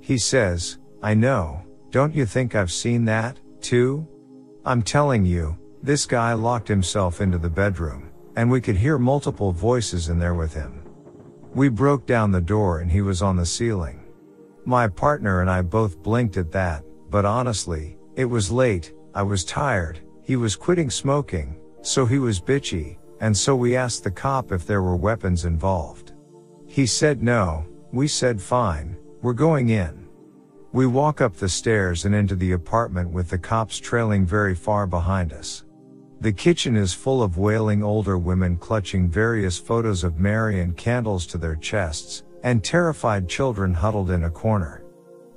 He 0.00 0.18
says, 0.18 0.80
I 1.00 1.14
know, 1.14 1.62
don't 1.90 2.14
you 2.14 2.24
think 2.24 2.54
I've 2.54 2.72
seen 2.72 3.04
that, 3.06 3.38
too? 3.60 4.06
I'm 4.64 4.82
telling 4.82 5.24
you, 5.24 5.56
this 5.82 6.06
guy 6.06 6.34
locked 6.34 6.68
himself 6.68 7.20
into 7.20 7.38
the 7.38 7.50
bedroom, 7.50 8.10
and 8.36 8.50
we 8.50 8.60
could 8.60 8.76
hear 8.76 8.98
multiple 8.98 9.50
voices 9.50 10.08
in 10.08 10.18
there 10.18 10.34
with 10.34 10.54
him. 10.54 10.82
We 11.54 11.68
broke 11.68 12.06
down 12.06 12.30
the 12.30 12.40
door 12.40 12.78
and 12.78 12.90
he 12.90 13.00
was 13.00 13.22
on 13.22 13.36
the 13.36 13.46
ceiling. 13.46 14.04
My 14.64 14.86
partner 14.86 15.40
and 15.40 15.50
I 15.50 15.62
both 15.62 16.02
blinked 16.02 16.36
at 16.36 16.52
that, 16.52 16.84
but 17.10 17.24
honestly, 17.24 17.96
it 18.14 18.26
was 18.26 18.52
late, 18.52 18.92
I 19.14 19.22
was 19.22 19.44
tired, 19.44 19.98
he 20.22 20.36
was 20.36 20.54
quitting 20.54 20.90
smoking, 20.90 21.58
so 21.82 22.06
he 22.06 22.18
was 22.18 22.40
bitchy, 22.40 22.98
and 23.20 23.36
so 23.36 23.56
we 23.56 23.74
asked 23.74 24.04
the 24.04 24.10
cop 24.12 24.52
if 24.52 24.64
there 24.64 24.82
were 24.82 24.96
weapons 24.96 25.44
involved. 25.44 26.12
He 26.66 26.86
said 26.86 27.22
no, 27.22 27.66
we 27.90 28.06
said 28.06 28.40
fine, 28.40 28.96
we're 29.22 29.32
going 29.32 29.70
in. 29.70 29.99
We 30.72 30.86
walk 30.86 31.20
up 31.20 31.34
the 31.34 31.48
stairs 31.48 32.04
and 32.04 32.14
into 32.14 32.36
the 32.36 32.52
apartment 32.52 33.10
with 33.10 33.28
the 33.28 33.38
cops 33.38 33.78
trailing 33.78 34.24
very 34.24 34.54
far 34.54 34.86
behind 34.86 35.32
us. 35.32 35.64
The 36.20 36.32
kitchen 36.32 36.76
is 36.76 36.92
full 36.92 37.24
of 37.24 37.38
wailing 37.38 37.82
older 37.82 38.16
women 38.16 38.56
clutching 38.56 39.10
various 39.10 39.58
photos 39.58 40.04
of 40.04 40.20
Mary 40.20 40.60
and 40.60 40.76
candles 40.76 41.26
to 41.26 41.38
their 41.38 41.56
chests, 41.56 42.22
and 42.44 42.62
terrified 42.62 43.28
children 43.28 43.74
huddled 43.74 44.12
in 44.12 44.24
a 44.24 44.30
corner. 44.30 44.84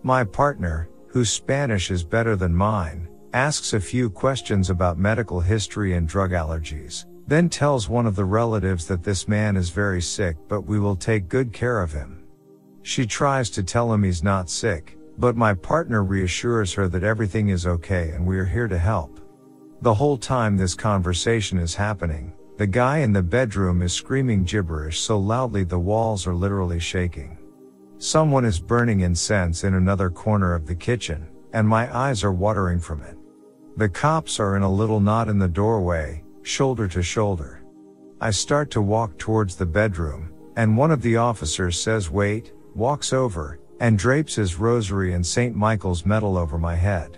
My 0.03 0.23
partner, 0.23 0.89
whose 1.07 1.31
Spanish 1.31 1.89
is 1.89 2.03
better 2.03 2.35
than 2.35 2.53
mine, 2.53 3.07
asks 3.33 3.73
a 3.73 3.79
few 3.79 4.11
questions 4.11 4.69
about 4.69 4.99
medical 4.99 5.39
history 5.39 5.95
and 5.95 6.07
drug 6.07 6.29
allergies, 6.29 7.05
then 7.25 7.49
tells 7.49 7.89
one 7.89 8.05
of 8.05 8.15
the 8.15 8.25
relatives 8.25 8.85
that 8.85 9.01
this 9.01 9.27
man 9.27 9.57
is 9.57 9.71
very 9.71 10.01
sick 10.01 10.37
but 10.47 10.61
we 10.61 10.79
will 10.79 10.95
take 10.95 11.27
good 11.27 11.51
care 11.51 11.81
of 11.81 11.91
him. 11.91 12.23
She 12.83 13.07
tries 13.07 13.49
to 13.51 13.63
tell 13.63 13.91
him 13.91 14.03
he's 14.03 14.21
not 14.21 14.47
sick, 14.47 14.97
but 15.17 15.35
my 15.35 15.53
partner 15.53 16.03
reassures 16.03 16.73
her 16.73 16.87
that 16.87 17.03
everything 17.03 17.49
is 17.49 17.67
okay 17.67 18.09
and 18.11 18.25
we 18.25 18.37
are 18.37 18.45
here 18.45 18.67
to 18.67 18.77
help. 18.77 19.19
The 19.81 19.93
whole 19.93 20.17
time 20.17 20.55
this 20.55 20.75
conversation 20.75 21.57
is 21.57 21.75
happening, 21.75 22.33
the 22.57 22.67
guy 22.67 22.99
in 22.99 23.13
the 23.13 23.23
bedroom 23.23 23.81
is 23.81 23.93
screaming 23.93 24.43
gibberish 24.43 24.99
so 24.99 25.17
loudly 25.17 25.63
the 25.63 25.79
walls 25.79 26.27
are 26.27 26.35
literally 26.35 26.79
shaking. 26.79 27.37
Someone 27.97 28.45
is 28.45 28.59
burning 28.59 29.01
incense 29.01 29.63
in 29.63 29.73
another 29.73 30.09
corner 30.09 30.53
of 30.53 30.65
the 30.65 30.75
kitchen, 30.75 31.27
and 31.53 31.67
my 31.67 31.95
eyes 31.95 32.23
are 32.23 32.31
watering 32.31 32.79
from 32.79 33.01
it. 33.01 33.17
The 33.77 33.89
cops 33.89 34.39
are 34.39 34.55
in 34.55 34.61
a 34.61 34.71
little 34.71 34.99
knot 34.99 35.29
in 35.29 35.39
the 35.39 35.47
doorway, 35.47 36.23
shoulder 36.43 36.87
to 36.89 37.01
shoulder. 37.01 37.63
I 38.21 38.29
start 38.31 38.69
to 38.71 38.81
walk 38.81 39.17
towards 39.17 39.55
the 39.55 39.65
bedroom, 39.65 40.31
and 40.55 40.77
one 40.77 40.91
of 40.91 41.01
the 41.01 41.17
officers 41.17 41.79
says 41.79 42.09
wait, 42.09 42.53
walks 42.75 43.13
over, 43.13 43.59
and 43.83 43.99
drapes 43.99 44.35
his 44.35 44.57
rosary 44.57 45.13
and 45.13 45.25
St. 45.25 45.53
Michael's 45.57 46.05
medal 46.05 46.37
over 46.37 46.57
my 46.57 46.73
head. 46.73 47.17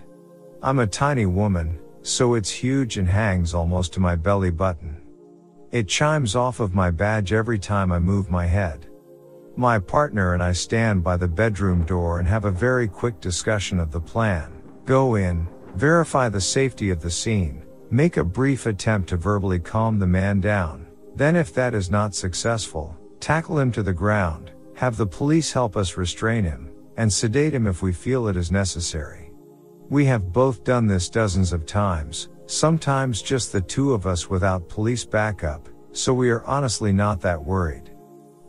I'm 0.60 0.80
a 0.80 0.86
tiny 0.88 1.24
woman, 1.24 1.78
so 2.02 2.34
it's 2.34 2.50
huge 2.50 2.98
and 2.98 3.08
hangs 3.08 3.54
almost 3.54 3.92
to 3.92 4.00
my 4.00 4.16
belly 4.16 4.50
button. 4.50 5.00
It 5.70 5.86
chimes 5.86 6.34
off 6.34 6.58
of 6.58 6.74
my 6.74 6.90
badge 6.90 7.32
every 7.32 7.60
time 7.60 7.92
I 7.92 8.00
move 8.00 8.32
my 8.32 8.46
head. 8.46 8.88
My 9.54 9.78
partner 9.78 10.34
and 10.34 10.42
I 10.42 10.50
stand 10.50 11.04
by 11.04 11.16
the 11.16 11.28
bedroom 11.28 11.84
door 11.84 12.18
and 12.18 12.26
have 12.26 12.46
a 12.46 12.50
very 12.50 12.88
quick 12.88 13.20
discussion 13.20 13.78
of 13.78 13.92
the 13.92 14.00
plan. 14.00 14.50
Go 14.86 15.14
in, 15.14 15.46
verify 15.76 16.28
the 16.28 16.40
safety 16.40 16.90
of 16.90 17.00
the 17.00 17.12
scene, 17.12 17.64
make 17.92 18.16
a 18.16 18.24
brief 18.24 18.66
attempt 18.66 19.08
to 19.10 19.16
verbally 19.16 19.60
calm 19.60 20.00
the 20.00 20.06
man 20.08 20.40
down. 20.40 20.84
Then 21.14 21.36
if 21.36 21.54
that 21.54 21.76
is 21.76 21.92
not 21.92 22.16
successful, 22.16 22.96
tackle 23.20 23.56
him 23.56 23.70
to 23.70 23.84
the 23.84 23.92
ground, 23.92 24.50
have 24.76 24.96
the 24.98 25.06
police 25.06 25.52
help 25.52 25.74
us 25.76 25.96
restrain 25.96 26.44
him, 26.44 26.70
and 26.98 27.10
sedate 27.10 27.54
him 27.54 27.66
if 27.66 27.80
we 27.80 27.92
feel 27.92 28.28
it 28.28 28.36
is 28.36 28.52
necessary. 28.52 29.32
We 29.88 30.04
have 30.04 30.32
both 30.32 30.64
done 30.64 30.86
this 30.86 31.08
dozens 31.08 31.54
of 31.54 31.64
times, 31.64 32.28
sometimes 32.44 33.22
just 33.22 33.52
the 33.52 33.60
two 33.62 33.94
of 33.94 34.06
us 34.06 34.28
without 34.28 34.68
police 34.68 35.04
backup, 35.04 35.68
so 35.92 36.12
we 36.12 36.28
are 36.28 36.44
honestly 36.44 36.92
not 36.92 37.22
that 37.22 37.42
worried. 37.42 37.90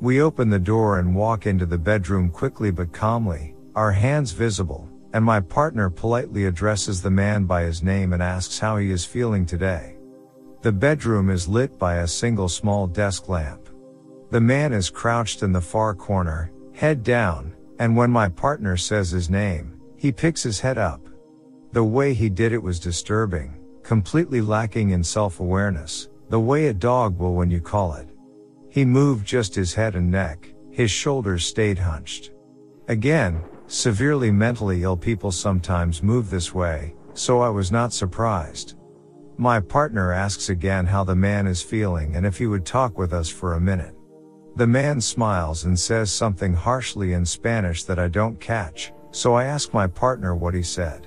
We 0.01 0.21
open 0.21 0.49
the 0.49 0.59
door 0.59 0.99
and 0.99 1.15
walk 1.15 1.47
into 1.47 1.65
the 1.65 1.77
bedroom 1.77 2.29
quickly 2.29 2.71
but 2.71 2.91
calmly, 2.91 3.55
our 3.73 3.91
hands 3.91 4.33
visible, 4.33 4.89
and 5.13 5.23
my 5.23 5.39
partner 5.39 5.89
politely 5.89 6.45
addresses 6.45 7.01
the 7.01 7.09
man 7.09 7.45
by 7.45 7.63
his 7.63 7.81
name 7.81 8.11
and 8.11 8.21
asks 8.21 8.59
how 8.59 8.75
he 8.75 8.91
is 8.91 9.05
feeling 9.05 9.45
today. 9.45 9.95
The 10.61 10.73
bedroom 10.73 11.29
is 11.29 11.47
lit 11.47 11.79
by 11.79 11.97
a 11.97 12.07
single 12.07 12.49
small 12.49 12.85
desk 12.85 13.29
lamp. 13.29 13.66
The 14.29 14.41
man 14.41 14.73
is 14.73 14.89
crouched 14.89 15.41
in 15.41 15.53
the 15.53 15.61
far 15.61 15.95
corner, 15.95 16.51
head 16.73 17.01
down, 17.01 17.55
and 17.79 17.95
when 17.95 18.11
my 18.11 18.27
partner 18.27 18.75
says 18.75 19.09
his 19.09 19.29
name, 19.29 19.79
he 19.95 20.11
picks 20.11 20.43
his 20.43 20.59
head 20.59 20.77
up. 20.77 21.07
The 21.71 21.83
way 21.83 22.13
he 22.13 22.29
did 22.29 22.51
it 22.51 22.61
was 22.61 22.79
disturbing, 22.79 23.57
completely 23.83 24.41
lacking 24.41 24.89
in 24.89 25.03
self-awareness, 25.03 26.09
the 26.29 26.39
way 26.39 26.67
a 26.67 26.73
dog 26.73 27.17
will 27.19 27.35
when 27.35 27.49
you 27.49 27.61
call 27.61 27.93
it. 27.93 28.09
He 28.69 28.83
moved 28.83 29.25
just 29.25 29.55
his 29.55 29.73
head 29.73 29.95
and 29.95 30.11
neck, 30.11 30.53
his 30.71 30.91
shoulders 30.91 31.45
stayed 31.45 31.79
hunched. 31.79 32.31
Again, 32.89 33.41
severely 33.67 34.29
mentally 34.29 34.83
ill 34.83 34.97
people 34.97 35.31
sometimes 35.31 36.03
move 36.03 36.29
this 36.29 36.53
way, 36.53 36.95
so 37.13 37.39
I 37.39 37.49
was 37.49 37.71
not 37.71 37.93
surprised. 37.93 38.75
My 39.37 39.59
partner 39.59 40.11
asks 40.11 40.49
again 40.49 40.85
how 40.85 41.03
the 41.03 41.15
man 41.15 41.47
is 41.47 41.61
feeling 41.61 42.15
and 42.15 42.25
if 42.25 42.37
he 42.37 42.47
would 42.47 42.65
talk 42.65 42.97
with 42.97 43.13
us 43.13 43.29
for 43.29 43.53
a 43.53 43.61
minute. 43.61 43.96
The 44.57 44.65
man 44.65 44.99
smiles 44.99 45.65
and 45.65 45.79
says 45.79 46.11
something 46.11 46.51
harshly 46.51 47.13
in 47.13 47.23
Spanish 47.23 47.83
that 47.83 47.99
I 47.99 48.07
don't 48.07 48.39
catch, 48.39 48.91
so 49.11 49.35
I 49.35 49.43
ask 49.43 49.71
my 49.71 49.85
partner 49.85 50.33
what 50.33 50.55
he 50.55 50.63
said. 50.63 51.05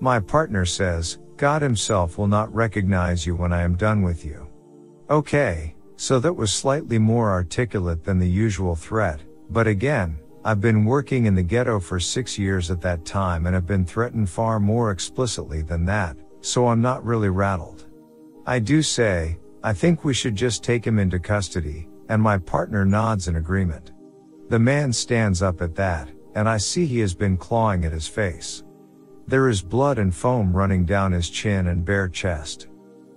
My 0.00 0.18
partner 0.18 0.64
says, 0.64 1.20
God 1.36 1.62
himself 1.62 2.18
will 2.18 2.26
not 2.26 2.52
recognize 2.52 3.24
you 3.24 3.36
when 3.36 3.52
I 3.52 3.62
am 3.62 3.76
done 3.76 4.02
with 4.02 4.24
you. 4.24 4.44
Okay, 5.08 5.76
so 5.94 6.18
that 6.18 6.32
was 6.32 6.52
slightly 6.52 6.98
more 6.98 7.30
articulate 7.30 8.02
than 8.02 8.18
the 8.18 8.28
usual 8.28 8.74
threat, 8.74 9.20
but 9.50 9.68
again, 9.68 10.18
I've 10.44 10.60
been 10.60 10.84
working 10.84 11.26
in 11.26 11.36
the 11.36 11.44
ghetto 11.44 11.78
for 11.78 12.00
six 12.00 12.40
years 12.40 12.72
at 12.72 12.80
that 12.80 13.04
time 13.04 13.46
and 13.46 13.54
have 13.54 13.68
been 13.68 13.84
threatened 13.84 14.28
far 14.28 14.58
more 14.58 14.90
explicitly 14.90 15.62
than 15.62 15.84
that, 15.84 16.16
so 16.40 16.66
I'm 16.66 16.82
not 16.82 17.04
really 17.04 17.28
rattled. 17.28 17.86
I 18.46 18.58
do 18.58 18.82
say, 18.82 19.38
I 19.62 19.74
think 19.74 20.04
we 20.04 20.12
should 20.12 20.34
just 20.34 20.64
take 20.64 20.84
him 20.84 20.98
into 20.98 21.20
custody, 21.20 21.86
and 22.10 22.20
my 22.20 22.36
partner 22.36 22.84
nods 22.84 23.26
in 23.26 23.36
agreement. 23.36 23.92
The 24.50 24.58
man 24.58 24.92
stands 24.92 25.40
up 25.40 25.62
at 25.62 25.74
that, 25.76 26.10
and 26.34 26.46
I 26.46 26.58
see 26.58 26.84
he 26.84 26.98
has 26.98 27.14
been 27.14 27.38
clawing 27.38 27.86
at 27.86 27.92
his 27.92 28.06
face. 28.06 28.62
There 29.26 29.48
is 29.48 29.62
blood 29.62 29.98
and 29.98 30.14
foam 30.14 30.52
running 30.54 30.84
down 30.84 31.12
his 31.12 31.30
chin 31.30 31.68
and 31.68 31.84
bare 31.84 32.08
chest. 32.08 32.68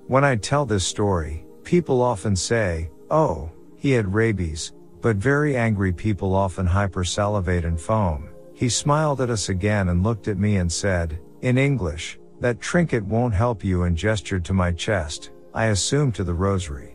When 0.07 0.23
I 0.23 0.37
tell 0.37 0.65
this 0.65 0.87
story, 0.87 1.43
People 1.63 2.01
often 2.01 2.35
say, 2.35 2.89
oh, 3.09 3.49
he 3.77 3.91
had 3.91 4.13
rabies, 4.13 4.73
but 5.01 5.15
very 5.15 5.55
angry 5.55 5.93
people 5.93 6.35
often 6.35 6.67
hypersalivate 6.67 7.65
and 7.65 7.79
foam. 7.79 8.29
He 8.53 8.69
smiled 8.69 9.21
at 9.21 9.29
us 9.29 9.49
again 9.49 9.89
and 9.89 10.03
looked 10.03 10.27
at 10.27 10.37
me 10.37 10.57
and 10.57 10.71
said, 10.71 11.19
in 11.41 11.57
English, 11.57 12.19
that 12.41 12.59
trinket 12.59 13.03
won't 13.05 13.33
help 13.33 13.63
you 13.63 13.83
and 13.83 13.97
gestured 13.97 14.43
to 14.45 14.53
my 14.53 14.71
chest, 14.71 15.31
I 15.53 15.67
assume 15.67 16.11
to 16.13 16.23
the 16.23 16.33
rosary. 16.33 16.92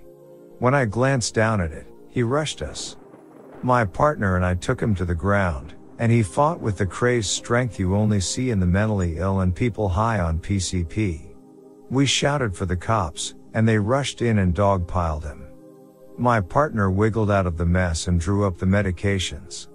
When 0.59 0.75
I 0.75 0.87
glanced 0.87 1.35
down 1.35 1.61
at 1.61 1.71
it, 1.71 1.87
he 2.09 2.23
rushed 2.25 2.63
us. 2.63 2.97
My 3.63 3.85
partner 3.85 4.35
and 4.35 4.45
I 4.45 4.55
took 4.55 4.81
him 4.81 4.95
to 4.97 5.05
the 5.05 5.15
ground, 5.15 5.75
and 6.01 6.11
he 6.11 6.23
fought 6.23 6.61
with 6.61 6.79
the 6.79 6.87
crazed 6.87 7.31
strength 7.31 7.79
you 7.79 7.95
only 7.95 8.21
see 8.21 8.51
in 8.51 8.59
the 8.59 8.67
mentally 8.67 9.19
ill 9.19 9.41
and 9.41 9.55
people 9.55 9.89
high 9.89 10.19
on 10.19 10.41
PCP. 10.41 11.35
We 11.91 12.07
shouted 12.07 12.57
for 12.57 12.67
the 12.67 12.77
cops, 12.77 13.35
and 13.55 13.69
they 13.69 13.79
rushed 13.79 14.21
in 14.21 14.39
and 14.39 14.55
dogpiled 14.55 15.25
him. 15.25 15.47
My 16.17 16.41
partner 16.41 16.91
wiggled 16.91 17.31
out 17.31 17.47
of 17.47 17.57
the 17.57 17.67
mess 17.67 18.09
and 18.09 18.21
drew 18.21 18.45
up 18.45 18.59
the 18.59 18.67
medications. 18.67 19.69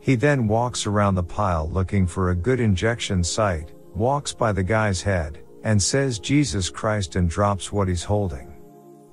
He 0.00 0.14
then 0.14 0.46
walks 0.46 0.86
around 0.86 1.14
the 1.14 1.22
pile 1.22 1.68
looking 1.70 2.06
for 2.06 2.30
a 2.30 2.36
good 2.36 2.60
injection 2.60 3.24
site, 3.24 3.72
walks 3.94 4.34
by 4.34 4.52
the 4.52 4.62
guy's 4.62 5.00
head, 5.00 5.40
and 5.64 5.82
says 5.82 6.18
Jesus 6.18 6.68
Christ 6.68 7.16
and 7.16 7.28
drops 7.28 7.72
what 7.72 7.88
he's 7.88 8.04
holding. 8.04 8.55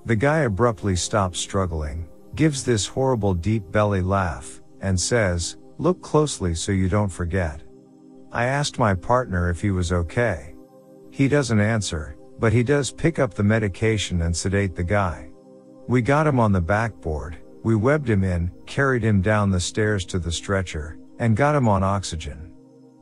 The 0.05 0.15
guy 0.15 0.39
abruptly 0.39 0.97
stops 0.97 1.39
struggling, 1.39 2.09
gives 2.35 2.63
this 2.63 2.85
horrible 2.85 3.33
deep 3.33 3.71
belly 3.71 4.01
laugh, 4.01 4.61
and 4.81 4.99
says, 4.99 5.57
look 5.77 6.01
closely 6.01 6.55
so 6.55 6.71
you 6.71 6.89
don't 6.89 7.09
forget. 7.09 7.61
I 8.31 8.45
asked 8.45 8.79
my 8.79 8.95
partner 8.95 9.49
if 9.49 9.61
he 9.61 9.71
was 9.71 9.93
okay. 9.93 10.55
He 11.09 11.27
doesn't 11.27 11.59
answer, 11.59 12.17
but 12.39 12.51
he 12.51 12.63
does 12.63 12.91
pick 12.91 13.17
up 13.17 13.33
the 13.33 13.43
medication 13.43 14.23
and 14.23 14.35
sedate 14.35 14.75
the 14.75 14.83
guy. 14.83 15.29
We 15.87 16.01
got 16.01 16.27
him 16.27 16.39
on 16.39 16.51
the 16.51 16.61
backboard, 16.61 17.37
we 17.63 17.75
webbed 17.75 18.09
him 18.09 18.25
in, 18.25 18.51
carried 18.65 19.03
him 19.03 19.21
down 19.21 19.51
the 19.51 19.59
stairs 19.59 20.03
to 20.07 20.19
the 20.19 20.31
stretcher, 20.31 20.97
and 21.19 21.37
got 21.37 21.55
him 21.55 21.67
on 21.69 21.81
oxygen. 21.81 22.51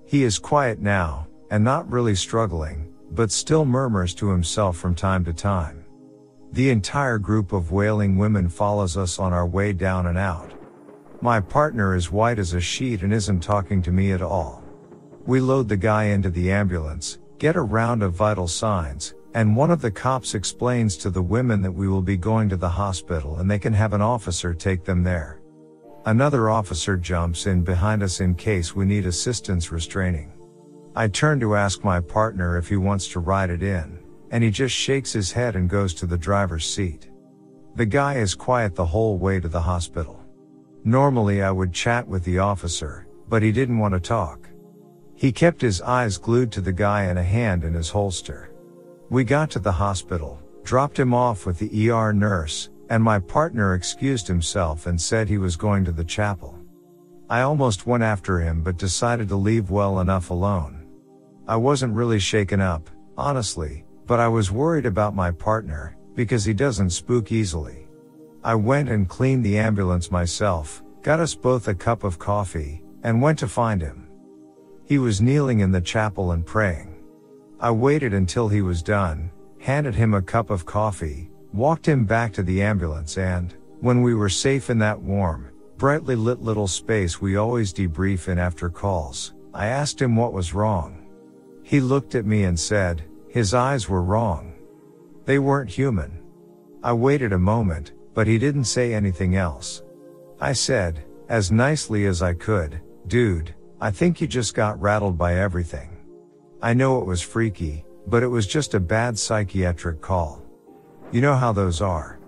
He 0.05 0.23
is 0.23 0.37
quiet 0.37 0.79
now, 0.79 1.27
and 1.49 1.63
not 1.63 1.91
really 1.91 2.15
struggling, 2.15 2.93
but 3.11 3.31
still 3.31 3.65
murmurs 3.65 4.13
to 4.15 4.29
himself 4.29 4.77
from 4.77 4.93
time 4.93 5.25
to 5.25 5.33
time. 5.33 5.80
The 6.53 6.69
entire 6.69 7.17
group 7.17 7.53
of 7.53 7.71
wailing 7.71 8.17
women 8.17 8.49
follows 8.49 8.97
us 8.97 9.19
on 9.19 9.31
our 9.31 9.47
way 9.47 9.71
down 9.71 10.07
and 10.07 10.17
out. 10.17 10.51
My 11.21 11.39
partner 11.39 11.95
is 11.95 12.11
white 12.11 12.39
as 12.39 12.53
a 12.53 12.59
sheet 12.59 13.03
and 13.03 13.13
isn't 13.13 13.39
talking 13.39 13.81
to 13.83 13.91
me 13.91 14.11
at 14.11 14.21
all. 14.21 14.61
We 15.25 15.39
load 15.39 15.69
the 15.69 15.77
guy 15.77 16.05
into 16.05 16.29
the 16.29 16.51
ambulance, 16.51 17.19
get 17.37 17.55
a 17.55 17.61
round 17.61 18.03
of 18.03 18.15
vital 18.15 18.49
signs, 18.49 19.13
and 19.33 19.55
one 19.55 19.71
of 19.71 19.81
the 19.81 19.91
cops 19.91 20.35
explains 20.35 20.97
to 20.97 21.09
the 21.09 21.21
women 21.21 21.61
that 21.61 21.71
we 21.71 21.87
will 21.87 22.01
be 22.01 22.17
going 22.17 22.49
to 22.49 22.57
the 22.57 22.67
hospital 22.67 23.37
and 23.37 23.49
they 23.49 23.59
can 23.59 23.71
have 23.71 23.93
an 23.93 24.01
officer 24.01 24.53
take 24.53 24.83
them 24.83 25.03
there. 25.03 25.39
Another 26.05 26.49
officer 26.49 26.97
jumps 26.97 27.45
in 27.45 27.63
behind 27.63 28.03
us 28.03 28.19
in 28.19 28.35
case 28.35 28.75
we 28.75 28.83
need 28.83 29.05
assistance 29.05 29.71
restraining. 29.71 30.33
I 30.97 31.07
turn 31.07 31.39
to 31.39 31.55
ask 31.55 31.85
my 31.85 32.01
partner 32.01 32.57
if 32.57 32.67
he 32.67 32.75
wants 32.75 33.07
to 33.09 33.21
ride 33.21 33.51
it 33.51 33.63
in, 33.63 34.00
and 34.31 34.43
he 34.43 34.49
just 34.49 34.73
shakes 34.73 35.13
his 35.13 35.31
head 35.31 35.55
and 35.55 35.69
goes 35.69 35.93
to 35.93 36.05
the 36.05 36.17
driver's 36.17 36.65
seat. 36.65 37.09
The 37.75 37.85
guy 37.85 38.15
is 38.15 38.33
quiet 38.33 38.75
the 38.75 38.85
whole 38.85 39.17
way 39.17 39.39
to 39.39 39.47
the 39.47 39.61
hospital. 39.61 40.23
Normally 40.83 41.43
I 41.43 41.51
would 41.51 41.73
chat 41.73 42.07
with 42.07 42.23
the 42.23 42.39
officer, 42.39 43.07
but 43.29 43.43
he 43.43 43.51
didn't 43.51 43.77
want 43.77 43.93
to 43.93 43.99
talk. 43.99 44.49
He 45.15 45.31
kept 45.31 45.61
his 45.61 45.81
eyes 45.81 46.17
glued 46.17 46.51
to 46.53 46.61
the 46.61 46.73
guy 46.73 47.03
and 47.03 47.19
a 47.19 47.23
hand 47.23 47.63
in 47.63 47.73
his 47.73 47.89
holster. 47.89 48.51
We 49.09 49.23
got 49.23 49.51
to 49.51 49.59
the 49.59 49.71
hospital, 49.71 50.41
dropped 50.63 50.97
him 50.97 51.13
off 51.13 51.45
with 51.45 51.59
the 51.59 51.91
ER 51.91 52.13
nurse, 52.13 52.69
and 52.89 53.03
my 53.03 53.19
partner 53.19 53.75
excused 53.75 54.27
himself 54.27 54.87
and 54.87 54.99
said 54.99 55.29
he 55.29 55.37
was 55.37 55.55
going 55.55 55.85
to 55.85 55.91
the 55.91 56.03
chapel. 56.03 56.57
I 57.29 57.41
almost 57.41 57.85
went 57.85 58.03
after 58.03 58.39
him 58.39 58.63
but 58.63 58.77
decided 58.77 59.29
to 59.29 59.35
leave 59.35 59.71
well 59.71 59.99
enough 59.99 60.29
alone. 60.29 60.87
I 61.47 61.55
wasn't 61.55 61.95
really 61.95 62.19
shaken 62.19 62.59
up, 62.59 62.89
honestly, 63.17 63.85
but 64.11 64.19
I 64.19 64.27
was 64.27 64.51
worried 64.51 64.85
about 64.85 65.15
my 65.15 65.31
partner, 65.31 65.95
because 66.15 66.43
he 66.43 66.53
doesn't 66.53 66.89
spook 66.89 67.31
easily. 67.31 67.87
I 68.43 68.55
went 68.55 68.89
and 68.89 69.07
cleaned 69.07 69.45
the 69.45 69.57
ambulance 69.57 70.11
myself, 70.11 70.83
got 71.01 71.21
us 71.21 71.33
both 71.33 71.69
a 71.69 71.73
cup 71.73 72.03
of 72.03 72.19
coffee, 72.19 72.83
and 73.03 73.21
went 73.21 73.39
to 73.39 73.47
find 73.47 73.81
him. 73.81 74.09
He 74.83 74.97
was 74.97 75.21
kneeling 75.21 75.61
in 75.61 75.71
the 75.71 75.79
chapel 75.79 76.33
and 76.33 76.45
praying. 76.45 76.93
I 77.61 77.71
waited 77.71 78.13
until 78.13 78.49
he 78.49 78.61
was 78.61 78.83
done, 78.83 79.31
handed 79.59 79.95
him 79.95 80.13
a 80.13 80.21
cup 80.21 80.49
of 80.49 80.65
coffee, 80.65 81.31
walked 81.53 81.87
him 81.87 82.03
back 82.03 82.33
to 82.33 82.43
the 82.43 82.61
ambulance 82.61 83.17
and, 83.17 83.55
when 83.79 84.01
we 84.01 84.13
were 84.13 84.27
safe 84.27 84.69
in 84.69 84.77
that 84.79 85.01
warm, 85.01 85.51
brightly 85.77 86.17
lit 86.17 86.41
little 86.41 86.67
space 86.67 87.21
we 87.21 87.37
always 87.37 87.71
debrief 87.71 88.27
in 88.27 88.37
after 88.37 88.69
calls, 88.69 89.35
I 89.53 89.67
asked 89.67 90.01
him 90.01 90.17
what 90.17 90.33
was 90.33 90.53
wrong. 90.53 91.07
He 91.63 91.79
looked 91.79 92.13
at 92.15 92.25
me 92.25 92.43
and 92.43 92.59
said, 92.59 93.05
his 93.31 93.53
eyes 93.53 93.87
were 93.87 94.03
wrong. 94.03 94.53
They 95.25 95.39
weren't 95.39 95.69
human. 95.69 96.21
I 96.83 96.91
waited 96.91 97.31
a 97.31 97.39
moment, 97.39 97.93
but 98.13 98.27
he 98.27 98.37
didn't 98.37 98.65
say 98.65 98.93
anything 98.93 99.37
else. 99.37 99.83
I 100.41 100.51
said, 100.51 101.05
as 101.29 101.49
nicely 101.51 102.07
as 102.07 102.21
I 102.21 102.33
could, 102.33 102.81
dude, 103.07 103.55
I 103.79 103.89
think 103.89 104.19
you 104.19 104.27
just 104.27 104.53
got 104.53 104.81
rattled 104.81 105.17
by 105.17 105.35
everything. 105.35 105.97
I 106.61 106.73
know 106.73 106.99
it 106.99 107.05
was 107.05 107.21
freaky, 107.21 107.85
but 108.05 108.21
it 108.21 108.27
was 108.27 108.45
just 108.47 108.73
a 108.73 108.79
bad 108.81 109.17
psychiatric 109.17 110.01
call. 110.01 110.43
You 111.11 111.21
know 111.21 111.35
how 111.35 111.53
those 111.53 111.81
are. 111.81 112.19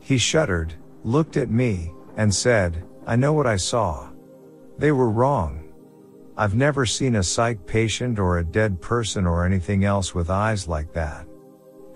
He 0.00 0.18
shuddered, 0.18 0.74
looked 1.04 1.36
at 1.36 1.50
me, 1.50 1.92
and 2.16 2.34
said, 2.34 2.84
I 3.06 3.14
know 3.14 3.32
what 3.32 3.46
I 3.46 3.56
saw. 3.56 4.10
They 4.76 4.90
were 4.90 5.10
wrong. 5.10 5.67
I've 6.40 6.54
never 6.54 6.86
seen 6.86 7.16
a 7.16 7.22
psych 7.24 7.66
patient 7.66 8.20
or 8.20 8.38
a 8.38 8.44
dead 8.44 8.80
person 8.80 9.26
or 9.26 9.44
anything 9.44 9.84
else 9.84 10.14
with 10.14 10.30
eyes 10.30 10.68
like 10.68 10.92
that. 10.92 11.26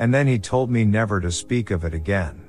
And 0.01 0.13
then 0.13 0.27
he 0.27 0.41
told 0.41 0.69
me 0.69 0.85
never 0.85 1.21
to 1.21 1.31
speak 1.31 1.71
of 1.71 1.85
it 1.85 1.95
again. 1.95 2.43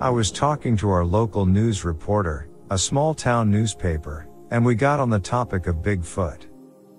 I 0.00 0.10
was 0.10 0.32
talking 0.32 0.76
to 0.78 0.90
our 0.90 1.04
local 1.04 1.46
news 1.46 1.84
reporter, 1.84 2.48
a 2.70 2.76
small 2.76 3.14
town 3.14 3.48
newspaper, 3.52 4.26
and 4.50 4.66
we 4.66 4.74
got 4.74 4.98
on 4.98 5.08
the 5.08 5.20
topic 5.20 5.68
of 5.68 5.76
Bigfoot. 5.76 6.48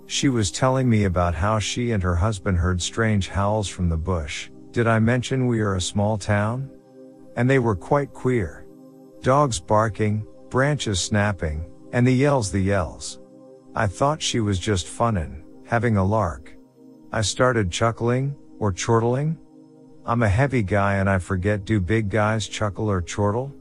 She 0.05 0.29
was 0.29 0.49
telling 0.49 0.89
me 0.89 1.03
about 1.03 1.35
how 1.35 1.59
she 1.59 1.91
and 1.91 2.01
her 2.01 2.15
husband 2.15 2.57
heard 2.57 2.81
strange 2.81 3.27
howls 3.27 3.67
from 3.67 3.89
the 3.89 3.97
bush. 3.97 4.49
Did 4.71 4.87
I 4.87 4.99
mention 4.99 5.47
we 5.47 5.59
are 5.59 5.75
a 5.75 5.81
small 5.81 6.17
town? 6.17 6.71
And 7.35 7.49
they 7.49 7.59
were 7.59 7.75
quite 7.75 8.13
queer. 8.13 8.62
Dogs 9.23 9.57
barking, 9.57 10.27
branches 10.49 10.99
snapping, 10.99 11.65
and 11.93 12.05
the 12.05 12.11
yells 12.11 12.51
the 12.51 12.59
yells. 12.59 13.21
I 13.73 13.87
thought 13.87 14.21
she 14.21 14.41
was 14.41 14.59
just 14.59 14.85
funnin', 14.85 15.45
having 15.65 15.95
a 15.95 16.03
lark. 16.03 16.53
I 17.09 17.21
started 17.21 17.71
chuckling, 17.71 18.35
or 18.59 18.73
chortling. 18.73 19.37
I'm 20.05 20.23
a 20.23 20.27
heavy 20.27 20.61
guy 20.61 20.95
and 20.95 21.09
I 21.09 21.19
forget 21.19 21.63
do 21.63 21.79
big 21.79 22.09
guys 22.09 22.49
chuckle 22.49 22.91
or 22.91 23.01
chortle? 23.01 23.55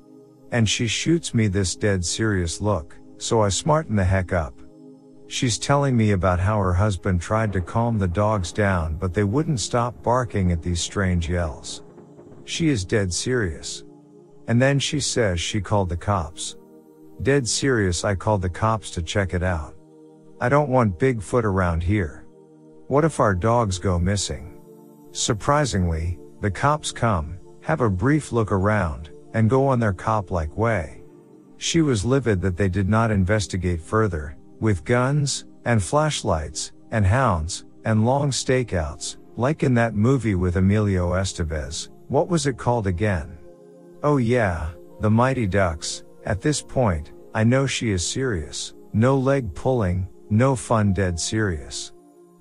And 0.50 0.68
she 0.68 0.88
shoots 0.88 1.32
me 1.32 1.46
this 1.46 1.76
dead 1.76 2.04
serious 2.04 2.60
look, 2.60 2.96
so 3.18 3.40
I 3.40 3.48
smarten 3.48 3.94
the 3.94 4.02
heck 4.02 4.32
up. 4.32 4.60
She's 5.28 5.58
telling 5.58 5.96
me 5.96 6.10
about 6.10 6.40
how 6.40 6.58
her 6.58 6.74
husband 6.74 7.20
tried 7.20 7.52
to 7.52 7.60
calm 7.60 8.00
the 8.00 8.08
dogs 8.08 8.50
down 8.50 8.96
but 8.96 9.14
they 9.14 9.22
wouldn't 9.22 9.60
stop 9.60 10.02
barking 10.02 10.50
at 10.50 10.60
these 10.60 10.80
strange 10.80 11.30
yells. 11.30 11.84
She 12.46 12.68
is 12.68 12.84
dead 12.84 13.14
serious. 13.14 13.84
And 14.48 14.60
then 14.60 14.78
she 14.78 15.00
says 15.00 15.40
she 15.40 15.60
called 15.60 15.88
the 15.88 15.96
cops. 15.96 16.56
Dead 17.22 17.46
serious 17.46 18.04
I 18.04 18.14
called 18.14 18.42
the 18.42 18.50
cops 18.50 18.90
to 18.92 19.02
check 19.02 19.34
it 19.34 19.42
out. 19.42 19.74
I 20.40 20.48
don't 20.48 20.70
want 20.70 20.98
Bigfoot 20.98 21.44
around 21.44 21.82
here. 21.82 22.26
What 22.88 23.04
if 23.04 23.20
our 23.20 23.34
dogs 23.34 23.78
go 23.78 23.98
missing? 23.98 24.60
Surprisingly, 25.12 26.18
the 26.40 26.50
cops 26.50 26.90
come, 26.90 27.38
have 27.60 27.80
a 27.80 27.88
brief 27.88 28.32
look 28.32 28.50
around, 28.50 29.10
and 29.34 29.48
go 29.48 29.66
on 29.66 29.78
their 29.78 29.92
cop-like 29.92 30.56
way. 30.56 31.02
She 31.58 31.80
was 31.80 32.04
livid 32.04 32.40
that 32.40 32.56
they 32.56 32.68
did 32.68 32.88
not 32.88 33.12
investigate 33.12 33.80
further, 33.80 34.36
with 34.58 34.84
guns, 34.84 35.44
and 35.64 35.80
flashlights, 35.80 36.72
and 36.90 37.06
hounds, 37.06 37.64
and 37.84 38.04
long 38.04 38.30
stakeouts, 38.30 39.16
like 39.36 39.62
in 39.62 39.74
that 39.74 39.94
movie 39.94 40.34
with 40.34 40.56
Emilio 40.56 41.12
Estevez, 41.12 41.88
what 42.08 42.28
was 42.28 42.46
it 42.46 42.58
called 42.58 42.86
again? 42.86 43.38
Oh 44.04 44.16
yeah, 44.16 44.70
The 45.00 45.10
Mighty 45.10 45.46
Ducks, 45.46 46.02
at 46.24 46.40
this 46.40 46.60
point, 46.60 47.12
I 47.34 47.44
know 47.44 47.66
she 47.66 47.92
is 47.92 48.04
serious, 48.04 48.74
no 48.92 49.16
leg 49.16 49.54
pulling, 49.54 50.08
no 50.28 50.56
fun 50.56 50.92
dead 50.92 51.20
serious. 51.20 51.92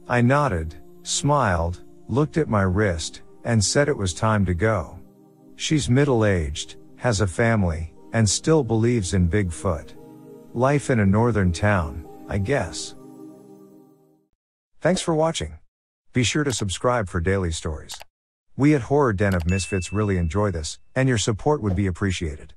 I 0.07 0.21
nodded, 0.21 0.75
smiled, 1.03 1.83
looked 2.07 2.37
at 2.37 2.49
my 2.49 2.63
wrist, 2.63 3.21
and 3.43 3.63
said 3.63 3.89
it 3.89 3.97
was 3.97 4.13
time 4.15 4.43
to 4.47 4.55
go. 4.55 4.99
She's 5.55 5.87
middle 5.87 6.25
aged, 6.25 6.77
has 6.95 7.21
a 7.21 7.27
family, 7.27 7.93
and 8.13 8.27
still 8.27 8.63
believes 8.63 9.13
in 9.13 9.29
Bigfoot. 9.29 9.93
Life 10.55 10.89
in 10.89 10.99
a 10.99 11.05
northern 11.05 11.51
town, 11.51 12.07
I 12.27 12.39
guess. 12.39 12.95
Thanks 14.79 15.01
for 15.01 15.13
watching. 15.13 15.59
Be 16.11 16.23
sure 16.23 16.43
to 16.43 16.51
subscribe 16.51 17.07
for 17.07 17.21
daily 17.21 17.51
stories. 17.51 17.93
We 18.57 18.75
at 18.75 18.83
Horror 18.83 19.13
Den 19.13 19.33
of 19.33 19.49
Misfits 19.49 19.93
really 19.93 20.17
enjoy 20.17 20.51
this, 20.51 20.77
and 20.93 21.07
your 21.07 21.17
support 21.17 21.61
would 21.61 21.75
be 21.75 21.87
appreciated. 21.87 22.53